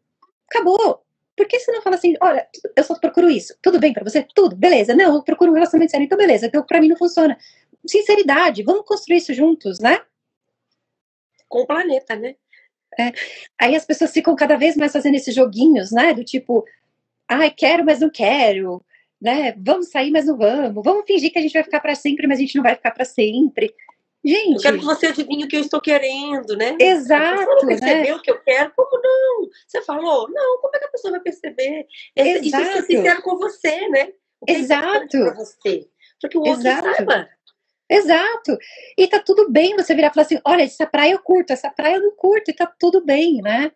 acabou. 0.54 1.04
Por 1.36 1.48
que 1.48 1.60
você 1.60 1.72
não 1.72 1.82
fala 1.82 1.96
assim, 1.96 2.16
olha, 2.22 2.48
eu 2.76 2.84
só 2.84 2.94
procuro 3.00 3.30
isso, 3.30 3.56
tudo 3.62 3.80
bem 3.80 3.92
para 3.92 4.04
você? 4.04 4.26
Tudo, 4.36 4.56
beleza. 4.56 4.96
Não, 4.96 5.16
eu 5.16 5.24
procuro 5.24 5.52
um 5.52 5.56
relacionamento 5.56 5.92
sério, 5.92 6.06
então 6.06 6.18
beleza, 6.18 6.46
então 6.46 6.64
pra 6.64 6.80
mim 6.80 6.90
não 6.90 6.98
funciona. 6.98 7.38
Sinceridade, 7.86 8.64
vamos 8.64 8.86
construir 8.86 9.18
isso 9.18 9.34
juntos, 9.34 9.80
né? 9.80 10.00
Com 11.50 11.62
o 11.62 11.68
planeta, 11.68 12.16
né? 12.16 12.36
É. 13.00 13.12
Aí 13.60 13.76
as 13.76 13.86
pessoas 13.86 14.12
ficam 14.12 14.36
cada 14.36 14.56
vez 14.56 14.76
mais 14.78 14.92
fazendo 14.92 15.16
esses 15.16 15.34
joguinhos, 15.34 15.92
né? 15.92 16.14
Do 16.14 16.24
tipo, 16.24 16.64
ai, 17.28 17.50
quero, 17.50 17.84
mas 17.84 18.00
não 18.00 18.10
quero, 18.12 18.84
né? 19.20 19.54
Vamos 19.58 19.90
sair, 19.90 20.12
mas 20.12 20.26
não 20.28 20.38
vamos. 20.38 20.84
Vamos 20.84 21.06
fingir 21.08 21.32
que 21.32 21.40
a 21.40 21.42
gente 21.42 21.54
vai 21.54 21.64
ficar 21.64 21.80
para 21.80 21.96
sempre, 21.96 22.28
mas 22.28 22.38
a 22.38 22.42
gente 22.42 22.56
não 22.56 22.64
vai 22.64 22.76
ficar 22.76 22.92
para 22.92 23.06
sempre. 23.06 23.74
Gente. 24.26 24.56
Eu 24.56 24.62
quero 24.62 24.80
que 24.80 24.86
você 24.86 25.08
adivinhe 25.08 25.44
o 25.44 25.48
que 25.48 25.58
eu 25.58 25.62
estou 25.62 25.82
querendo, 25.82 26.56
né? 26.56 26.78
Exato. 26.80 27.40
Você 27.40 27.46
não 27.46 27.68
percebeu 27.68 28.14
né? 28.14 28.16
o 28.16 28.22
que 28.22 28.32
eu 28.32 28.42
quero? 28.42 28.72
Como 28.76 29.02
não? 29.02 29.50
Você 29.68 29.82
falou? 29.82 30.30
Não, 30.30 30.62
como 30.62 30.76
é 30.76 30.80
que 30.80 30.86
a 30.86 30.92
pessoa 30.92 31.12
vai 31.12 31.20
perceber? 31.20 31.86
Exato. 32.16 32.46
Isso 32.46 32.56
é 32.56 32.82
sincero 32.84 33.22
com 33.22 33.38
você, 33.38 33.88
né? 33.90 34.14
O 34.40 34.46
que 34.46 34.54
Exato. 34.54 35.18
É 35.18 35.34
você. 35.34 35.88
Para 36.22 36.30
que 36.30 36.38
o 36.38 36.42
outro 36.42 36.62
Exato. 36.62 36.96
saiba. 36.96 37.30
Exato. 37.90 38.58
E 38.98 39.08
tá 39.08 39.20
tudo 39.20 39.52
bem 39.52 39.76
você 39.76 39.94
virar 39.94 40.08
e 40.08 40.14
falar 40.14 40.26
assim: 40.26 40.40
olha, 40.46 40.64
essa 40.64 40.86
praia 40.86 41.12
eu 41.12 41.20
curto, 41.20 41.52
essa 41.52 41.70
praia 41.70 41.96
eu 41.96 42.02
não 42.02 42.16
curto, 42.16 42.50
e 42.50 42.54
tá 42.54 42.66
tudo 42.80 43.04
bem, 43.04 43.42
né? 43.42 43.72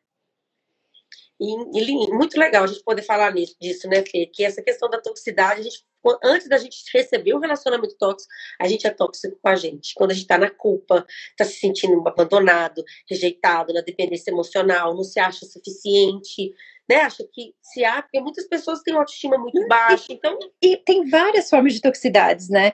E, 1.40 1.80
e, 1.80 2.14
muito 2.14 2.38
legal 2.40 2.64
a 2.64 2.68
gente 2.68 2.84
poder 2.84 3.04
falar 3.04 3.32
nisso, 3.32 3.56
disso, 3.62 3.88
né, 3.88 4.04
Fê? 4.04 4.26
Que 4.26 4.44
essa 4.44 4.62
questão 4.62 4.90
da 4.90 5.00
toxicidade, 5.00 5.60
a 5.60 5.64
gente, 5.64 5.84
antes 6.24 6.50
da 6.50 6.58
gente 6.58 6.78
receber 6.92 7.36
um 7.36 7.40
relacionamento 7.40 7.96
tóxico, 7.98 8.32
a 8.60 8.68
gente 8.68 8.88
é 8.88 8.90
tóxico 8.90 9.38
com 9.42 9.50
a 9.50 9.56
gente. 9.56 9.94
Quando 9.96 10.12
a 10.12 10.14
gente 10.16 10.26
tá 10.26 10.38
na 10.38 10.50
culpa, 10.50 11.06
tá 11.38 11.46
se 11.46 11.60
sentindo 11.60 12.02
abandonado, 12.08 12.84
rejeitado, 13.08 13.72
na 13.72 13.82
dependência 13.82 14.32
emocional, 14.32 14.96
não 14.96 15.04
se 15.04 15.20
acha 15.20 15.46
suficiente, 15.46 16.54
né? 16.90 17.02
Acha 17.02 17.24
que 17.32 17.54
se 17.62 17.86
há, 17.86 18.02
porque 18.02 18.20
muitas 18.20 18.48
pessoas 18.48 18.82
têm 18.82 18.94
uma 18.94 19.02
autoestima 19.02 19.38
muito 19.38 19.68
baixa, 19.68 20.12
então. 20.12 20.40
E 20.62 20.78
tem 20.78 21.08
várias 21.08 21.50
formas 21.50 21.74
de 21.74 21.82
toxicidades, 21.82 22.50
né? 22.50 22.74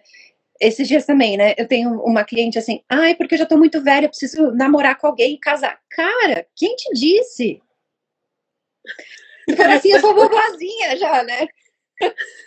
Esses 0.61 0.87
dias 0.87 1.05
também, 1.05 1.35
né? 1.35 1.53
Eu 1.57 1.67
tenho 1.67 1.99
uma 2.01 2.23
cliente 2.23 2.57
assim, 2.57 2.81
ai, 2.87 3.15
porque 3.15 3.35
eu 3.35 3.39
já 3.39 3.45
tô 3.45 3.57
muito 3.57 3.81
velha, 3.83 4.07
preciso 4.07 4.51
namorar 4.51 4.97
com 4.97 5.07
alguém 5.07 5.33
e 5.33 5.39
casar. 5.39 5.81
Cara, 5.89 6.45
quem 6.55 6.75
te 6.77 6.93
disse? 6.93 7.61
Então, 9.47 9.71
assim, 9.71 9.91
eu 9.91 9.99
sou 9.99 10.15
vovozinha 10.15 10.97
já, 10.97 11.23
né? 11.23 11.47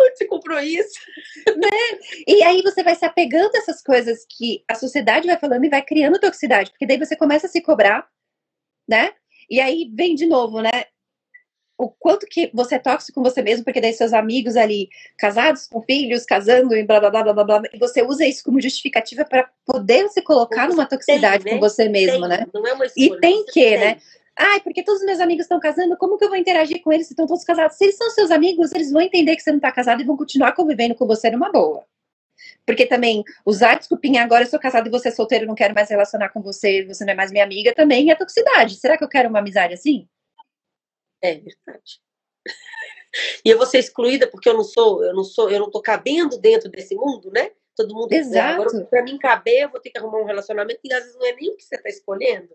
Onde 0.00 0.16
você 0.16 0.26
comprou 0.26 0.58
isso? 0.60 0.98
Né? 1.56 1.68
E 2.26 2.42
aí 2.42 2.62
você 2.62 2.82
vai 2.82 2.94
se 2.94 3.04
apegando 3.04 3.54
a 3.54 3.58
essas 3.58 3.82
coisas 3.82 4.24
que 4.28 4.64
a 4.68 4.74
sociedade 4.74 5.26
vai 5.26 5.38
falando 5.38 5.64
e 5.64 5.70
vai 5.70 5.82
criando 5.82 6.20
toxicidade, 6.20 6.70
porque 6.70 6.86
daí 6.86 6.98
você 6.98 7.16
começa 7.16 7.46
a 7.46 7.50
se 7.50 7.60
cobrar, 7.60 8.08
né? 8.88 9.12
E 9.50 9.60
aí 9.60 9.90
vem 9.94 10.14
de 10.14 10.26
novo, 10.26 10.60
né? 10.60 10.84
O 11.78 11.88
quanto 11.88 12.26
que 12.26 12.50
você 12.52 12.74
é 12.74 12.78
tóxico 12.78 13.14
com 13.14 13.22
você 13.22 13.40
mesmo, 13.40 13.64
porque 13.64 13.80
daí 13.80 13.92
seus 13.92 14.12
amigos 14.12 14.56
ali, 14.56 14.88
casados 15.16 15.68
com 15.68 15.80
filhos, 15.80 16.26
casando 16.26 16.74
e 16.74 16.82
blá 16.82 16.98
blá 16.98 17.08
blá 17.08 17.22
blá 17.22 17.32
blá, 17.32 17.44
blá 17.44 17.62
e 17.72 17.78
você 17.78 18.02
usa 18.02 18.26
isso 18.26 18.42
como 18.42 18.60
justificativa 18.60 19.24
para 19.24 19.48
poder 19.64 20.08
se 20.08 20.20
colocar 20.20 20.68
numa 20.68 20.86
toxicidade 20.86 21.44
tem, 21.44 21.54
né? 21.54 21.58
com 21.58 21.68
você 21.68 21.88
mesmo, 21.88 22.28
tem, 22.28 22.28
né? 22.28 22.46
Não 22.52 22.66
é 22.66 22.72
uma 22.72 22.84
escolha, 22.84 23.06
e 23.06 23.20
tem 23.20 23.44
que, 23.46 23.62
tem. 23.62 23.78
né? 23.78 23.98
Ai, 24.36 24.60
porque 24.60 24.82
todos 24.82 25.00
os 25.00 25.06
meus 25.06 25.20
amigos 25.20 25.44
estão 25.44 25.60
casando, 25.60 25.96
como 25.96 26.18
que 26.18 26.24
eu 26.24 26.28
vou 26.28 26.36
interagir 26.36 26.82
com 26.82 26.92
eles 26.92 27.06
se 27.06 27.12
estão 27.12 27.26
todos 27.26 27.44
casados? 27.44 27.76
Se 27.76 27.84
eles 27.84 27.96
são 27.96 28.10
seus 28.10 28.30
amigos, 28.30 28.72
eles 28.72 28.90
vão 28.90 29.00
entender 29.00 29.36
que 29.36 29.42
você 29.42 29.50
não 29.50 29.58
está 29.58 29.70
casado 29.70 30.00
e 30.00 30.04
vão 30.04 30.16
continuar 30.16 30.52
convivendo 30.52 30.96
com 30.96 31.06
você 31.06 31.30
numa 31.30 31.50
boa. 31.50 31.84
Porque 32.66 32.86
também 32.86 33.24
usar 33.44 33.78
desculpinha 33.78 34.22
agora 34.22 34.44
eu 34.44 34.48
sou 34.48 34.58
casado 34.58 34.88
e 34.88 34.90
você 34.90 35.08
é 35.08 35.12
solteiro, 35.12 35.46
não 35.46 35.54
quero 35.54 35.74
mais 35.74 35.88
relacionar 35.88 36.28
com 36.28 36.40
você, 36.40 36.84
você 36.84 37.04
não 37.04 37.12
é 37.12 37.16
mais 37.16 37.32
minha 37.32 37.44
amiga, 37.44 37.74
também 37.74 38.10
é 38.10 38.14
toxicidade. 38.14 38.76
Será 38.76 38.96
que 38.96 39.04
eu 39.04 39.08
quero 39.08 39.28
uma 39.28 39.38
amizade 39.38 39.74
assim? 39.74 40.08
É 41.22 41.34
verdade. 41.34 42.00
E 43.44 43.48
eu 43.48 43.56
vou 43.56 43.66
ser 43.66 43.78
excluída 43.78 44.28
porque 44.30 44.48
eu 44.48 44.54
não 44.54 44.62
sou, 44.62 45.02
eu 45.02 45.14
não 45.14 45.24
sou, 45.24 45.50
eu 45.50 45.58
não 45.58 45.70
tô 45.70 45.80
cabendo 45.80 46.38
dentro 46.38 46.70
desse 46.70 46.94
mundo, 46.94 47.30
né? 47.30 47.50
Todo 47.74 47.94
mundo 47.94 48.12
Exato. 48.12 48.62
Agora, 48.62 48.84
para 48.84 49.02
mim 49.02 49.16
caber, 49.18 49.62
eu 49.62 49.70
vou 49.70 49.80
ter 49.80 49.90
que 49.90 49.98
arrumar 49.98 50.20
um 50.20 50.26
relacionamento 50.26 50.80
e 50.84 50.92
às 50.92 51.04
vezes 51.04 51.18
não 51.18 51.26
é 51.26 51.32
nem 51.32 51.50
o 51.50 51.56
que 51.56 51.64
você 51.64 51.76
está 51.76 51.88
escolhendo. 51.88 52.54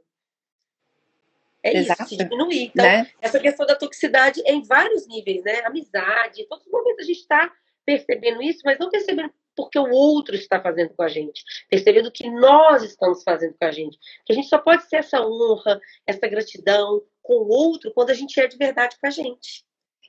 É 1.64 1.78
Exato. 1.78 2.04
isso, 2.04 2.18
diminuir. 2.18 2.66
Então, 2.66 2.86
né? 2.86 3.10
essa 3.22 3.40
questão 3.40 3.66
da 3.66 3.76
toxicidade 3.76 4.42
é 4.46 4.54
em 4.54 4.64
vários 4.64 5.08
níveis, 5.08 5.44
né? 5.44 5.62
Amizade, 5.66 6.42
em 6.42 6.48
todos 6.48 6.66
os 6.66 6.72
momentos 6.72 7.00
a 7.00 7.08
gente 7.08 7.20
está 7.22 7.52
percebendo 7.86 8.42
isso, 8.42 8.60
mas 8.64 8.78
não 8.78 8.90
percebendo 8.90 9.34
porque 9.56 9.80
o 9.80 9.90
outro 9.90 10.36
está 10.36 10.60
fazendo 10.60 10.94
com 10.94 11.04
a 11.04 11.08
gente, 11.08 11.44
percebendo 11.70 12.10
o 12.10 12.12
que 12.12 12.30
nós 12.30 12.84
estamos 12.84 13.24
fazendo 13.24 13.56
com 13.58 13.66
a 13.66 13.72
gente. 13.72 13.98
Que 14.26 14.34
a 14.34 14.36
gente 14.36 14.48
só 14.48 14.58
pode 14.58 14.84
ser 14.90 14.98
essa 14.98 15.26
honra, 15.26 15.80
essa 16.06 16.28
gratidão 16.28 17.02
com 17.24 17.34
o 17.34 17.50
outro 17.50 17.92
quando 17.94 18.12
a 18.12 18.14
gente 18.14 18.40
é 18.40 18.48
de 18.48 18.58
verdade 18.58 18.98
com 19.00 19.08
a 19.08 19.10
gente. 19.10 19.64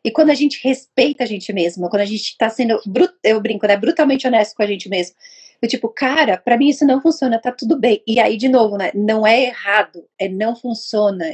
E 0.04 0.10
quando 0.10 0.28
a 0.30 0.34
gente 0.34 0.60
respeita 0.62 1.24
a 1.24 1.26
gente 1.26 1.50
mesmo, 1.52 1.88
quando 1.88 2.02
a 2.02 2.06
gente 2.06 2.22
está 2.24 2.50
sendo, 2.50 2.78
eu 3.22 3.40
brinco, 3.40 3.66
né, 3.66 3.76
brutalmente 3.76 4.26
honesto 4.26 4.54
com 4.54 4.62
a 4.62 4.66
gente 4.66 4.86
mesmo. 4.88 5.16
Eu, 5.62 5.68
tipo, 5.68 5.88
cara, 5.88 6.36
para 6.36 6.58
mim 6.58 6.68
isso 6.68 6.84
não 6.84 7.00
funciona, 7.00 7.40
tá 7.40 7.50
tudo 7.50 7.78
bem. 7.78 8.02
E 8.06 8.20
aí, 8.20 8.36
de 8.36 8.48
novo, 8.48 8.76
né, 8.76 8.90
não 8.94 9.26
é 9.26 9.44
errado, 9.44 10.06
é 10.18 10.28
não 10.28 10.54
funciona. 10.54 11.24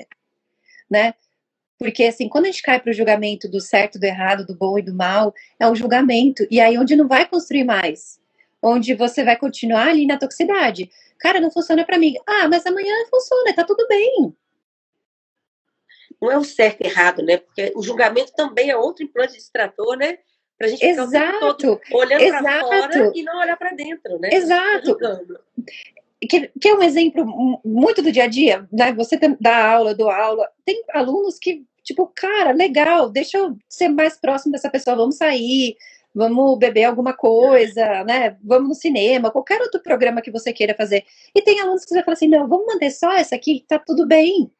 né? 0.89 1.15
Porque, 1.79 2.05
assim, 2.05 2.29
quando 2.29 2.45
a 2.45 2.49
gente 2.49 2.63
cai 2.63 2.79
para 2.79 2.91
o 2.91 2.93
julgamento 2.93 3.49
do 3.49 3.61
certo, 3.61 3.99
do 3.99 4.05
errado, 4.05 4.47
do 4.47 4.55
bom 4.55 4.79
e 4.79 4.83
do 4.83 4.95
mal, 4.95 5.35
é 5.59 5.69
um 5.69 5.75
julgamento. 5.75 6.47
E 6.51 6.61
aí, 6.61 6.79
onde 6.79 6.95
não 6.95 7.09
vai 7.09 7.27
construir 7.27 7.65
mais. 7.65 8.21
Onde 8.63 8.95
você 8.95 9.25
vai 9.25 9.37
continuar 9.37 9.89
ali 9.89 10.07
na 10.07 10.19
toxicidade. 10.19 10.91
Cara, 11.19 11.41
não 11.41 11.51
funciona 11.51 11.85
para 11.85 11.99
mim. 11.99 12.15
Ah, 12.27 12.49
mas 12.49 12.67
amanhã 12.67 12.95
funciona, 13.11 13.55
tá 13.55 13.65
tudo 13.65 13.87
bem. 13.89 14.35
Não 16.21 16.31
é 16.31 16.37
o 16.37 16.45
certo 16.45 16.83
e 16.83 16.87
errado, 16.87 17.23
né? 17.23 17.39
Porque 17.39 17.73
o 17.75 17.83
julgamento 17.83 18.33
também 18.35 18.71
é 18.71 18.77
outro 18.77 19.05
implante 19.05 19.35
distrator, 19.35 19.97
né? 19.97 20.19
Pra 20.59 20.69
gente 20.69 20.87
ficar 20.87 21.03
Exato. 21.03 21.39
todo 21.39 21.81
olhando 21.93 22.29
para 22.29 22.61
fora 22.61 23.13
e 23.15 23.23
não 23.23 23.41
olhar 23.41 23.57
para 23.57 23.73
dentro, 23.73 24.19
né? 24.19 24.29
Exato. 24.33 24.97
Que, 26.21 26.51
que, 26.61 26.69
é 26.69 26.75
um 26.75 26.83
exemplo 26.83 27.25
muito 27.65 28.03
do 28.03 28.13
dia 28.13 28.25
a 28.25 28.27
dia, 28.27 28.69
né? 28.71 28.93
Você 28.93 29.19
dá 29.41 29.73
aula, 29.73 29.95
dou 29.95 30.11
aula. 30.11 30.47
Tem 30.65 30.85
alunos 30.93 31.39
que 31.39 31.65
Tipo, 31.83 32.07
cara, 32.15 32.53
legal, 32.53 33.11
deixa 33.11 33.39
eu 33.39 33.57
ser 33.69 33.89
mais 33.89 34.17
próximo 34.17 34.53
dessa 34.53 34.71
pessoa, 34.71 34.97
vamos 34.97 35.17
sair, 35.17 35.77
vamos 36.15 36.59
beber 36.59 36.85
alguma 36.85 37.13
coisa, 37.13 38.05
né? 38.05 38.37
Vamos 38.45 38.69
no 38.69 38.75
cinema, 38.75 39.31
qualquer 39.31 39.61
outro 39.61 39.83
programa 39.83 40.21
que 40.23 40.31
você 40.31 40.53
queira 40.53 40.75
fazer. 40.75 41.05
E 41.35 41.43
tem 41.43 41.61
alunos 41.61 41.85
que 41.85 41.91
você 41.91 42.03
fala 42.03 42.13
assim, 42.13 42.29
não, 42.29 42.47
vamos 42.47 42.67
manter 42.67 42.91
só 42.91 43.13
essa 43.13 43.35
aqui, 43.35 43.65
tá 43.67 43.79
tudo 43.79 44.07
bem. 44.07 44.51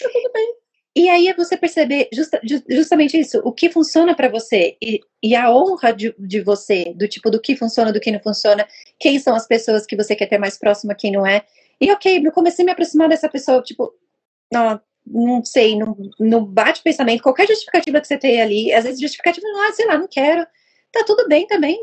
Tá 0.00 0.08
tudo 0.12 0.30
bem. 0.32 0.54
E 0.96 1.08
aí 1.08 1.28
é 1.28 1.34
você 1.34 1.56
perceber 1.56 2.08
justa, 2.12 2.40
justamente 2.68 3.18
isso, 3.18 3.38
o 3.44 3.52
que 3.52 3.70
funciona 3.70 4.16
para 4.16 4.28
você 4.28 4.76
e, 4.82 5.00
e, 5.22 5.36
a 5.36 5.48
honra 5.48 5.92
de, 5.92 6.12
de, 6.18 6.40
você, 6.40 6.92
do 6.96 7.06
tipo 7.06 7.30
do 7.30 7.40
que 7.40 7.54
funciona, 7.54 7.92
do 7.92 8.00
que 8.00 8.10
não 8.10 8.20
funciona, 8.20 8.66
quem 8.98 9.18
são 9.20 9.36
as 9.36 9.46
pessoas 9.46 9.86
que 9.86 9.94
você 9.94 10.16
quer 10.16 10.26
ter 10.26 10.38
mais 10.38 10.58
próxima, 10.58 10.96
quem 10.96 11.12
não 11.12 11.24
é. 11.24 11.44
E 11.80 11.90
ok, 11.92 12.20
eu 12.24 12.32
comecei 12.32 12.64
a 12.64 12.66
me 12.66 12.72
aproximar 12.72 13.08
dessa 13.08 13.28
pessoa, 13.28 13.62
tipo, 13.62 13.94
não, 14.52 14.80
não 15.06 15.44
sei, 15.44 15.78
não, 15.78 15.96
não 16.18 16.44
bate 16.44 16.82
pensamento, 16.82 17.22
qualquer 17.22 17.46
justificativa 17.46 18.00
que 18.00 18.06
você 18.08 18.18
tem 18.18 18.40
ali, 18.40 18.72
às 18.72 18.84
vezes 18.84 19.00
justificativa, 19.00 19.46
ah, 19.68 19.72
sei 19.72 19.86
lá, 19.86 19.98
não 19.98 20.08
quero, 20.08 20.44
tá 20.90 21.04
tudo 21.04 21.28
bem 21.28 21.46
também. 21.46 21.80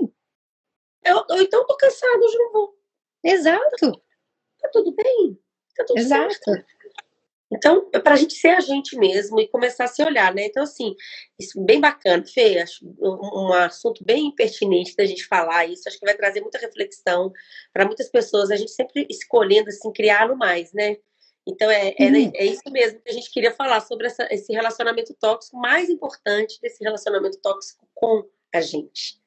Eu, 1.05 1.23
eu 1.29 1.41
então 1.41 1.65
tô 1.65 1.77
cansado, 1.77 2.19
hoje 2.21 2.37
não 2.37 2.51
vou. 2.51 2.77
Exato. 3.23 4.01
Tá 4.59 4.69
tudo 4.73 4.93
bem, 4.93 5.39
tá 5.75 5.85
tudo 5.85 5.99
Exato. 5.99 6.33
certo. 6.43 6.74
Então, 7.55 7.89
é 7.93 7.99
pra 7.99 8.15
gente 8.15 8.33
ser 8.33 8.49
a 8.49 8.59
gente 8.59 8.97
mesmo 8.97 9.39
e 9.39 9.47
começar 9.47 9.85
a 9.85 9.87
se 9.87 10.03
olhar, 10.03 10.33
né? 10.33 10.45
Então, 10.45 10.63
assim, 10.63 10.93
isso 11.39 11.59
bem 11.63 11.79
bacana, 11.79 12.23
Fê, 12.25 12.59
acho 12.59 12.85
um 13.01 13.53
assunto 13.53 14.03
bem 14.03 14.33
pertinente 14.33 14.95
da 14.95 15.05
gente 15.05 15.25
falar 15.25 15.65
isso, 15.65 15.87
acho 15.87 15.97
que 15.97 16.05
vai 16.05 16.15
trazer 16.15 16.41
muita 16.41 16.59
reflexão 16.59 17.31
para 17.73 17.85
muitas 17.85 18.09
pessoas, 18.09 18.51
a 18.51 18.55
gente 18.55 18.71
sempre 18.71 19.07
escolhendo, 19.09 19.69
assim, 19.69 19.91
criar 19.91 20.27
no 20.27 20.35
mais, 20.35 20.73
né? 20.73 20.97
Então, 21.47 21.69
é, 21.69 21.93
é, 21.97 22.05
uhum. 22.07 22.31
é, 22.33 22.45
isso 22.45 22.71
mesmo 22.71 22.99
que 22.99 23.09
a 23.09 23.13
gente 23.13 23.31
queria 23.31 23.53
falar 23.53 23.79
sobre 23.81 24.07
essa, 24.07 24.27
esse 24.31 24.51
relacionamento 24.51 25.15
tóxico, 25.19 25.57
mais 25.57 25.89
importante 25.89 26.59
desse 26.59 26.83
relacionamento 26.83 27.39
tóxico 27.39 27.87
com 27.93 28.25
a 28.53 28.61
gente. 28.61 29.19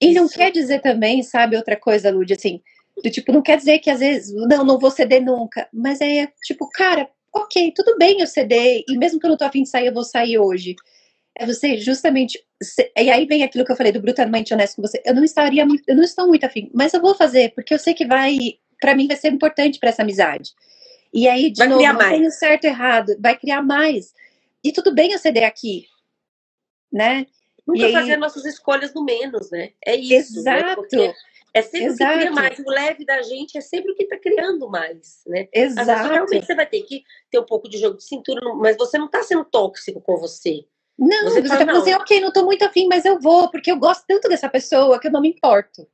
E 0.00 0.10
isso. 0.10 0.20
não 0.20 0.28
quer 0.28 0.50
dizer 0.50 0.80
também, 0.80 1.22
sabe, 1.22 1.56
outra 1.56 1.76
coisa, 1.76 2.10
Lud, 2.10 2.32
assim, 2.32 2.62
do 3.02 3.10
tipo, 3.10 3.30
não 3.30 3.42
quer 3.42 3.58
dizer 3.58 3.78
que 3.78 3.90
às 3.90 4.00
vezes, 4.00 4.34
não, 4.34 4.64
não 4.64 4.78
vou 4.78 4.90
ceder 4.90 5.22
nunca, 5.22 5.68
mas 5.72 6.00
é 6.00 6.26
tipo, 6.42 6.68
cara, 6.70 7.10
ok, 7.36 7.72
tudo 7.74 7.96
bem 7.98 8.20
eu 8.20 8.26
ceder, 8.26 8.84
e 8.88 8.96
mesmo 8.96 9.20
que 9.20 9.26
eu 9.26 9.30
não 9.30 9.36
tô 9.36 9.44
afim 9.44 9.62
de 9.62 9.68
sair, 9.68 9.86
eu 9.86 9.94
vou 9.94 10.04
sair 10.04 10.38
hoje. 10.38 10.74
É 11.38 11.44
você 11.44 11.76
justamente, 11.78 12.42
e 12.96 13.10
aí 13.10 13.26
vem 13.26 13.42
aquilo 13.42 13.64
que 13.64 13.70
eu 13.70 13.76
falei 13.76 13.92
do 13.92 14.00
brutalmente 14.00 14.54
honesto 14.54 14.76
com 14.76 14.82
você, 14.82 15.02
eu 15.04 15.14
não 15.14 15.22
estaria, 15.22 15.66
eu 15.86 15.96
não 15.96 16.02
estou 16.02 16.26
muito 16.26 16.44
afim, 16.44 16.70
mas 16.72 16.94
eu 16.94 17.00
vou 17.00 17.14
fazer, 17.14 17.52
porque 17.54 17.74
eu 17.74 17.78
sei 17.78 17.92
que 17.92 18.06
vai, 18.06 18.36
para 18.80 18.94
mim 18.94 19.06
vai 19.06 19.16
ser 19.16 19.28
importante 19.28 19.78
para 19.78 19.90
essa 19.90 20.02
amizade. 20.02 20.52
E 21.12 21.28
aí, 21.28 21.50
de 21.50 21.58
vai 21.58 21.68
novo, 21.68 21.82
não 21.82 21.98
tem 21.98 22.26
o 22.26 22.30
certo 22.30 22.64
e 22.64 22.68
errado, 22.68 23.16
vai 23.20 23.38
criar 23.38 23.62
mais. 23.62 24.12
E 24.64 24.72
tudo 24.72 24.94
bem 24.94 25.12
eu 25.12 25.18
ceder 25.18 25.44
aqui, 25.44 25.86
né? 26.92 27.26
Nunca 27.66 27.86
aí... 27.86 27.92
fazer 27.92 28.16
nossas 28.16 28.44
escolhas 28.44 28.94
no 28.94 29.04
menos, 29.04 29.50
né? 29.50 29.70
É 29.84 29.94
isso. 29.94 30.42
Né? 30.42 30.58
Exato. 30.58 30.96
Né? 30.96 31.14
É 31.58 31.62
sempre 31.62 31.86
Exato. 31.86 32.04
o 32.04 32.14
que 32.14 32.18
cria 32.18 32.30
mais. 32.32 32.58
O 32.58 32.70
leve 32.70 33.04
da 33.04 33.22
gente 33.22 33.56
é 33.56 33.60
sempre 33.60 33.92
o 33.92 33.94
que 33.94 34.02
está 34.02 34.18
criando 34.18 34.68
mais, 34.68 35.22
né? 35.26 35.48
Exato. 35.52 35.86
Vezes, 35.86 36.10
realmente 36.10 36.46
você 36.46 36.54
vai 36.54 36.66
ter 36.66 36.82
que 36.82 37.02
ter 37.30 37.38
um 37.38 37.46
pouco 37.46 37.68
de 37.68 37.78
jogo 37.78 37.96
de 37.96 38.04
cintura, 38.04 38.40
mas 38.54 38.76
você 38.76 38.98
não 38.98 39.06
está 39.06 39.22
sendo 39.22 39.44
tóxico 39.44 40.00
com 40.00 40.16
você. 40.16 40.64
Não, 40.98 41.24
você, 41.24 41.40
está 41.40 41.58
falando 41.58 41.82
assim, 41.82 41.92
ok, 41.92 42.20
não 42.20 42.28
estou 42.28 42.44
muito 42.44 42.64
afim, 42.64 42.86
mas 42.88 43.04
eu 43.04 43.20
vou, 43.20 43.50
porque 43.50 43.70
eu 43.70 43.76
gosto 43.76 44.04
tanto 44.06 44.28
dessa 44.28 44.48
pessoa 44.48 44.98
que 44.98 45.08
eu 45.08 45.12
não 45.12 45.20
me 45.20 45.28
importo 45.28 45.86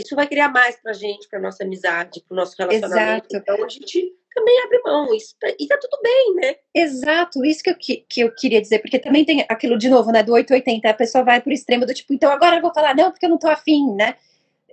isso 0.00 0.14
vai 0.14 0.26
criar 0.26 0.48
mais 0.48 0.76
pra 0.80 0.92
gente, 0.92 1.28
pra 1.28 1.40
nossa 1.40 1.64
amizade, 1.64 2.22
pro 2.26 2.36
nosso 2.36 2.54
relacionamento. 2.58 3.26
Exato. 3.30 3.36
Então 3.36 3.64
a 3.64 3.68
gente 3.68 4.14
também 4.34 4.60
abre 4.62 4.80
mão. 4.84 5.14
Isso 5.14 5.34
tá, 5.40 5.48
e 5.58 5.66
tá 5.66 5.76
tudo 5.76 5.98
bem, 6.02 6.34
né? 6.36 6.56
Exato, 6.74 7.44
isso 7.44 7.62
que 7.62 7.70
eu, 7.70 7.76
que, 7.76 7.96
que 8.08 8.20
eu 8.20 8.34
queria 8.34 8.60
dizer, 8.60 8.78
porque 8.78 8.98
também 8.98 9.24
tem 9.24 9.44
aquilo 9.48 9.76
de 9.76 9.88
novo, 9.88 10.12
né? 10.12 10.22
Do 10.22 10.32
880, 10.32 10.88
a 10.88 10.94
pessoa 10.94 11.24
vai 11.24 11.40
pro 11.40 11.52
extremo 11.52 11.84
do 11.84 11.94
tipo, 11.94 12.14
então 12.14 12.30
agora 12.30 12.56
eu 12.56 12.62
vou 12.62 12.72
falar, 12.72 12.94
não, 12.94 13.10
porque 13.10 13.26
eu 13.26 13.30
não 13.30 13.38
tô 13.38 13.48
afim, 13.48 13.92
né? 13.94 14.14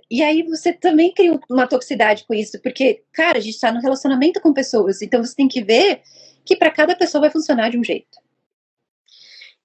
E 0.08 0.22
aí 0.22 0.42
você 0.44 0.72
também 0.72 1.12
cria 1.12 1.38
uma 1.50 1.66
toxicidade 1.66 2.24
com 2.26 2.34
isso, 2.34 2.60
porque, 2.62 3.02
cara, 3.12 3.38
a 3.38 3.40
gente 3.40 3.58
tá 3.58 3.72
no 3.72 3.80
relacionamento 3.80 4.40
com 4.40 4.52
pessoas, 4.52 5.02
então 5.02 5.24
você 5.24 5.34
tem 5.34 5.48
que 5.48 5.62
ver 5.62 6.02
que 6.44 6.54
para 6.54 6.70
cada 6.70 6.94
pessoa 6.94 7.22
vai 7.22 7.30
funcionar 7.30 7.70
de 7.70 7.78
um 7.78 7.82
jeito. 7.82 8.16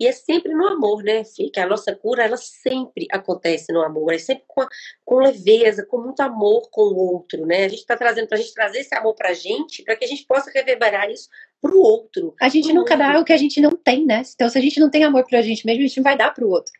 E 0.01 0.07
é 0.07 0.11
sempre 0.11 0.51
no 0.51 0.65
amor, 0.65 1.03
né, 1.03 1.23
Fê? 1.23 1.47
Que 1.53 1.59
a 1.59 1.67
nossa 1.67 1.95
cura, 1.95 2.23
ela 2.23 2.35
sempre 2.35 3.05
acontece 3.11 3.71
no 3.71 3.83
amor. 3.83 4.11
É 4.11 4.17
sempre 4.17 4.45
com, 4.47 4.65
com 5.05 5.17
leveza, 5.17 5.85
com 5.85 6.01
muito 6.01 6.21
amor 6.21 6.71
com 6.71 6.81
o 6.81 6.97
outro, 7.13 7.45
né? 7.45 7.65
A 7.65 7.69
gente 7.69 7.81
está 7.81 7.95
trazendo 7.95 8.27
para 8.27 8.39
a 8.39 8.41
gente 8.41 8.51
trazer 8.51 8.79
esse 8.79 8.95
amor 8.95 9.13
para 9.13 9.29
a 9.29 9.33
gente, 9.35 9.83
para 9.83 9.95
que 9.95 10.03
a 10.03 10.07
gente 10.07 10.25
possa 10.25 10.49
reverberar 10.49 11.07
isso 11.11 11.29
para 11.61 11.71
o 11.71 11.79
outro. 11.79 12.33
A 12.41 12.49
gente 12.49 12.73
nunca 12.73 12.97
dá 12.97 13.19
o 13.19 13.23
que 13.23 13.31
a 13.31 13.37
gente 13.37 13.61
não 13.61 13.75
tem, 13.75 14.03
né? 14.03 14.23
Então, 14.33 14.49
se 14.49 14.57
a 14.57 14.61
gente 14.61 14.79
não 14.79 14.89
tem 14.89 15.03
amor 15.03 15.23
para 15.23 15.37
a 15.37 15.43
gente 15.43 15.67
mesmo, 15.67 15.83
a 15.83 15.87
gente 15.87 15.97
não 15.97 16.03
vai 16.03 16.17
dar 16.17 16.33
para 16.33 16.43
o 16.43 16.49
outro 16.49 16.73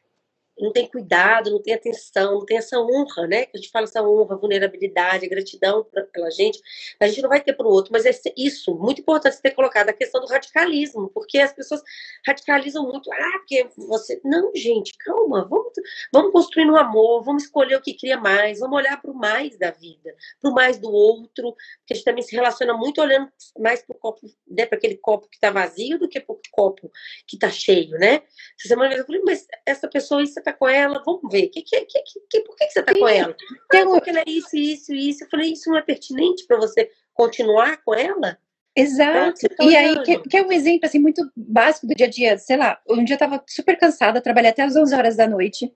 não 0.61 0.71
tem 0.71 0.87
cuidado, 0.87 1.49
não 1.49 1.61
tem 1.61 1.73
atenção, 1.73 2.35
não 2.35 2.45
tem 2.45 2.57
essa 2.57 2.79
honra, 2.79 3.27
né? 3.27 3.45
Que 3.45 3.57
a 3.57 3.59
gente 3.59 3.71
fala 3.71 3.85
essa 3.85 4.01
honra, 4.01 4.37
vulnerabilidade, 4.37 5.27
gratidão 5.27 5.83
pra, 5.83 6.03
pela 6.03 6.29
gente, 6.29 6.61
a 6.99 7.07
gente 7.07 7.21
não 7.21 7.29
vai 7.29 7.41
ter 7.41 7.53
para 7.53 7.65
o 7.65 7.69
outro, 7.69 7.91
mas 7.91 8.05
é 8.05 8.11
isso, 8.37 8.75
muito 8.75 9.01
importante 9.01 9.41
ter 9.41 9.51
colocado 9.51 9.89
a 9.89 9.93
questão 9.93 10.21
do 10.21 10.27
radicalismo, 10.27 11.09
porque 11.09 11.39
as 11.39 11.51
pessoas 11.51 11.81
radicalizam 12.25 12.83
muito, 12.83 13.11
ah, 13.11 13.37
porque 13.39 13.67
você. 13.75 14.21
Não, 14.23 14.51
gente, 14.55 14.95
calma, 14.97 15.47
vamos, 15.49 15.73
vamos 16.13 16.31
construir 16.31 16.65
no 16.65 16.77
amor, 16.77 17.23
vamos 17.23 17.43
escolher 17.43 17.75
o 17.75 17.81
que 17.81 17.93
cria 17.93 18.17
mais, 18.17 18.59
vamos 18.59 18.77
olhar 18.77 19.01
para 19.01 19.11
o 19.11 19.15
mais 19.15 19.57
da 19.57 19.71
vida, 19.71 20.15
para 20.39 20.51
o 20.51 20.53
mais 20.53 20.77
do 20.77 20.91
outro, 20.91 21.55
porque 21.79 21.93
a 21.93 21.95
gente 21.95 22.05
também 22.05 22.23
se 22.23 22.35
relaciona 22.35 22.73
muito 22.73 23.01
olhando 23.01 23.31
mais 23.57 23.81
para 23.81 23.95
o 23.95 23.99
copo, 23.99 24.27
né, 24.47 24.65
para 24.65 24.77
aquele 24.77 24.97
copo 24.97 25.27
que 25.27 25.35
está 25.35 25.49
vazio 25.49 25.97
do 25.97 26.07
que 26.07 26.19
para 26.19 26.33
o 26.33 26.39
copo 26.51 26.91
que 27.27 27.35
está 27.35 27.49
cheio, 27.49 27.97
né? 27.97 28.21
Essa 28.59 28.67
semana 28.67 28.93
eu 28.93 29.05
falei, 29.05 29.21
mas 29.23 29.47
essa 29.65 29.87
pessoa, 29.87 30.21
isso 30.21 30.39
tá 30.51 30.57
com 30.57 30.67
ela, 30.67 31.01
vamos 31.05 31.21
ver, 31.31 31.47
que, 31.47 31.61
que, 31.61 31.81
que, 31.81 32.01
que, 32.29 32.41
por 32.41 32.55
que, 32.55 32.65
que 32.65 32.73
você 32.73 32.83
tá 32.83 32.93
Sim. 32.93 32.99
com 32.99 33.07
ela? 33.07 33.35
Ah, 33.73 33.85
porque 33.85 34.09
ela 34.09 34.19
é 34.19 34.29
isso, 34.29 34.55
isso, 34.55 34.93
isso. 34.93 35.23
Eu 35.23 35.29
falei, 35.29 35.53
isso 35.53 35.69
não 35.69 35.77
é 35.77 35.81
pertinente 35.81 36.45
para 36.45 36.57
você 36.57 36.89
continuar 37.13 37.77
com 37.83 37.93
ela? 37.93 38.37
Exato. 38.75 39.41
Então, 39.43 39.69
e 39.69 39.75
aí, 39.75 40.01
que, 40.03 40.19
que, 40.19 40.37
é 40.37 40.41
um 40.41 40.51
exemplo 40.51 40.85
assim, 40.85 40.99
muito 40.99 41.29
básico 41.35 41.87
do 41.87 41.95
dia 41.95 42.07
a 42.07 42.09
dia. 42.09 42.37
Sei 42.37 42.55
lá, 42.55 42.79
um 42.89 43.03
dia 43.03 43.15
eu 43.15 43.19
tava 43.19 43.43
super 43.47 43.77
cansada, 43.77 44.21
trabalhei 44.21 44.51
até 44.51 44.63
as 44.63 44.75
11 44.75 44.95
horas 44.95 45.15
da 45.17 45.27
noite. 45.27 45.71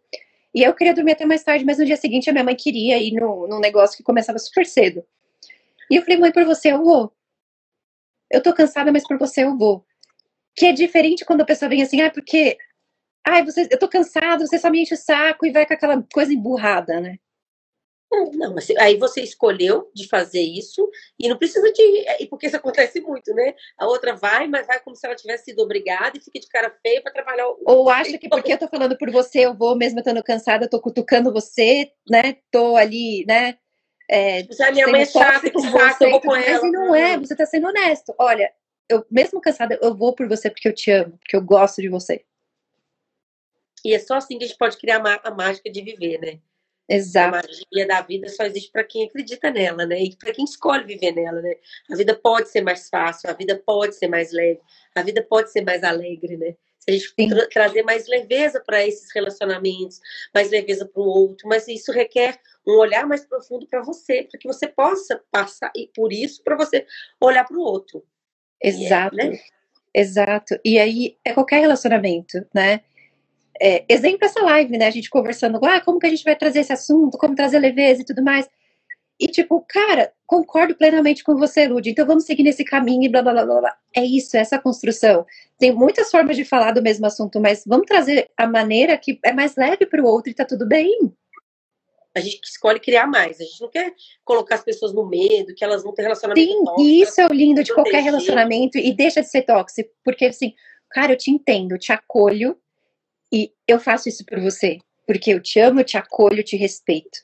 E 0.53 0.63
eu 0.63 0.73
queria 0.73 0.93
dormir 0.93 1.11
até 1.11 1.26
mais 1.26 1.43
tarde, 1.43 1.65
mas 1.65 1.78
no 1.78 1.86
dia 1.86 1.97
seguinte 1.97 2.30
a 2.30 2.34
minha 2.34 2.43
mãe 2.43 2.55
queria 2.55 2.97
ir 2.97 3.11
no, 3.13 3.47
num 3.47 3.59
negócio 3.59 3.97
que 3.97 4.03
começava 4.03 4.39
super 4.39 4.65
cedo. 4.65 5.03
E 5.91 5.97
eu 5.97 6.01
falei, 6.01 6.17
mãe, 6.17 6.32
por 6.32 6.45
você 6.45 6.71
eu 6.71 6.82
vou. 6.82 7.11
Eu 8.32 8.41
tô 8.41 8.53
cansada, 8.53 8.91
mas 8.91 9.05
por 9.05 9.17
você 9.17 9.43
eu 9.43 9.57
vou. 9.57 9.86
Que 10.55 10.67
é 10.67 10.71
diferente 10.71 11.26
quando 11.26 11.41
a 11.41 11.45
pessoa 11.45 11.67
vem 11.67 11.84
assim, 11.84 12.01
ah, 12.01 12.09
porque 12.09 12.57
ai, 13.26 13.43
você, 13.43 13.67
eu 13.71 13.80
tô 13.80 13.88
cansado, 13.88 14.45
você 14.45 14.57
só 14.59 14.69
me 14.69 14.82
enche 14.82 14.93
o 14.93 14.97
saco 14.97 15.45
e 15.45 15.51
vai 15.51 15.65
com 15.65 15.73
aquela 15.73 16.03
coisa 16.13 16.34
emburrada, 16.34 16.99
né? 16.99 17.17
Não, 18.34 18.53
mas 18.53 18.69
aí 18.78 18.97
você 18.97 19.21
escolheu 19.21 19.89
de 19.93 20.07
fazer 20.07 20.41
isso 20.41 20.89
e 21.19 21.28
não 21.28 21.38
precisa 21.38 21.71
de. 21.71 22.05
E 22.19 22.28
porque 22.28 22.47
isso 22.47 22.55
acontece 22.55 23.01
muito, 23.01 23.34
né? 23.34 23.53
A 23.78 23.88
outra 23.88 24.15
vai, 24.15 24.47
mas 24.47 24.67
vai 24.67 24.80
como 24.80 24.95
se 24.95 25.05
ela 25.05 25.15
tivesse 25.15 25.45
sido 25.45 25.61
obrigada 25.61 26.17
e 26.17 26.21
fica 26.21 26.39
de 26.39 26.47
cara 26.47 26.73
feia 26.82 27.01
para 27.01 27.11
trabalhar. 27.11 27.45
Ou 27.65 27.89
acha 27.89 28.17
que 28.17 28.30
porque 28.30 28.53
eu 28.53 28.57
tô 28.57 28.67
falando 28.67 28.97
por 28.97 29.09
você, 29.11 29.39
eu 29.39 29.53
vou, 29.53 29.76
mesmo 29.76 29.99
estando 29.99 30.23
cansada, 30.23 30.69
tô 30.69 30.80
cutucando 30.80 31.34
você, 31.34 31.91
né? 32.09 32.38
Tô 32.51 32.78
ali, 32.78 33.26
né? 33.28 33.57
É, 34.09 34.43
tipo, 34.43 34.63
a 34.63 34.71
minha 34.71 34.88
mãe 34.88 35.01
é 35.01 35.05
chata, 35.05 35.51
com 35.51 35.61
você, 35.61 36.05
eu 36.05 36.11
vou 36.11 36.21
com 36.21 36.36
ela. 36.36 36.61
Mas 36.61 36.71
não 36.71 36.95
é, 36.95 37.17
você 37.17 37.36
tá 37.36 37.45
sendo 37.45 37.67
honesto. 37.67 38.13
Olha, 38.19 38.51
eu 38.88 39.03
mesmo 39.09 39.41
cansada, 39.41 39.78
eu 39.82 39.95
vou 39.95 40.13
por 40.13 40.28
você 40.28 40.49
porque 40.49 40.67
eu 40.67 40.73
te 40.73 40.91
amo, 40.91 41.17
porque 41.17 41.36
eu 41.36 41.41
gosto 41.41 41.82
de 41.82 41.89
você. 41.89 42.23
E 43.86 43.93
é 43.93 43.99
só 43.99 44.15
assim 44.15 44.39
que 44.39 44.45
a 44.45 44.47
gente 44.47 44.57
pode 44.57 44.77
criar 44.77 44.97
a 45.23 45.31
mágica 45.31 45.71
de 45.71 45.79
viver, 45.79 46.19
né? 46.19 46.39
Exato. 46.89 47.38
A 47.38 47.41
magia 47.41 47.88
da 47.88 48.01
vida 48.01 48.27
só 48.29 48.43
existe 48.43 48.71
para 48.71 48.83
quem 48.83 49.05
acredita 49.05 49.51
nela, 49.51 49.86
né? 49.86 50.01
E 50.01 50.15
para 50.15 50.33
quem 50.33 50.43
escolhe 50.43 50.83
viver 50.83 51.11
nela, 51.11 51.39
né? 51.39 51.53
A 51.91 51.95
vida 51.95 52.15
pode 52.15 52.49
ser 52.49 52.61
mais 52.61 52.89
fácil, 52.89 53.29
a 53.29 53.33
vida 53.33 53.61
pode 53.63 53.95
ser 53.95 54.07
mais 54.07 54.31
leve, 54.33 54.59
a 54.95 55.03
vida 55.03 55.21
pode 55.21 55.51
ser 55.51 55.61
mais 55.61 55.83
alegre, 55.83 56.36
né? 56.36 56.55
Se 56.79 56.89
a 56.89 56.93
gente 56.93 57.13
tra 57.29 57.47
trazer 57.47 57.83
mais 57.83 58.07
leveza 58.07 58.59
para 58.59 58.86
esses 58.86 59.13
relacionamentos, 59.13 59.99
mais 60.33 60.49
leveza 60.49 60.88
para 60.88 61.01
o 61.01 61.05
outro, 61.05 61.47
mas 61.47 61.67
isso 61.67 61.91
requer 61.91 62.39
um 62.67 62.79
olhar 62.79 63.05
mais 63.07 63.23
profundo 63.23 63.67
para 63.67 63.83
você, 63.83 64.23
para 64.23 64.39
que 64.39 64.47
você 64.47 64.67
possa 64.67 65.23
passar 65.31 65.71
e 65.75 65.91
por 65.95 66.11
isso 66.11 66.43
para 66.43 66.55
você 66.55 66.88
olhar 67.21 67.43
para 67.45 67.57
o 67.57 67.61
outro. 67.61 68.03
Exato. 68.61 69.19
É, 69.19 69.29
né? 69.29 69.39
Exato. 69.93 70.59
E 70.65 70.79
aí 70.79 71.17
é 71.23 71.33
qualquer 71.33 71.59
relacionamento, 71.59 72.43
né? 72.53 72.81
É, 73.61 73.85
exemplo 73.87 74.25
essa 74.25 74.41
live, 74.41 74.77
né? 74.77 74.87
A 74.87 74.91
gente 74.91 75.09
conversando, 75.09 75.59
ah, 75.63 75.79
como 75.81 75.99
que 75.99 76.07
a 76.07 76.09
gente 76.09 76.23
vai 76.23 76.35
trazer 76.35 76.59
esse 76.59 76.73
assunto, 76.73 77.17
como 77.17 77.35
trazer 77.35 77.59
leveza 77.59 78.01
e 78.01 78.05
tudo 78.05 78.23
mais. 78.23 78.49
E 79.19 79.27
tipo, 79.27 79.63
cara, 79.67 80.11
concordo 80.25 80.75
plenamente 80.75 81.23
com 81.23 81.37
você, 81.37 81.67
Lud, 81.67 81.89
então 81.89 82.05
vamos 82.05 82.25
seguir 82.25 82.43
nesse 82.43 82.65
caminho 82.65 83.03
e 83.03 83.09
blá 83.09 83.21
blá 83.21 83.31
blá 83.31 83.45
blá. 83.45 83.77
É 83.95 84.03
isso, 84.03 84.35
é 84.35 84.41
essa 84.41 84.59
construção. 84.59 85.25
Tem 85.57 85.71
muitas 85.71 86.11
formas 86.11 86.35
de 86.35 86.43
falar 86.43 86.71
do 86.71 86.81
mesmo 86.81 87.05
assunto, 87.05 87.39
mas 87.39 87.63
vamos 87.65 87.87
trazer 87.87 88.29
a 88.35 88.45
maneira 88.45 88.97
que 88.97 89.17
é 89.23 89.31
mais 89.31 89.55
leve 89.55 89.85
para 89.85 90.03
o 90.03 90.05
outro 90.05 90.31
e 90.31 90.35
tá 90.35 90.43
tudo 90.43 90.67
bem. 90.67 91.13
A 92.13 92.19
gente 92.19 92.43
escolhe 92.43 92.79
criar 92.79 93.07
mais. 93.07 93.39
A 93.39 93.43
gente 93.43 93.61
não 93.61 93.69
quer 93.69 93.93
colocar 94.23 94.55
as 94.55 94.63
pessoas 94.63 94.93
no 94.93 95.05
medo, 95.05 95.53
que 95.55 95.63
elas 95.63 95.81
vão 95.81 95.93
ter 95.93 96.01
relacionamento 96.01 96.45
Sim, 96.45 96.63
tóxico, 96.63 96.81
e 96.81 97.01
isso 97.01 97.21
é 97.21 97.25
o 97.25 97.33
lindo 97.33 97.63
de 97.63 97.73
qualquer 97.73 98.03
relacionamento 98.03 98.77
e 98.77 98.91
deixa 98.93 99.21
de 99.21 99.29
ser 99.29 99.43
tóxico, 99.43 99.89
porque 100.03 100.25
assim, 100.25 100.53
cara, 100.89 101.13
eu 101.13 101.17
te 101.17 101.31
entendo, 101.31 101.73
eu 101.73 101.79
te 101.79 101.93
acolho 101.93 102.57
e 103.36 103.51
eu 103.67 103.79
faço 103.79 104.07
isso 104.07 104.25
por 104.25 104.39
você, 104.39 104.77
porque 105.05 105.31
eu 105.31 105.41
te 105.41 105.59
amo, 105.59 105.79
eu 105.79 105.86
te 105.86 105.97
acolho, 105.97 106.39
eu 106.39 106.43
te 106.43 106.55
respeito. 106.55 107.19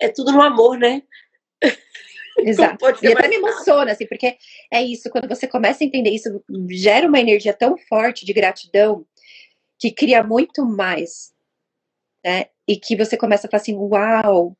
É 0.00 0.08
tudo 0.08 0.32
no 0.32 0.42
amor, 0.42 0.78
né? 0.78 1.02
Exato. 2.38 2.84
E 3.02 3.12
até 3.12 3.28
me 3.28 3.36
emociona, 3.36 3.92
assim, 3.92 4.06
porque 4.06 4.36
é 4.70 4.82
isso, 4.82 5.08
quando 5.10 5.28
você 5.28 5.46
começa 5.46 5.82
a 5.82 5.86
entender 5.86 6.10
isso, 6.10 6.44
gera 6.70 7.08
uma 7.08 7.18
energia 7.18 7.54
tão 7.54 7.78
forte 7.78 8.26
de 8.26 8.32
gratidão 8.32 9.06
que 9.78 9.90
cria 9.90 10.22
muito 10.22 10.64
mais 10.66 11.34
né? 12.26 12.46
E 12.66 12.76
que 12.76 12.96
você 12.96 13.16
começa 13.16 13.46
a 13.46 13.50
falar 13.50 13.60
assim, 13.60 13.76
uau, 13.76 14.56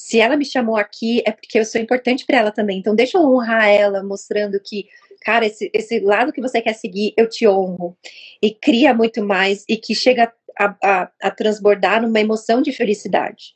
se 0.00 0.18
ela 0.18 0.34
me 0.34 0.46
chamou 0.46 0.78
aqui 0.78 1.22
é 1.26 1.30
porque 1.30 1.58
eu 1.58 1.64
sou 1.64 1.78
importante 1.78 2.24
para 2.24 2.38
ela 2.38 2.50
também. 2.50 2.78
Então 2.78 2.94
deixa 2.94 3.18
eu 3.18 3.22
honrar 3.22 3.68
ela, 3.68 4.02
mostrando 4.02 4.58
que, 4.58 4.88
cara, 5.20 5.44
esse, 5.44 5.70
esse 5.74 6.00
lado 6.00 6.32
que 6.32 6.40
você 6.40 6.62
quer 6.62 6.72
seguir, 6.72 7.12
eu 7.18 7.28
te 7.28 7.46
honro. 7.46 7.94
E 8.40 8.50
cria 8.50 8.94
muito 8.94 9.22
mais 9.22 9.62
e 9.68 9.76
que 9.76 9.94
chega 9.94 10.32
a, 10.58 10.74
a, 10.82 11.12
a 11.20 11.30
transbordar 11.30 12.00
numa 12.00 12.18
emoção 12.18 12.62
de 12.62 12.72
felicidade. 12.72 13.54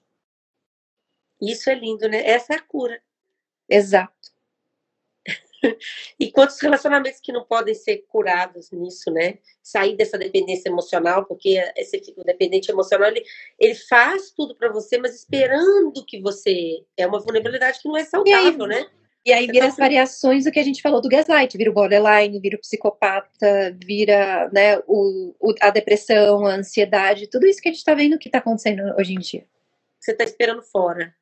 Isso 1.40 1.70
é 1.70 1.74
lindo, 1.74 2.06
né? 2.10 2.22
Essa 2.26 2.52
é 2.52 2.56
a 2.56 2.62
cura. 2.62 3.00
Exato. 3.66 4.33
e 6.18 6.30
quantos 6.30 6.60
relacionamentos 6.60 7.20
que 7.20 7.32
não 7.32 7.44
podem 7.44 7.74
ser 7.74 8.04
curados 8.08 8.70
nisso, 8.70 9.10
né? 9.10 9.38
Sair 9.62 9.96
dessa 9.96 10.18
dependência 10.18 10.68
emocional, 10.68 11.24
porque 11.24 11.56
esse 11.76 12.02
o 12.16 12.24
dependente 12.24 12.70
emocional 12.70 13.08
ele, 13.08 13.24
ele 13.58 13.74
faz 13.74 14.30
tudo 14.30 14.54
para 14.54 14.72
você, 14.72 14.98
mas 14.98 15.14
esperando 15.14 16.04
que 16.04 16.20
você 16.20 16.82
é 16.96 17.06
uma 17.06 17.20
vulnerabilidade 17.20 17.80
que 17.80 17.88
não 17.88 17.96
é 17.96 18.04
saudável, 18.04 18.64
aí, 18.64 18.68
né? 18.68 18.86
E 19.26 19.32
aí 19.32 19.46
vira 19.46 19.66
as 19.66 19.76
variações 19.76 20.44
do 20.44 20.52
que 20.52 20.60
a 20.60 20.62
gente 20.62 20.82
falou 20.82 21.00
do 21.00 21.08
gaslight, 21.08 21.56
vira 21.56 21.70
o 21.70 21.72
borderline, 21.72 22.38
vira 22.38 22.56
o 22.56 22.60
psicopata, 22.60 23.74
vira 23.82 24.50
né, 24.52 24.78
o, 24.86 25.34
o 25.40 25.54
a 25.62 25.70
depressão, 25.70 26.46
a 26.46 26.56
ansiedade, 26.56 27.26
tudo 27.30 27.46
isso 27.46 27.60
que 27.60 27.68
a 27.68 27.72
gente 27.72 27.78
está 27.78 27.94
vendo 27.94 28.18
que 28.18 28.28
está 28.28 28.38
acontecendo 28.38 28.82
hoje 28.98 29.14
em 29.14 29.18
dia. 29.18 29.46
Você 29.98 30.12
está 30.12 30.24
esperando 30.24 30.62
fora. 30.62 31.14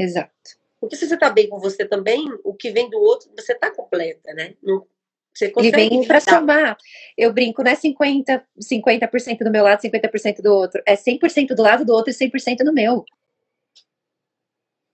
Exato. 0.00 0.63
Porque 0.84 0.96
se 0.96 1.08
você 1.08 1.14
está 1.14 1.30
bem 1.30 1.48
com 1.48 1.58
você 1.58 1.86
também, 1.86 2.26
o 2.44 2.54
que 2.54 2.70
vem 2.70 2.90
do 2.90 2.98
outro, 2.98 3.30
você 3.36 3.52
está 3.52 3.70
completa, 3.70 4.32
né? 4.34 4.54
Não, 4.62 4.86
você 5.34 5.50
consegue 5.50 5.82
e 5.82 5.88
vem 5.88 6.06
para 6.06 6.20
somar. 6.20 6.76
Eu 7.16 7.32
brinco, 7.32 7.62
não 7.62 7.70
é 7.70 7.76
50%, 7.76 8.42
50 8.60 9.10
do 9.44 9.50
meu 9.50 9.64
lado, 9.64 9.80
50% 9.80 10.42
do 10.42 10.52
outro. 10.52 10.82
É 10.86 10.94
100% 10.94 11.54
do 11.54 11.62
lado 11.62 11.84
do 11.84 11.92
outro 11.92 12.10
e 12.10 12.14
100% 12.14 12.60
no 12.64 12.72
meu. 12.72 13.04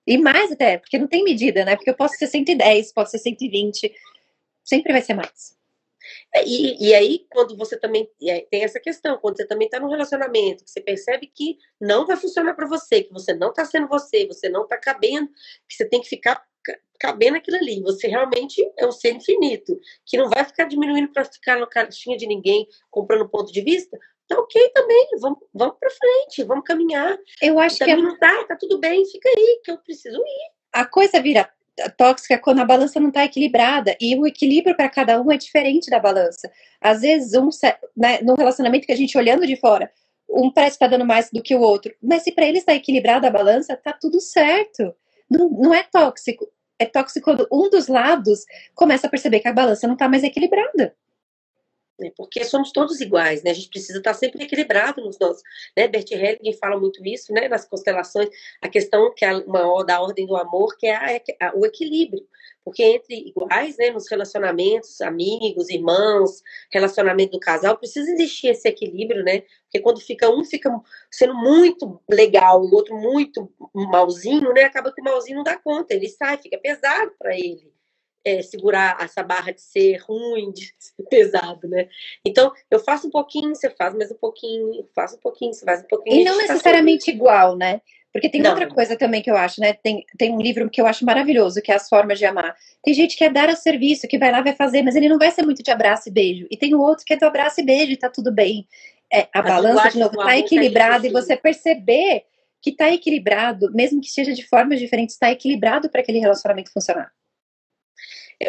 E 0.06 0.16
mais 0.16 0.50
até, 0.50 0.78
porque 0.78 0.98
não 0.98 1.06
tem 1.06 1.22
medida, 1.22 1.64
né? 1.64 1.76
Porque 1.76 1.90
eu 1.90 1.94
posso 1.94 2.16
ser 2.16 2.26
110, 2.26 2.92
posso 2.92 3.12
ser 3.12 3.18
120. 3.18 3.92
Sempre 4.64 4.92
vai 4.92 5.02
ser 5.02 5.14
mais. 5.14 5.59
E, 6.44 6.88
e 6.88 6.94
aí, 6.94 7.26
quando 7.30 7.56
você 7.56 7.78
também 7.78 8.08
tem 8.50 8.62
essa 8.62 8.80
questão, 8.80 9.18
quando 9.18 9.36
você 9.36 9.46
também 9.46 9.66
está 9.66 9.78
num 9.78 9.88
relacionamento, 9.88 10.64
que 10.64 10.70
você 10.70 10.80
percebe 10.80 11.26
que 11.26 11.58
não 11.80 12.06
vai 12.06 12.16
funcionar 12.16 12.54
para 12.54 12.66
você, 12.66 13.02
que 13.02 13.12
você 13.12 13.34
não 13.34 13.50
está 13.50 13.64
sendo 13.64 13.88
você, 13.88 14.26
você 14.26 14.48
não 14.48 14.64
está 14.64 14.76
cabendo, 14.76 15.28
que 15.68 15.74
você 15.74 15.88
tem 15.88 16.00
que 16.00 16.08
ficar 16.08 16.42
cabendo 16.98 17.38
aquilo 17.38 17.56
ali. 17.56 17.80
Você 17.82 18.06
realmente 18.06 18.62
é 18.78 18.86
um 18.86 18.92
ser 18.92 19.14
infinito, 19.14 19.78
que 20.04 20.18
não 20.18 20.28
vai 20.28 20.44
ficar 20.44 20.64
diminuindo 20.64 21.10
para 21.12 21.24
ficar 21.24 21.58
na 21.58 21.66
caixinha 21.66 22.16
de 22.16 22.26
ninguém, 22.26 22.68
comprando 22.90 23.28
ponto 23.28 23.50
de 23.50 23.62
vista. 23.62 23.98
Tá 24.28 24.38
ok 24.38 24.68
também, 24.68 25.08
vamos, 25.18 25.38
vamos 25.52 25.76
para 25.80 25.90
frente, 25.90 26.44
vamos 26.44 26.64
caminhar. 26.64 27.18
Eu 27.42 27.58
acho 27.58 27.78
que. 27.78 27.90
É... 27.90 27.96
não 27.96 28.16
tá, 28.16 28.44
tá 28.44 28.56
tudo 28.56 28.78
bem, 28.78 29.04
fica 29.06 29.28
aí, 29.28 29.60
que 29.64 29.72
eu 29.72 29.78
preciso 29.78 30.18
ir. 30.18 30.52
A 30.72 30.86
coisa 30.86 31.20
vira 31.20 31.50
tóxica 31.88 32.38
quando 32.38 32.60
a 32.60 32.64
balança 32.64 33.00
não 33.00 33.08
está 33.08 33.24
equilibrada. 33.24 33.96
E 34.00 34.16
o 34.16 34.26
equilíbrio 34.26 34.76
para 34.76 34.88
cada 34.88 35.20
um 35.20 35.30
é 35.30 35.36
diferente 35.36 35.90
da 35.90 35.98
balança. 35.98 36.50
Às 36.80 37.00
vezes, 37.00 37.34
um, 37.34 37.48
né, 37.96 38.20
no 38.22 38.34
relacionamento 38.34 38.86
que 38.86 38.92
a 38.92 38.96
gente 38.96 39.16
olhando 39.16 39.46
de 39.46 39.56
fora, 39.56 39.90
um 40.28 40.50
parece 40.52 40.76
estar 40.76 40.86
tá 40.86 40.96
dando 40.96 41.06
mais 41.06 41.30
do 41.30 41.42
que 41.42 41.54
o 41.54 41.60
outro. 41.60 41.94
Mas 42.02 42.22
se 42.22 42.32
para 42.32 42.46
ele 42.46 42.58
está 42.58 42.74
equilibrada 42.74 43.28
a 43.28 43.30
balança, 43.30 43.76
tá 43.76 43.92
tudo 43.92 44.20
certo. 44.20 44.94
Não, 45.30 45.48
não 45.48 45.74
é 45.74 45.82
tóxico. 45.82 46.46
É 46.78 46.86
tóxico 46.86 47.24
quando 47.24 47.46
um 47.52 47.68
dos 47.70 47.88
lados 47.88 48.44
começa 48.74 49.06
a 49.06 49.10
perceber 49.10 49.40
que 49.40 49.48
a 49.48 49.52
balança 49.52 49.86
não 49.86 49.94
está 49.94 50.08
mais 50.08 50.22
equilibrada 50.24 50.94
né? 52.00 52.10
porque 52.16 52.44
somos 52.44 52.72
todos 52.72 53.00
iguais, 53.00 53.42
né? 53.42 53.50
A 53.50 53.54
gente 53.54 53.68
precisa 53.68 53.98
estar 53.98 54.14
sempre 54.14 54.44
equilibrado 54.44 55.02
nos 55.04 55.18
nossos, 55.18 55.42
né? 55.76 55.86
Bert 55.86 56.10
Hellinger 56.10 56.58
fala 56.58 56.78
muito 56.78 57.04
isso, 57.06 57.32
né? 57.32 57.48
Nas 57.48 57.66
constelações, 57.66 58.28
a 58.60 58.68
questão 58.68 59.12
que 59.14 59.24
é 59.24 59.36
uma 59.36 59.84
da 59.84 60.00
ordem 60.00 60.26
do 60.26 60.36
amor, 60.36 60.76
que 60.76 60.86
é 60.86 60.96
a, 60.96 61.48
a, 61.48 61.54
o 61.54 61.66
equilíbrio, 61.66 62.26
porque 62.64 62.82
entre 62.82 63.14
iguais, 63.28 63.76
né? 63.76 63.90
Nos 63.90 64.08
relacionamentos, 64.08 65.00
amigos, 65.00 65.68
irmãos, 65.68 66.42
relacionamento 66.72 67.32
do 67.32 67.40
casal, 67.40 67.76
precisa 67.76 68.10
existir 68.10 68.48
esse 68.48 68.68
equilíbrio, 68.68 69.22
né? 69.22 69.42
Porque 69.64 69.80
quando 69.80 70.00
fica 70.00 70.28
um 70.30 70.44
fica 70.44 70.70
sendo 71.10 71.34
muito 71.34 72.00
legal, 72.10 72.62
o 72.62 72.74
outro 72.74 72.96
muito 72.96 73.52
malzinho, 73.72 74.52
né? 74.52 74.64
Acaba 74.64 74.92
que 74.92 75.00
o 75.00 75.04
malzinho 75.04 75.36
não 75.36 75.44
dá 75.44 75.56
conta, 75.58 75.94
ele 75.94 76.08
sai, 76.08 76.38
fica 76.38 76.58
pesado 76.58 77.12
para 77.18 77.34
ele 77.34 77.70
é, 78.24 78.42
segurar 78.42 78.96
essa 79.00 79.22
barra 79.22 79.52
de 79.52 79.60
ser 79.60 79.96
ruim, 79.98 80.52
de 80.52 80.72
ser 80.78 81.02
pesado, 81.04 81.68
né? 81.68 81.88
Então, 82.24 82.52
eu 82.70 82.78
faço 82.78 83.08
um 83.08 83.10
pouquinho, 83.10 83.54
você 83.54 83.70
faz 83.70 83.94
mais 83.94 84.10
um 84.10 84.16
pouquinho, 84.16 84.86
faço 84.94 85.16
um 85.16 85.20
pouquinho, 85.20 85.52
você 85.52 85.64
faz 85.64 85.82
um 85.82 85.86
pouquinho. 85.86 86.20
E 86.20 86.24
não 86.24 86.36
necessariamente 86.36 87.10
igual, 87.10 87.56
né? 87.56 87.80
Porque 88.12 88.28
tem 88.28 88.42
não. 88.42 88.50
outra 88.50 88.66
coisa 88.68 88.96
também 88.96 89.22
que 89.22 89.30
eu 89.30 89.36
acho, 89.36 89.60
né? 89.60 89.72
Tem, 89.72 90.04
tem 90.18 90.32
um 90.32 90.40
livro 90.40 90.68
que 90.68 90.80
eu 90.80 90.86
acho 90.86 91.04
maravilhoso, 91.04 91.62
que 91.62 91.70
é 91.70 91.76
As 91.76 91.88
Formas 91.88 92.18
de 92.18 92.24
Amar. 92.24 92.56
Tem 92.82 92.92
gente 92.92 93.12
que 93.12 93.24
quer 93.24 93.32
dar 93.32 93.48
a 93.48 93.54
serviço, 93.54 94.08
que 94.08 94.18
vai 94.18 94.32
lá, 94.32 94.42
vai 94.42 94.54
fazer, 94.54 94.82
mas 94.82 94.96
ele 94.96 95.08
não 95.08 95.18
vai 95.18 95.30
ser 95.30 95.42
muito 95.42 95.62
de 95.62 95.70
abraço 95.70 96.08
e 96.08 96.12
beijo. 96.12 96.46
E 96.50 96.56
tem 96.56 96.74
o 96.74 96.80
outro 96.80 97.04
que 97.04 97.14
é 97.14 97.16
do 97.16 97.24
abraço 97.24 97.60
e 97.60 97.64
beijo 97.64 97.92
e 97.92 97.96
tá 97.96 98.10
tudo 98.10 98.32
bem. 98.32 98.66
É, 99.12 99.28
a, 99.32 99.38
a 99.38 99.42
balança, 99.42 99.90
de 99.90 99.98
novo, 99.98 100.16
tá 100.16 100.36
equilibrada 100.36 101.06
e 101.06 101.10
você 101.10 101.36
perceber 101.36 102.24
que 102.60 102.72
tá 102.72 102.90
equilibrado, 102.92 103.72
mesmo 103.72 104.00
que 104.00 104.10
seja 104.10 104.34
de 104.34 104.46
formas 104.46 104.78
diferentes, 104.78 105.16
tá 105.16 105.30
equilibrado 105.30 105.88
para 105.88 106.00
aquele 106.00 106.18
relacionamento 106.18 106.72
funcionar 106.72 107.10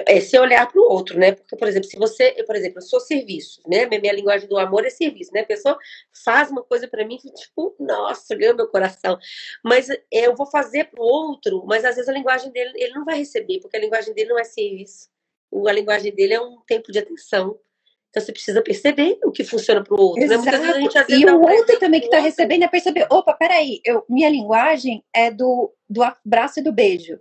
esse 0.07 0.39
olhar 0.39 0.71
para 0.71 0.79
o 0.79 0.89
outro, 0.89 1.19
né? 1.19 1.33
Porque, 1.33 1.55
por 1.57 1.67
exemplo, 1.67 1.89
se 1.89 1.97
você, 1.97 2.33
eu, 2.37 2.45
por 2.45 2.55
exemplo, 2.55 2.77
eu 2.77 2.81
sou 2.81 2.99
serviço, 3.01 3.61
né? 3.67 3.85
Minha, 3.85 3.99
minha 3.99 4.13
linguagem 4.13 4.47
do 4.47 4.57
amor 4.57 4.85
é 4.85 4.89
serviço, 4.89 5.33
né? 5.33 5.41
A 5.41 5.45
pessoa 5.45 5.77
faz 6.23 6.49
uma 6.49 6.63
coisa 6.63 6.87
para 6.87 7.05
mim, 7.05 7.17
tipo, 7.17 7.75
nossa, 7.77 8.33
ganhou 8.33 8.55
meu 8.55 8.67
coração. 8.67 9.17
Mas 9.61 9.89
é, 9.89 9.99
eu 10.11 10.35
vou 10.35 10.45
fazer 10.45 10.85
para 10.85 11.01
o 11.01 11.05
outro, 11.05 11.65
mas 11.65 11.83
às 11.83 11.95
vezes 11.95 12.07
a 12.07 12.13
linguagem 12.13 12.51
dele, 12.51 12.71
ele 12.75 12.93
não 12.93 13.03
vai 13.03 13.17
receber, 13.17 13.59
porque 13.59 13.75
a 13.75 13.81
linguagem 13.81 14.13
dele 14.13 14.29
não 14.29 14.39
é 14.39 14.45
serviço. 14.45 15.09
A 15.67 15.71
linguagem 15.73 16.15
dele 16.15 16.35
é 16.35 16.41
um 16.41 16.61
tempo 16.65 16.89
de 16.89 16.99
atenção. 16.99 17.59
Então 18.09 18.23
você 18.23 18.31
precisa 18.31 18.61
perceber 18.61 19.19
o 19.25 19.31
que 19.31 19.43
funciona 19.43 19.83
para 19.83 19.93
o 19.93 20.01
outro. 20.01 20.21
Né? 20.21 20.37
Né? 20.73 20.81
Gente, 20.81 21.21
e 21.21 21.25
o 21.25 21.41
outro 21.41 21.79
também 21.79 21.99
que 21.99 22.07
está 22.07 22.19
recebendo 22.19 22.63
é 22.63 22.67
perceber, 22.69 23.07
opa, 23.09 23.33
peraí, 23.33 23.81
eu, 23.85 24.05
minha 24.07 24.29
linguagem 24.29 25.03
é 25.13 25.29
do, 25.29 25.73
do 25.89 26.01
abraço 26.01 26.59
e 26.59 26.63
do 26.63 26.71
beijo 26.71 27.19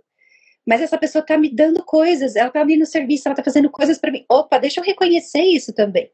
mas 0.65 0.81
essa 0.81 0.97
pessoa 0.97 1.21
está 1.21 1.37
me 1.37 1.49
dando 1.49 1.83
coisas, 1.83 2.35
ela 2.35 2.47
está 2.47 2.61
ali 2.61 2.77
no 2.77 2.85
serviço, 2.85 3.27
ela 3.27 3.33
está 3.33 3.43
fazendo 3.43 3.69
coisas 3.69 3.97
para 3.97 4.11
mim. 4.11 4.25
Opa, 4.29 4.59
deixa 4.59 4.79
eu 4.79 4.83
reconhecer 4.83 5.41
isso 5.41 5.73
também. 5.73 6.11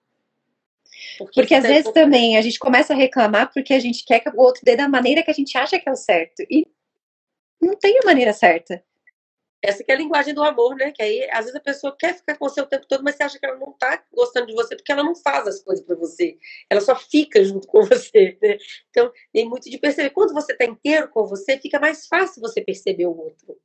Porque, 1.17 1.41
porque 1.41 1.55
às 1.55 1.63
vezes 1.63 1.91
também 1.91 2.37
a 2.37 2.41
gente 2.41 2.59
começa 2.59 2.93
a 2.93 2.95
reclamar 2.95 3.51
porque 3.51 3.73
a 3.73 3.79
gente 3.79 4.05
quer 4.05 4.19
que 4.19 4.29
o 4.29 4.39
outro 4.39 4.61
dê 4.63 4.75
da 4.75 4.87
maneira 4.87 5.23
que 5.23 5.31
a 5.31 5.33
gente 5.33 5.57
acha 5.57 5.79
que 5.79 5.87
é 5.87 5.91
o 5.91 5.95
certo. 5.95 6.43
E 6.49 6.65
não 7.61 7.75
tem 7.75 7.99
a 7.99 8.05
maneira 8.05 8.33
certa. 8.33 8.83
Essa 9.61 9.83
que 9.83 9.91
é 9.91 9.95
a 9.95 9.97
linguagem 9.97 10.33
do 10.33 10.43
amor, 10.43 10.75
né? 10.75 10.91
Que 10.91 11.01
aí, 11.01 11.27
às 11.31 11.45
vezes, 11.45 11.55
a 11.55 11.59
pessoa 11.59 11.95
quer 11.97 12.15
ficar 12.15 12.37
com 12.37 12.47
você 12.47 12.61
o 12.61 12.65
tempo 12.65 12.85
todo, 12.87 13.03
mas 13.03 13.15
você 13.15 13.23
acha 13.23 13.39
que 13.39 13.45
ela 13.45 13.57
não 13.57 13.73
tá 13.73 14.03
gostando 14.13 14.45
de 14.45 14.53
você 14.53 14.75
porque 14.75 14.91
ela 14.91 15.03
não 15.03 15.15
faz 15.15 15.47
as 15.47 15.63
coisas 15.63 15.83
para 15.83 15.95
você. 15.95 16.37
Ela 16.69 16.79
só 16.79 16.95
fica 16.95 17.43
junto 17.43 17.67
com 17.67 17.81
você, 17.83 18.37
né? 18.41 18.57
Então, 18.89 19.11
tem 19.33 19.49
muito 19.49 19.69
de 19.69 19.77
perceber. 19.79 20.11
Quando 20.11 20.33
você 20.33 20.55
tá 20.55 20.65
inteiro 20.65 21.09
com 21.09 21.25
você, 21.25 21.57
fica 21.57 21.79
mais 21.79 22.05
fácil 22.05 22.39
você 22.39 22.61
perceber 22.61 23.07
o 23.07 23.17
outro. 23.17 23.57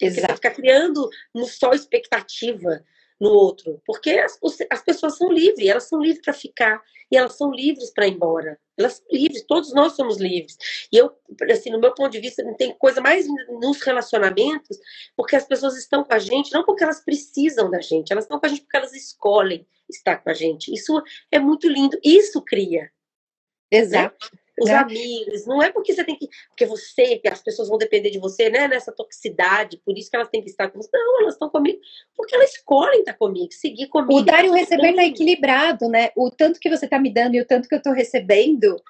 Exato. 0.00 0.26
Você 0.26 0.34
fica 0.34 0.50
criando 0.50 1.08
no 1.34 1.46
só 1.46 1.72
expectativa. 1.72 2.84
no 3.20 3.30
outro, 3.30 3.82
porque 3.84 4.10
as, 4.12 4.38
as 4.70 4.80
pessoas 4.80 5.16
são 5.16 5.32
livres, 5.32 5.66
elas 5.66 5.88
são 5.88 6.00
livres 6.00 6.22
para 6.22 6.32
ficar 6.32 6.80
e 7.10 7.16
elas 7.16 7.36
são 7.36 7.50
livres 7.50 7.90
para 7.90 8.06
ir 8.06 8.12
embora. 8.12 8.58
Elas 8.76 8.94
são 8.94 9.06
livres, 9.10 9.44
todos 9.44 9.72
nós 9.72 9.94
somos 9.94 10.18
livres. 10.18 10.56
E 10.92 10.96
eu, 10.96 11.10
assim, 11.50 11.70
no 11.70 11.80
meu 11.80 11.92
ponto 11.94 12.12
de 12.12 12.20
vista, 12.20 12.44
não 12.44 12.54
tem 12.54 12.72
coisa 12.78 13.00
mais 13.00 13.26
nos 13.60 13.82
relacionamentos, 13.82 14.78
porque 15.16 15.34
as 15.34 15.44
pessoas 15.44 15.76
estão 15.76 16.04
com 16.04 16.14
a 16.14 16.18
gente 16.18 16.52
não 16.52 16.64
porque 16.64 16.84
elas 16.84 17.04
precisam 17.04 17.68
da 17.70 17.80
gente, 17.80 18.12
elas 18.12 18.24
estão 18.24 18.38
com 18.38 18.46
a 18.46 18.48
gente 18.48 18.62
porque 18.62 18.76
elas 18.76 18.94
escolhem 18.94 19.66
estar 19.88 20.18
com 20.18 20.30
a 20.30 20.34
gente. 20.34 20.72
Isso 20.72 21.02
é 21.30 21.38
muito 21.38 21.68
lindo. 21.68 21.98
Isso 22.04 22.40
cria. 22.42 22.82
Né? 22.82 23.78
Exato. 23.78 24.30
Né? 24.32 24.38
Os 24.60 24.68
né? 24.68 24.74
amigos. 24.74 25.46
Não 25.46 25.62
é 25.62 25.70
porque 25.70 25.92
você 25.92 26.04
tem 26.04 26.16
que. 26.16 26.28
Porque 26.48 26.66
você, 26.66 27.18
que 27.18 27.28
as 27.28 27.42
pessoas 27.42 27.68
vão 27.68 27.78
depender 27.78 28.10
de 28.10 28.18
você, 28.18 28.48
né? 28.50 28.68
Nessa 28.68 28.92
toxicidade, 28.92 29.80
por 29.84 29.96
isso 29.96 30.10
que 30.10 30.16
elas 30.16 30.28
têm 30.28 30.42
que 30.42 30.50
estar 30.50 30.68
com 30.68 30.80
você. 30.80 30.90
Não, 30.92 31.22
elas 31.22 31.34
estão 31.34 31.48
comigo. 31.48 31.78
Porque 32.16 32.34
elas 32.34 32.54
escolhem 32.54 33.00
estar 33.00 33.14
comigo, 33.14 33.52
seguir 33.52 33.88
comigo. 33.88 34.20
O 34.20 34.22
dar 34.22 34.44
e 34.44 34.48
o 34.48 34.52
receber 34.52 34.90
está 34.90 35.04
equilibrado, 35.04 35.88
né? 35.88 36.10
O 36.16 36.30
tanto 36.30 36.60
que 36.60 36.70
você 36.70 36.84
está 36.84 36.98
me 36.98 37.12
dando 37.12 37.34
e 37.34 37.40
o 37.40 37.46
tanto 37.46 37.68
que 37.68 37.74
eu 37.74 37.78
estou 37.78 37.92
recebendo, 37.92 38.80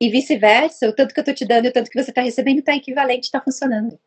e 0.00 0.10
vice-versa, 0.10 0.88
o 0.88 0.92
tanto 0.92 1.14
que 1.14 1.20
eu 1.20 1.22
estou 1.22 1.34
te 1.34 1.44
dando 1.44 1.66
e 1.66 1.68
o 1.68 1.72
tanto 1.72 1.90
que 1.90 2.02
você 2.02 2.10
está 2.10 2.20
recebendo 2.20 2.58
está 2.58 2.74
equivalente, 2.74 3.24
está 3.24 3.40
funcionando. 3.40 3.98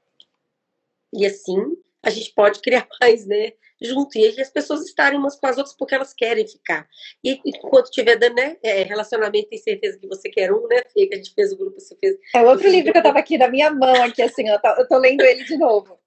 E 1.13 1.25
assim 1.25 1.77
a 2.01 2.09
gente 2.09 2.31
pode 2.33 2.59
criar 2.61 2.87
mais, 3.01 3.25
né? 3.25 3.53
Junto 3.81 4.17
e 4.17 4.27
as 4.39 4.49
pessoas 4.49 4.85
estarem 4.85 5.17
umas 5.17 5.39
com 5.39 5.47
as 5.47 5.57
outras 5.57 5.75
porque 5.75 5.95
elas 5.95 6.13
querem 6.13 6.47
ficar. 6.47 6.87
E 7.23 7.39
enquanto 7.45 7.91
tiver 7.91 8.17
dando 8.17 8.35
né, 8.35 8.57
é, 8.63 8.83
relacionamento, 8.83 9.49
tem 9.49 9.59
certeza 9.59 9.99
que 9.99 10.07
você 10.07 10.29
quer 10.29 10.51
um, 10.51 10.67
né, 10.67 10.83
Fê? 10.93 11.07
Que 11.07 11.15
a 11.15 11.17
gente 11.17 11.33
fez 11.33 11.53
o 11.53 11.57
grupo, 11.57 11.79
você 11.79 11.95
fez. 11.95 12.17
É 12.35 12.41
outro 12.41 12.67
livro 12.69 12.91
que 12.91 12.97
eu 12.97 13.03
tava 13.03 13.19
aqui 13.19 13.37
na 13.37 13.47
minha 13.47 13.71
mão, 13.71 14.03
aqui, 14.03 14.21
assim, 14.21 14.49
ó, 14.49 14.59
eu 14.77 14.87
tô 14.87 14.97
lendo 14.97 15.21
ele 15.21 15.43
de 15.43 15.57
novo. 15.57 15.99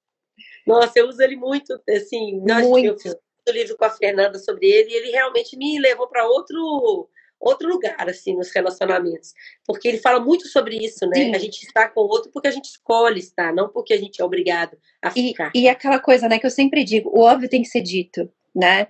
Nossa, 0.66 0.98
eu 0.98 1.08
uso 1.08 1.20
ele 1.22 1.36
muito, 1.36 1.80
assim, 1.88 2.40
muito. 2.40 2.86
eu 2.86 2.98
fiz 2.98 3.14
um 3.48 3.52
livro 3.52 3.76
com 3.76 3.84
a 3.84 3.90
Fernanda 3.90 4.38
sobre 4.38 4.70
ele 4.70 4.90
e 4.90 4.94
ele 4.94 5.10
realmente 5.10 5.56
me 5.56 5.78
levou 5.80 6.06
para 6.06 6.26
outro 6.26 7.08
outro 7.42 7.68
lugar, 7.68 8.08
assim, 8.08 8.36
nos 8.36 8.50
relacionamentos. 8.52 9.34
Porque 9.66 9.88
ele 9.88 9.98
fala 9.98 10.20
muito 10.20 10.46
sobre 10.48 10.76
isso, 10.76 11.06
né? 11.06 11.16
Sim. 11.16 11.34
A 11.34 11.38
gente 11.38 11.62
está 11.62 11.88
com 11.88 12.00
o 12.00 12.08
outro 12.08 12.30
porque 12.32 12.48
a 12.48 12.52
gente 12.52 12.66
escolhe 12.66 13.18
estar, 13.18 13.52
não 13.52 13.68
porque 13.68 13.92
a 13.92 13.98
gente 13.98 14.20
é 14.20 14.24
obrigado 14.24 14.76
a 15.02 15.10
ficar. 15.10 15.50
E, 15.54 15.62
e 15.62 15.68
aquela 15.68 15.98
coisa, 15.98 16.28
né, 16.28 16.38
que 16.38 16.46
eu 16.46 16.50
sempre 16.50 16.84
digo, 16.84 17.10
o 17.10 17.20
óbvio 17.20 17.48
tem 17.48 17.62
que 17.62 17.68
ser 17.68 17.80
dito, 17.80 18.30
né? 18.54 18.86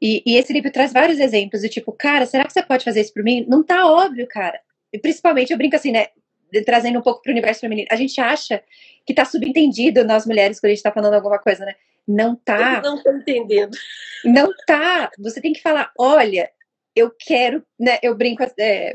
E, 0.00 0.22
e, 0.26 0.36
esse 0.36 0.52
livro 0.52 0.70
traz 0.70 0.92
vários 0.92 1.18
exemplos 1.18 1.62
do 1.62 1.68
tipo, 1.68 1.90
cara, 1.90 2.26
será 2.26 2.44
que 2.44 2.52
você 2.52 2.62
pode 2.62 2.84
fazer 2.84 3.00
isso 3.00 3.14
por 3.14 3.22
mim? 3.22 3.46
Não 3.48 3.62
tá 3.62 3.90
óbvio, 3.90 4.26
cara. 4.28 4.60
E 4.92 4.98
principalmente, 4.98 5.50
eu 5.50 5.58
brinco 5.58 5.76
assim, 5.76 5.90
né? 5.90 6.08
Trazendo 6.64 6.98
um 6.98 7.02
pouco 7.02 7.22
pro 7.22 7.32
universo 7.32 7.60
feminino. 7.60 7.88
A 7.90 7.96
gente 7.96 8.20
acha 8.20 8.62
que 9.04 9.14
tá 9.14 9.24
subentendido 9.24 10.04
nós 10.04 10.26
mulheres 10.26 10.60
quando 10.60 10.70
a 10.70 10.74
gente 10.74 10.82
tá 10.82 10.92
falando 10.92 11.14
alguma 11.14 11.38
coisa, 11.38 11.64
né? 11.64 11.74
Não 12.06 12.36
tá. 12.36 12.82
Eu 12.84 12.90
não 12.90 13.02
tô 13.02 13.10
entendendo. 13.10 13.76
Não 14.24 14.50
tá. 14.66 15.10
Você 15.18 15.40
tem 15.40 15.52
que 15.52 15.60
falar, 15.60 15.90
olha, 15.98 16.48
eu 16.96 17.12
quero, 17.16 17.62
né, 17.78 17.98
eu 18.02 18.16
brinco, 18.16 18.42
é, 18.58 18.94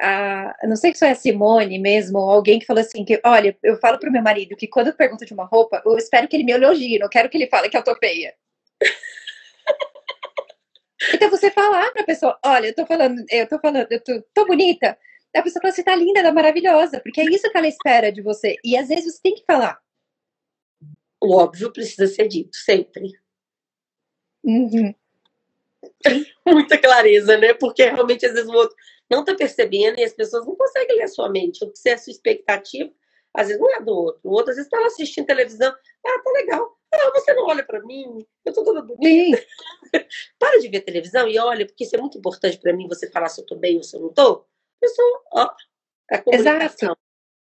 a, 0.00 0.56
não 0.64 0.76
sei 0.76 0.92
se 0.92 1.00
foi 1.00 1.10
a 1.10 1.14
Simone 1.14 1.78
mesmo, 1.78 2.18
ou 2.18 2.30
alguém 2.30 2.58
que 2.58 2.66
falou 2.66 2.80
assim, 2.80 3.04
que, 3.04 3.20
olha, 3.24 3.56
eu 3.62 3.78
falo 3.78 3.98
pro 3.98 4.10
meu 4.10 4.22
marido 4.22 4.56
que 4.56 4.66
quando 4.66 4.88
eu 4.88 4.94
pergunto 4.94 5.26
de 5.26 5.34
uma 5.34 5.44
roupa, 5.44 5.82
eu 5.84 5.96
espero 5.98 6.26
que 6.26 6.36
ele 6.36 6.44
me 6.44 6.52
elogie, 6.52 6.98
não 6.98 7.08
quero 7.08 7.28
que 7.28 7.36
ele 7.36 7.48
fale 7.48 7.68
que 7.68 7.76
eu 7.76 7.84
tô 7.84 7.94
feia. 7.96 8.34
então 11.14 11.30
você 11.30 11.50
falar 11.50 11.92
pra 11.92 12.02
pessoa, 12.02 12.38
olha, 12.44 12.68
eu 12.68 12.74
tô 12.74 12.86
falando, 12.86 13.22
eu 13.30 13.48
tô 13.48 13.58
falando, 13.58 13.86
eu 13.90 14.02
tô, 14.02 14.22
tô 14.32 14.46
bonita, 14.46 14.98
a 15.36 15.42
pessoa 15.42 15.60
fala, 15.60 15.74
você 15.74 15.82
tá 15.82 15.94
linda, 15.94 16.22
tá 16.22 16.32
maravilhosa, 16.32 17.00
porque 17.00 17.20
é 17.20 17.24
isso 17.24 17.50
que 17.50 17.58
ela 17.58 17.68
espera 17.68 18.10
de 18.10 18.22
você, 18.22 18.56
e 18.64 18.76
às 18.76 18.88
vezes 18.88 19.14
você 19.14 19.20
tem 19.22 19.34
que 19.34 19.44
falar. 19.46 19.78
O 21.20 21.36
óbvio 21.36 21.72
precisa 21.72 22.06
ser 22.06 22.28
dito, 22.28 22.56
sempre. 22.56 23.10
Uhum. 24.42 24.94
Muita 26.46 26.78
clareza, 26.78 27.36
né? 27.36 27.54
Porque 27.54 27.84
realmente 27.84 28.26
às 28.26 28.32
vezes 28.32 28.48
o 28.48 28.54
outro 28.54 28.76
não 29.10 29.20
está 29.20 29.34
percebendo 29.34 29.98
e 29.98 30.04
as 30.04 30.12
pessoas 30.12 30.46
não 30.46 30.56
conseguem 30.56 30.96
ler 30.96 31.04
a 31.04 31.08
sua 31.08 31.28
mente. 31.28 31.64
O 31.64 31.70
que 31.70 31.88
é 31.88 31.94
a 31.94 31.98
sua 31.98 32.10
expectativa, 32.10 32.90
às 33.34 33.48
vezes 33.48 33.60
não 33.60 33.74
é 33.74 33.80
do 33.80 33.92
outro. 33.92 34.20
O 34.24 34.30
outro 34.32 34.50
às 34.50 34.56
vezes 34.56 34.70
está 34.72 34.84
assistindo 34.86 35.26
televisão. 35.26 35.72
Ah, 36.06 36.22
tá 36.22 36.30
legal. 36.32 36.78
Ah, 36.92 37.10
você 37.14 37.34
não 37.34 37.46
olha 37.46 37.64
para 37.64 37.80
mim, 37.82 38.24
eu 38.44 38.52
tô 38.52 38.62
toda 38.62 38.80
bonita. 38.82 39.44
Para 40.38 40.60
de 40.60 40.68
ver 40.68 40.80
televisão 40.82 41.28
e 41.28 41.38
olha, 41.38 41.66
porque 41.66 41.84
isso 41.84 41.96
é 41.96 41.98
muito 41.98 42.18
importante 42.18 42.58
para 42.58 42.72
mim, 42.72 42.86
você 42.86 43.10
falar 43.10 43.28
se 43.28 43.40
eu 43.40 43.46
tô 43.46 43.56
bem 43.56 43.76
ou 43.76 43.82
se 43.82 43.96
eu 43.96 44.00
não 44.00 44.12
tô. 44.12 44.46
Pessoa, 44.80 45.22
ó, 45.32 45.50
a 46.10 46.18
comunicação. 46.18 46.96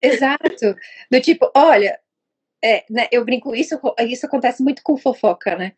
Exato. 0.01 0.35
Exato. 0.55 0.75
Do 1.11 1.21
tipo, 1.21 1.51
olha, 1.55 1.99
é, 2.63 2.85
né, 2.89 3.07
eu 3.11 3.23
brinco, 3.23 3.55
isso, 3.55 3.79
isso 3.99 4.25
acontece 4.25 4.63
muito 4.63 4.81
com 4.83 4.97
fofoca, 4.97 5.55
né? 5.55 5.75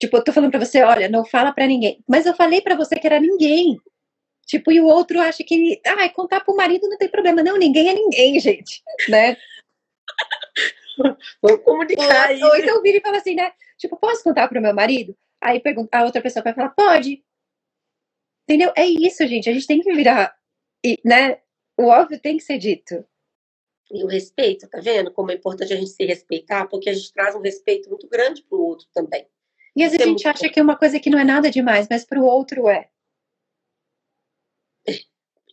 Tipo, 0.00 0.16
eu 0.16 0.24
tô 0.24 0.32
falando 0.32 0.50
pra 0.50 0.64
você, 0.64 0.82
olha, 0.82 1.08
não 1.10 1.24
fala 1.24 1.52
pra 1.52 1.66
ninguém. 1.66 2.02
Mas 2.08 2.24
eu 2.24 2.34
falei 2.34 2.62
pra 2.62 2.74
você 2.74 2.96
que 2.96 3.06
era 3.06 3.20
ninguém. 3.20 3.78
Tipo, 4.46 4.72
e 4.72 4.80
o 4.80 4.86
outro 4.86 5.20
acha 5.20 5.44
que, 5.44 5.80
ah, 5.86 6.08
contar 6.08 6.40
pro 6.40 6.56
marido 6.56 6.88
não 6.88 6.96
tem 6.96 7.08
problema. 7.08 7.42
Não, 7.42 7.58
ninguém 7.58 7.88
é 7.88 7.94
ninguém, 7.94 8.40
gente, 8.40 8.82
né? 9.08 9.36
Vamos 11.42 11.62
comunicar 11.64 12.30
ou, 12.32 12.48
ou 12.48 12.56
então 12.56 12.82
vira 12.82 12.98
e 12.98 13.00
fala 13.00 13.18
assim, 13.18 13.34
né? 13.34 13.52
Tipo, 13.78 13.96
posso 13.96 14.24
contar 14.24 14.48
pro 14.48 14.60
meu 14.60 14.74
marido? 14.74 15.16
Aí 15.40 15.60
pergunta, 15.60 15.98
a 15.98 16.04
outra 16.04 16.20
pessoa 16.20 16.42
vai 16.42 16.54
falar, 16.54 16.70
pode. 16.70 17.22
Entendeu? 18.44 18.72
É 18.76 18.86
isso, 18.86 19.26
gente. 19.26 19.48
A 19.48 19.52
gente 19.52 19.66
tem 19.66 19.80
que 19.80 19.92
virar, 19.92 20.34
né? 21.04 21.40
O 21.78 21.84
óbvio 21.84 22.18
tem 22.18 22.36
que 22.38 22.42
ser 22.42 22.58
dito. 22.58 23.04
E 23.92 24.02
o 24.02 24.06
respeito, 24.06 24.68
tá 24.68 24.80
vendo? 24.80 25.12
Como 25.12 25.30
é 25.30 25.34
importante 25.34 25.72
a 25.72 25.76
gente 25.76 25.90
se 25.90 26.04
respeitar, 26.04 26.66
porque 26.68 26.88
a 26.88 26.92
gente 26.92 27.12
traz 27.12 27.34
um 27.34 27.40
respeito 27.40 27.88
muito 27.88 28.08
grande 28.08 28.42
pro 28.42 28.60
outro 28.60 28.86
também. 28.94 29.26
E 29.76 29.84
às 29.84 29.92
vezes 29.92 30.06
a 30.06 30.10
gente 30.10 30.26
acha 30.26 30.48
que 30.48 30.58
é 30.58 30.62
uma 30.62 30.76
coisa 30.76 30.98
que 30.98 31.10
não 31.10 31.18
é 31.18 31.24
nada 31.24 31.50
demais, 31.50 31.86
mas 31.90 32.04
para 32.04 32.20
o 32.20 32.24
outro 32.24 32.68
é. 32.68 32.88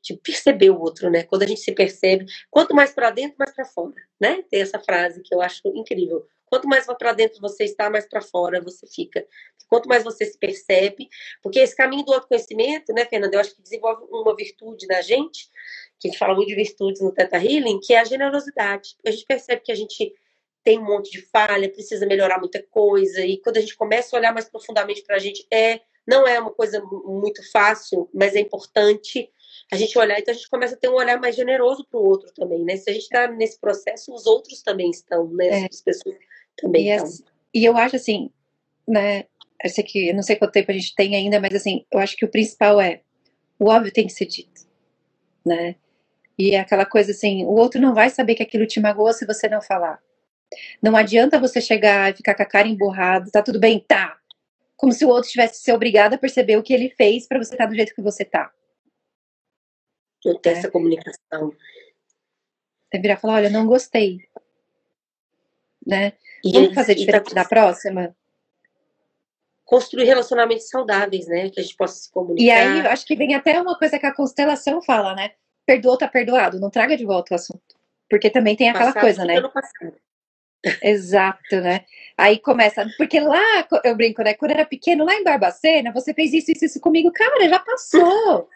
Tipo, 0.02 0.22
perceber 0.22 0.70
o 0.70 0.80
outro, 0.80 1.10
né? 1.10 1.24
Quando 1.24 1.44
a 1.44 1.48
gente 1.48 1.60
se 1.60 1.72
percebe, 1.74 2.26
quanto 2.50 2.74
mais 2.74 2.94
para 2.94 3.12
dentro, 3.12 3.36
mais 3.38 3.54
para 3.54 3.66
fora, 3.66 3.96
né? 4.20 4.42
Tem 4.50 4.62
essa 4.62 4.80
frase 4.80 5.22
que 5.22 5.36
eu 5.36 5.42
acho 5.42 5.62
incrível. 5.68 6.26
Quanto 6.46 6.68
mais 6.68 6.86
para 6.86 7.14
dentro 7.14 7.42
você 7.42 7.66
está, 7.66 7.90
mais 7.90 8.08
para 8.08 8.22
fora 8.22 8.62
você 8.62 8.88
fica. 8.88 9.26
Quanto 9.68 9.90
mais 9.90 10.04
você 10.04 10.26
se 10.26 10.38
percebe, 10.38 11.10
porque 11.44 11.60
esse 11.60 11.76
caminho 11.76 12.04
do 12.04 12.14
autoconhecimento, 12.14 12.94
né, 12.94 13.04
Fernanda, 13.04 13.36
eu 13.36 13.42
acho 13.42 13.54
que 13.54 13.62
desenvolve 13.62 14.06
uma 14.10 14.34
virtude 14.34 14.88
na 14.88 15.02
gente, 15.02 15.50
que 16.00 16.08
a 16.08 16.12
gente 16.12 16.18
fala 16.18 16.34
muito 16.34 16.48
de 16.48 16.56
virtudes 16.56 17.02
no 17.02 17.12
Teta 17.12 17.38
Healing, 17.38 17.82
que 17.82 17.94
é 17.94 18.00
a 18.00 18.06
generosidade. 18.06 18.96
A 19.06 19.12
gente 19.12 19.26
percebe 19.26 19.62
que 19.62 19.74
a 19.74 19.76
gente 19.76 20.14
tem 20.68 20.78
um 20.78 20.84
monte 20.84 21.10
de 21.10 21.22
falha, 21.22 21.72
precisa 21.72 22.06
melhorar 22.06 22.40
muita 22.40 22.62
coisa, 22.62 23.22
e 23.22 23.38
quando 23.38 23.56
a 23.56 23.62
gente 23.62 23.78
começa 23.78 24.14
a 24.14 24.20
olhar 24.20 24.34
mais 24.34 24.50
profundamente 24.50 25.02
para 25.02 25.16
a 25.16 25.20
gente, 25.20 25.48
é, 25.50 25.80
não 26.06 26.28
é 26.28 26.38
uma 26.42 26.52
coisa 26.52 26.84
muito 26.84 27.42
fácil, 27.54 28.10
mas 28.14 28.36
é 28.36 28.42
importante 28.42 29.32
a 29.72 29.78
gente 29.78 29.98
olhar, 29.98 30.20
então 30.20 30.34
a 30.34 30.36
gente 30.36 30.50
começa 30.50 30.76
a 30.76 30.78
ter 30.78 30.90
um 30.90 30.96
olhar 30.96 31.18
mais 31.22 31.38
generoso 31.38 31.88
para 31.90 31.98
o 31.98 32.04
outro 32.04 32.34
também, 32.34 32.66
né? 32.66 32.76
Se 32.76 32.90
a 32.90 32.94
gente 32.94 33.04
está 33.04 33.32
nesse 33.32 33.58
processo, 33.58 34.14
os 34.14 34.26
outros 34.28 34.62
também 34.62 34.90
estão, 34.90 35.30
né? 35.30 35.48
É. 35.48 35.68
As 35.72 35.80
pessoas 35.80 36.18
também 36.58 36.90
e 36.90 36.92
estão. 36.92 37.26
E 37.54 37.64
eu 37.64 37.78
acho 37.78 37.96
assim, 37.96 38.30
né? 38.86 39.24
Eu 39.64 39.70
sei 39.70 39.86
que 39.86 40.10
eu 40.10 40.16
não 40.16 40.22
sei 40.22 40.36
quanto 40.36 40.52
tempo 40.52 40.70
a 40.70 40.74
gente 40.74 40.94
tem 40.96 41.16
ainda, 41.16 41.40
mas 41.40 41.56
assim, 41.56 41.86
eu 41.90 42.00
acho 42.00 42.18
que 42.18 42.26
o 42.26 42.30
principal 42.30 42.82
é 42.82 43.00
o 43.58 43.70
óbvio 43.70 43.94
tem 43.94 44.06
que 44.06 44.12
ser 44.12 44.26
dito, 44.26 44.68
né? 45.46 45.78
E 46.38 46.56
é 46.56 46.60
aquela 46.60 46.86
coisa 46.86 47.12
assim, 47.12 47.46
o 47.46 47.56
outro 47.56 47.80
não 47.80 47.94
vai 47.94 48.10
saber 48.10 48.36
que 48.36 48.44
aquilo 48.44 48.68
te 48.68 48.82
magoou 48.82 49.14
se 49.14 49.26
você 49.26 49.48
não 49.48 49.62
falar. 49.62 50.06
Não 50.82 50.96
adianta 50.96 51.40
você 51.40 51.60
chegar 51.60 52.12
e 52.12 52.16
ficar 52.16 52.36
com 52.36 52.44
a 52.44 52.46
cara 52.46 52.68
emburrada, 52.68 53.30
tá 53.32 53.42
tudo 53.42 53.60
bem, 53.60 53.80
tá. 53.80 54.18
Como 54.76 54.94
se 54.94 55.04
o 55.04 55.10
outro 55.10 55.30
tivesse 55.30 55.62
ser 55.62 55.74
obrigado 55.74 56.14
a 56.14 56.18
perceber 56.18 56.58
o 56.58 56.64
que 56.64 56.74
ele 56.74 56.90
fez 56.90 57.28
para 57.28 57.40
você 57.40 57.54
estar 57.54 57.66
tá 57.66 57.70
do 57.70 57.76
jeito 57.76 57.96
que 57.96 58.02
você 58.02 58.24
tá. 58.24 58.52
Não 60.24 60.40
ter 60.40 60.50
é. 60.50 60.54
essa 60.54 60.72
comunicação. 60.72 61.54
Você 62.90 63.02
virar 63.02 63.16
e 63.16 63.18
falar, 63.18 63.34
olha, 63.36 63.50
não 63.50 63.66
gostei. 63.66 64.20
Né? 65.86 66.14
E 66.44 66.52
Vamos 66.52 66.74
fazer 66.74 66.94
tá 66.94 67.00
diferente 67.00 67.34
tá... 67.34 67.44
da 67.44 67.48
próxima? 67.48 68.16
Construir 69.66 70.06
relacionamentos 70.06 70.70
saudáveis, 70.70 71.28
né? 71.28 71.50
Que 71.50 71.60
a 71.60 71.64
gente 71.64 71.76
possa 71.76 71.96
se 71.96 72.12
comunicar. 72.12 72.44
E 72.44 72.50
aí, 72.50 72.80
eu 72.80 72.90
acho 72.90 73.06
que 73.06 73.16
vem 73.16 73.36
até 73.36 73.60
uma 73.62 73.78
coisa 73.78 74.00
que 74.00 74.06
a 74.06 74.14
constelação 74.14 74.82
fala, 74.82 75.14
né? 75.14 75.32
Perdoou, 75.66 75.98
tá 75.98 76.08
perdoado. 76.08 76.60
Não 76.60 76.70
traga 76.70 76.96
de 76.96 77.06
volta 77.06 77.34
o 77.34 77.36
assunto. 77.36 77.76
Porque 78.10 78.30
também 78.30 78.56
tem 78.56 78.70
aquela 78.70 78.94
passado, 78.94 79.02
coisa, 79.02 79.26
né? 79.26 79.42
Exato, 80.82 81.62
né? 81.62 81.86
Aí 82.18 82.40
começa, 82.40 82.86
porque 82.98 83.20
lá, 83.20 83.68
eu 83.84 83.96
brinco, 83.96 84.24
né? 84.24 84.34
Quando 84.34 84.52
era 84.52 84.66
pequeno, 84.66 85.06
lá 85.06 85.14
em 85.16 85.24
Barbacena, 85.24 85.92
você 85.92 86.14
fez 86.14 86.34
isso, 86.34 86.52
isso, 86.52 86.66
isso 86.66 86.80
comigo. 86.80 87.12
Cara, 87.12 87.48
já 87.48 87.60
passou. 87.60 88.50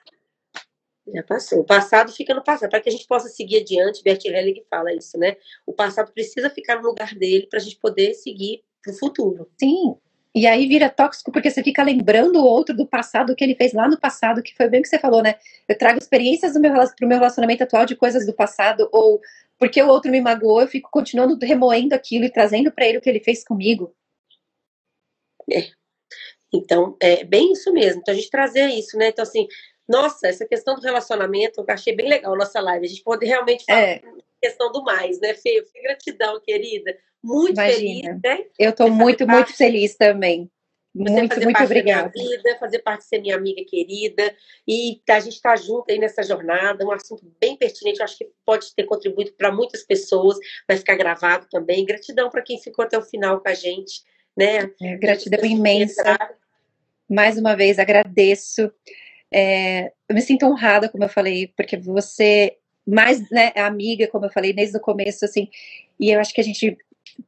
Já 1.13 1.23
passou. 1.23 1.59
O 1.59 1.65
passado 1.65 2.11
fica 2.11 2.33
no 2.33 2.43
passado, 2.43 2.69
para 2.69 2.81
que 2.81 2.89
a 2.89 2.91
gente 2.91 3.07
possa 3.07 3.27
seguir 3.27 3.61
adiante. 3.61 4.03
Bert 4.03 4.23
Helling 4.25 4.63
fala 4.69 4.93
isso, 4.93 5.17
né? 5.17 5.35
O 5.65 5.73
passado 5.73 6.11
precisa 6.11 6.49
ficar 6.49 6.77
no 6.77 6.87
lugar 6.87 7.13
dele 7.15 7.47
para 7.47 7.59
a 7.59 7.61
gente 7.61 7.77
poder 7.77 8.13
seguir 8.13 8.63
para 8.81 8.93
o 8.93 8.97
futuro. 8.97 9.49
Sim. 9.59 9.95
E 10.33 10.47
aí 10.47 10.65
vira 10.65 10.89
tóxico 10.89 11.31
porque 11.31 11.51
você 11.51 11.61
fica 11.61 11.83
lembrando 11.83 12.37
o 12.37 12.45
outro 12.45 12.75
do 12.75 12.87
passado, 12.87 13.31
o 13.31 13.35
que 13.35 13.43
ele 13.43 13.55
fez 13.55 13.73
lá 13.73 13.87
no 13.87 13.99
passado, 13.99 14.41
que 14.41 14.55
foi 14.55 14.69
bem 14.69 14.79
o 14.79 14.83
que 14.83 14.89
você 14.89 14.97
falou, 14.97 15.21
né? 15.21 15.35
Eu 15.67 15.77
trago 15.77 15.99
experiências 15.99 16.53
do 16.53 16.59
meu, 16.59 16.73
pro 16.73 17.07
meu 17.07 17.17
relacionamento 17.17 17.63
atual 17.63 17.85
de 17.85 17.97
coisas 17.97 18.25
do 18.25 18.33
passado, 18.33 18.87
ou 18.93 19.19
porque 19.61 19.79
o 19.79 19.87
outro 19.87 20.09
me 20.09 20.19
magoou, 20.19 20.59
eu 20.59 20.67
fico 20.67 20.89
continuando 20.91 21.37
remoendo 21.39 21.93
aquilo 21.93 22.25
e 22.25 22.31
trazendo 22.31 22.71
para 22.71 22.87
ele 22.87 22.97
o 22.97 23.01
que 23.01 23.07
ele 23.07 23.19
fez 23.19 23.43
comigo. 23.43 23.95
É. 25.51 25.69
Então, 26.51 26.97
é 26.99 27.23
bem 27.23 27.51
isso 27.51 27.71
mesmo. 27.71 28.01
Então, 28.01 28.11
a 28.11 28.17
gente 28.17 28.31
trazer 28.31 28.65
isso, 28.69 28.97
né? 28.97 29.09
Então, 29.09 29.21
assim, 29.21 29.47
nossa, 29.87 30.27
essa 30.27 30.47
questão 30.47 30.73
do 30.73 30.81
relacionamento, 30.81 31.61
eu 31.61 31.65
achei 31.69 31.95
bem 31.95 32.09
legal 32.09 32.33
a 32.33 32.37
nossa 32.37 32.59
live. 32.59 32.87
A 32.87 32.89
gente 32.89 33.03
pode 33.03 33.23
realmente 33.23 33.63
falar 33.63 33.81
é. 33.81 34.01
questão 34.41 34.71
do 34.71 34.83
mais, 34.83 35.19
né, 35.19 35.35
Fê? 35.35 35.63
Gratidão, 35.83 36.41
querida. 36.41 36.97
Muito 37.23 37.53
Imagina. 37.53 37.77
feliz, 37.77 38.21
né? 38.23 38.45
Eu 38.57 38.71
estou 38.71 38.89
muito, 38.89 39.27
muito 39.27 39.55
feliz 39.55 39.95
também. 39.95 40.49
Você 40.93 41.09
muito, 41.09 41.33
fazer 41.33 41.45
muito 41.45 41.57
parte 41.57 41.65
obrigada. 41.65 42.09
da 42.09 42.11
minha 42.13 42.37
vida, 42.37 42.57
fazer 42.59 42.79
parte 42.79 43.01
de 43.01 43.07
ser 43.07 43.21
minha 43.21 43.35
amiga 43.35 43.63
querida 43.65 44.35
e 44.67 45.01
a 45.09 45.19
gente 45.21 45.35
está 45.35 45.55
junto 45.55 45.89
aí 45.89 45.97
nessa 45.97 46.21
jornada, 46.21 46.85
um 46.85 46.91
assunto 46.91 47.25
bem 47.39 47.55
pertinente, 47.55 47.99
eu 47.99 48.03
acho 48.03 48.17
que 48.17 48.29
pode 48.45 48.75
ter 48.75 48.83
contribuído 48.83 49.31
para 49.37 49.51
muitas 49.51 49.83
pessoas, 49.83 50.37
vai 50.67 50.77
ficar 50.77 50.95
gravado 50.95 51.47
também. 51.49 51.85
Gratidão 51.85 52.29
para 52.29 52.41
quem 52.41 52.59
ficou 52.59 52.83
até 52.83 52.97
o 52.97 53.01
final 53.01 53.39
com 53.39 53.47
a 53.47 53.53
gente, 53.53 54.03
né? 54.35 54.69
É, 54.81 54.97
gratidão 54.97 55.45
imensa. 55.45 56.17
Mais 57.09 57.37
uma 57.37 57.55
vez 57.55 57.79
agradeço. 57.79 58.69
É, 59.33 59.93
eu 60.09 60.15
me 60.15 60.21
sinto 60.21 60.45
honrada, 60.45 60.89
como 60.89 61.05
eu 61.05 61.09
falei, 61.09 61.47
porque 61.55 61.77
você 61.77 62.57
mais 62.85 63.29
né, 63.29 63.53
amiga, 63.55 64.07
como 64.07 64.25
eu 64.25 64.31
falei 64.31 64.51
desde 64.51 64.75
o 64.75 64.81
começo, 64.81 65.23
assim, 65.23 65.47
e 65.99 66.11
eu 66.11 66.19
acho 66.19 66.33
que 66.33 66.41
a 66.41 66.43
gente 66.43 66.77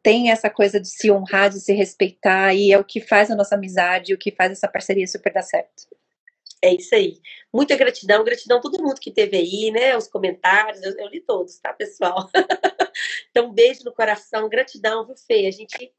tem 0.01 0.31
essa 0.31 0.49
coisa 0.49 0.79
de 0.79 0.87
se 0.87 1.11
honrar, 1.11 1.49
de 1.49 1.59
se 1.59 1.73
respeitar, 1.73 2.53
e 2.53 2.71
é 2.71 2.77
o 2.77 2.83
que 2.83 3.01
faz 3.01 3.29
a 3.29 3.35
nossa 3.35 3.55
amizade, 3.55 4.13
o 4.13 4.17
que 4.17 4.31
faz 4.31 4.51
essa 4.51 4.67
parceria 4.67 5.07
super 5.07 5.33
dar 5.33 5.41
certo. 5.41 5.87
É 6.61 6.73
isso 6.73 6.95
aí. 6.95 7.19
Muita 7.53 7.75
gratidão, 7.75 8.23
gratidão 8.23 8.57
a 8.57 8.61
todo 8.61 8.81
mundo 8.81 8.99
que 8.99 9.11
teve 9.11 9.35
aí, 9.35 9.69
né? 9.69 9.97
Os 9.97 10.07
comentários, 10.07 10.81
eu, 10.81 10.97
eu 10.97 11.07
li 11.09 11.19
todos, 11.19 11.59
tá, 11.59 11.73
pessoal? 11.73 12.29
então, 13.29 13.47
um 13.47 13.53
beijo 13.53 13.83
no 13.83 13.93
coração, 13.93 14.47
gratidão, 14.47 15.05
viu, 15.05 15.15
Fê? 15.17 15.45
A 15.45 15.51
gente 15.51 15.93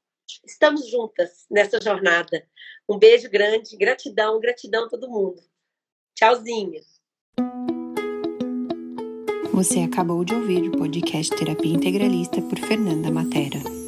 estamos 0.45 0.89
juntas 0.89 1.47
nessa 1.51 1.80
jornada. 1.80 2.47
Um 2.89 2.99
beijo 2.99 3.28
grande, 3.30 3.76
gratidão, 3.76 4.41
gratidão 4.41 4.87
a 4.87 4.89
todo 4.89 5.11
mundo. 5.11 5.43
Tchauzinho. 6.14 6.80
Você 9.55 9.83
acabou 9.83 10.25
de 10.25 10.35
ouvir 10.35 10.69
o 10.69 10.73
podcast 10.73 11.33
Terapia 11.37 11.75
Integralista 11.75 12.43
por 12.43 12.59
Fernanda 12.59 13.09
Matera. 13.09 13.84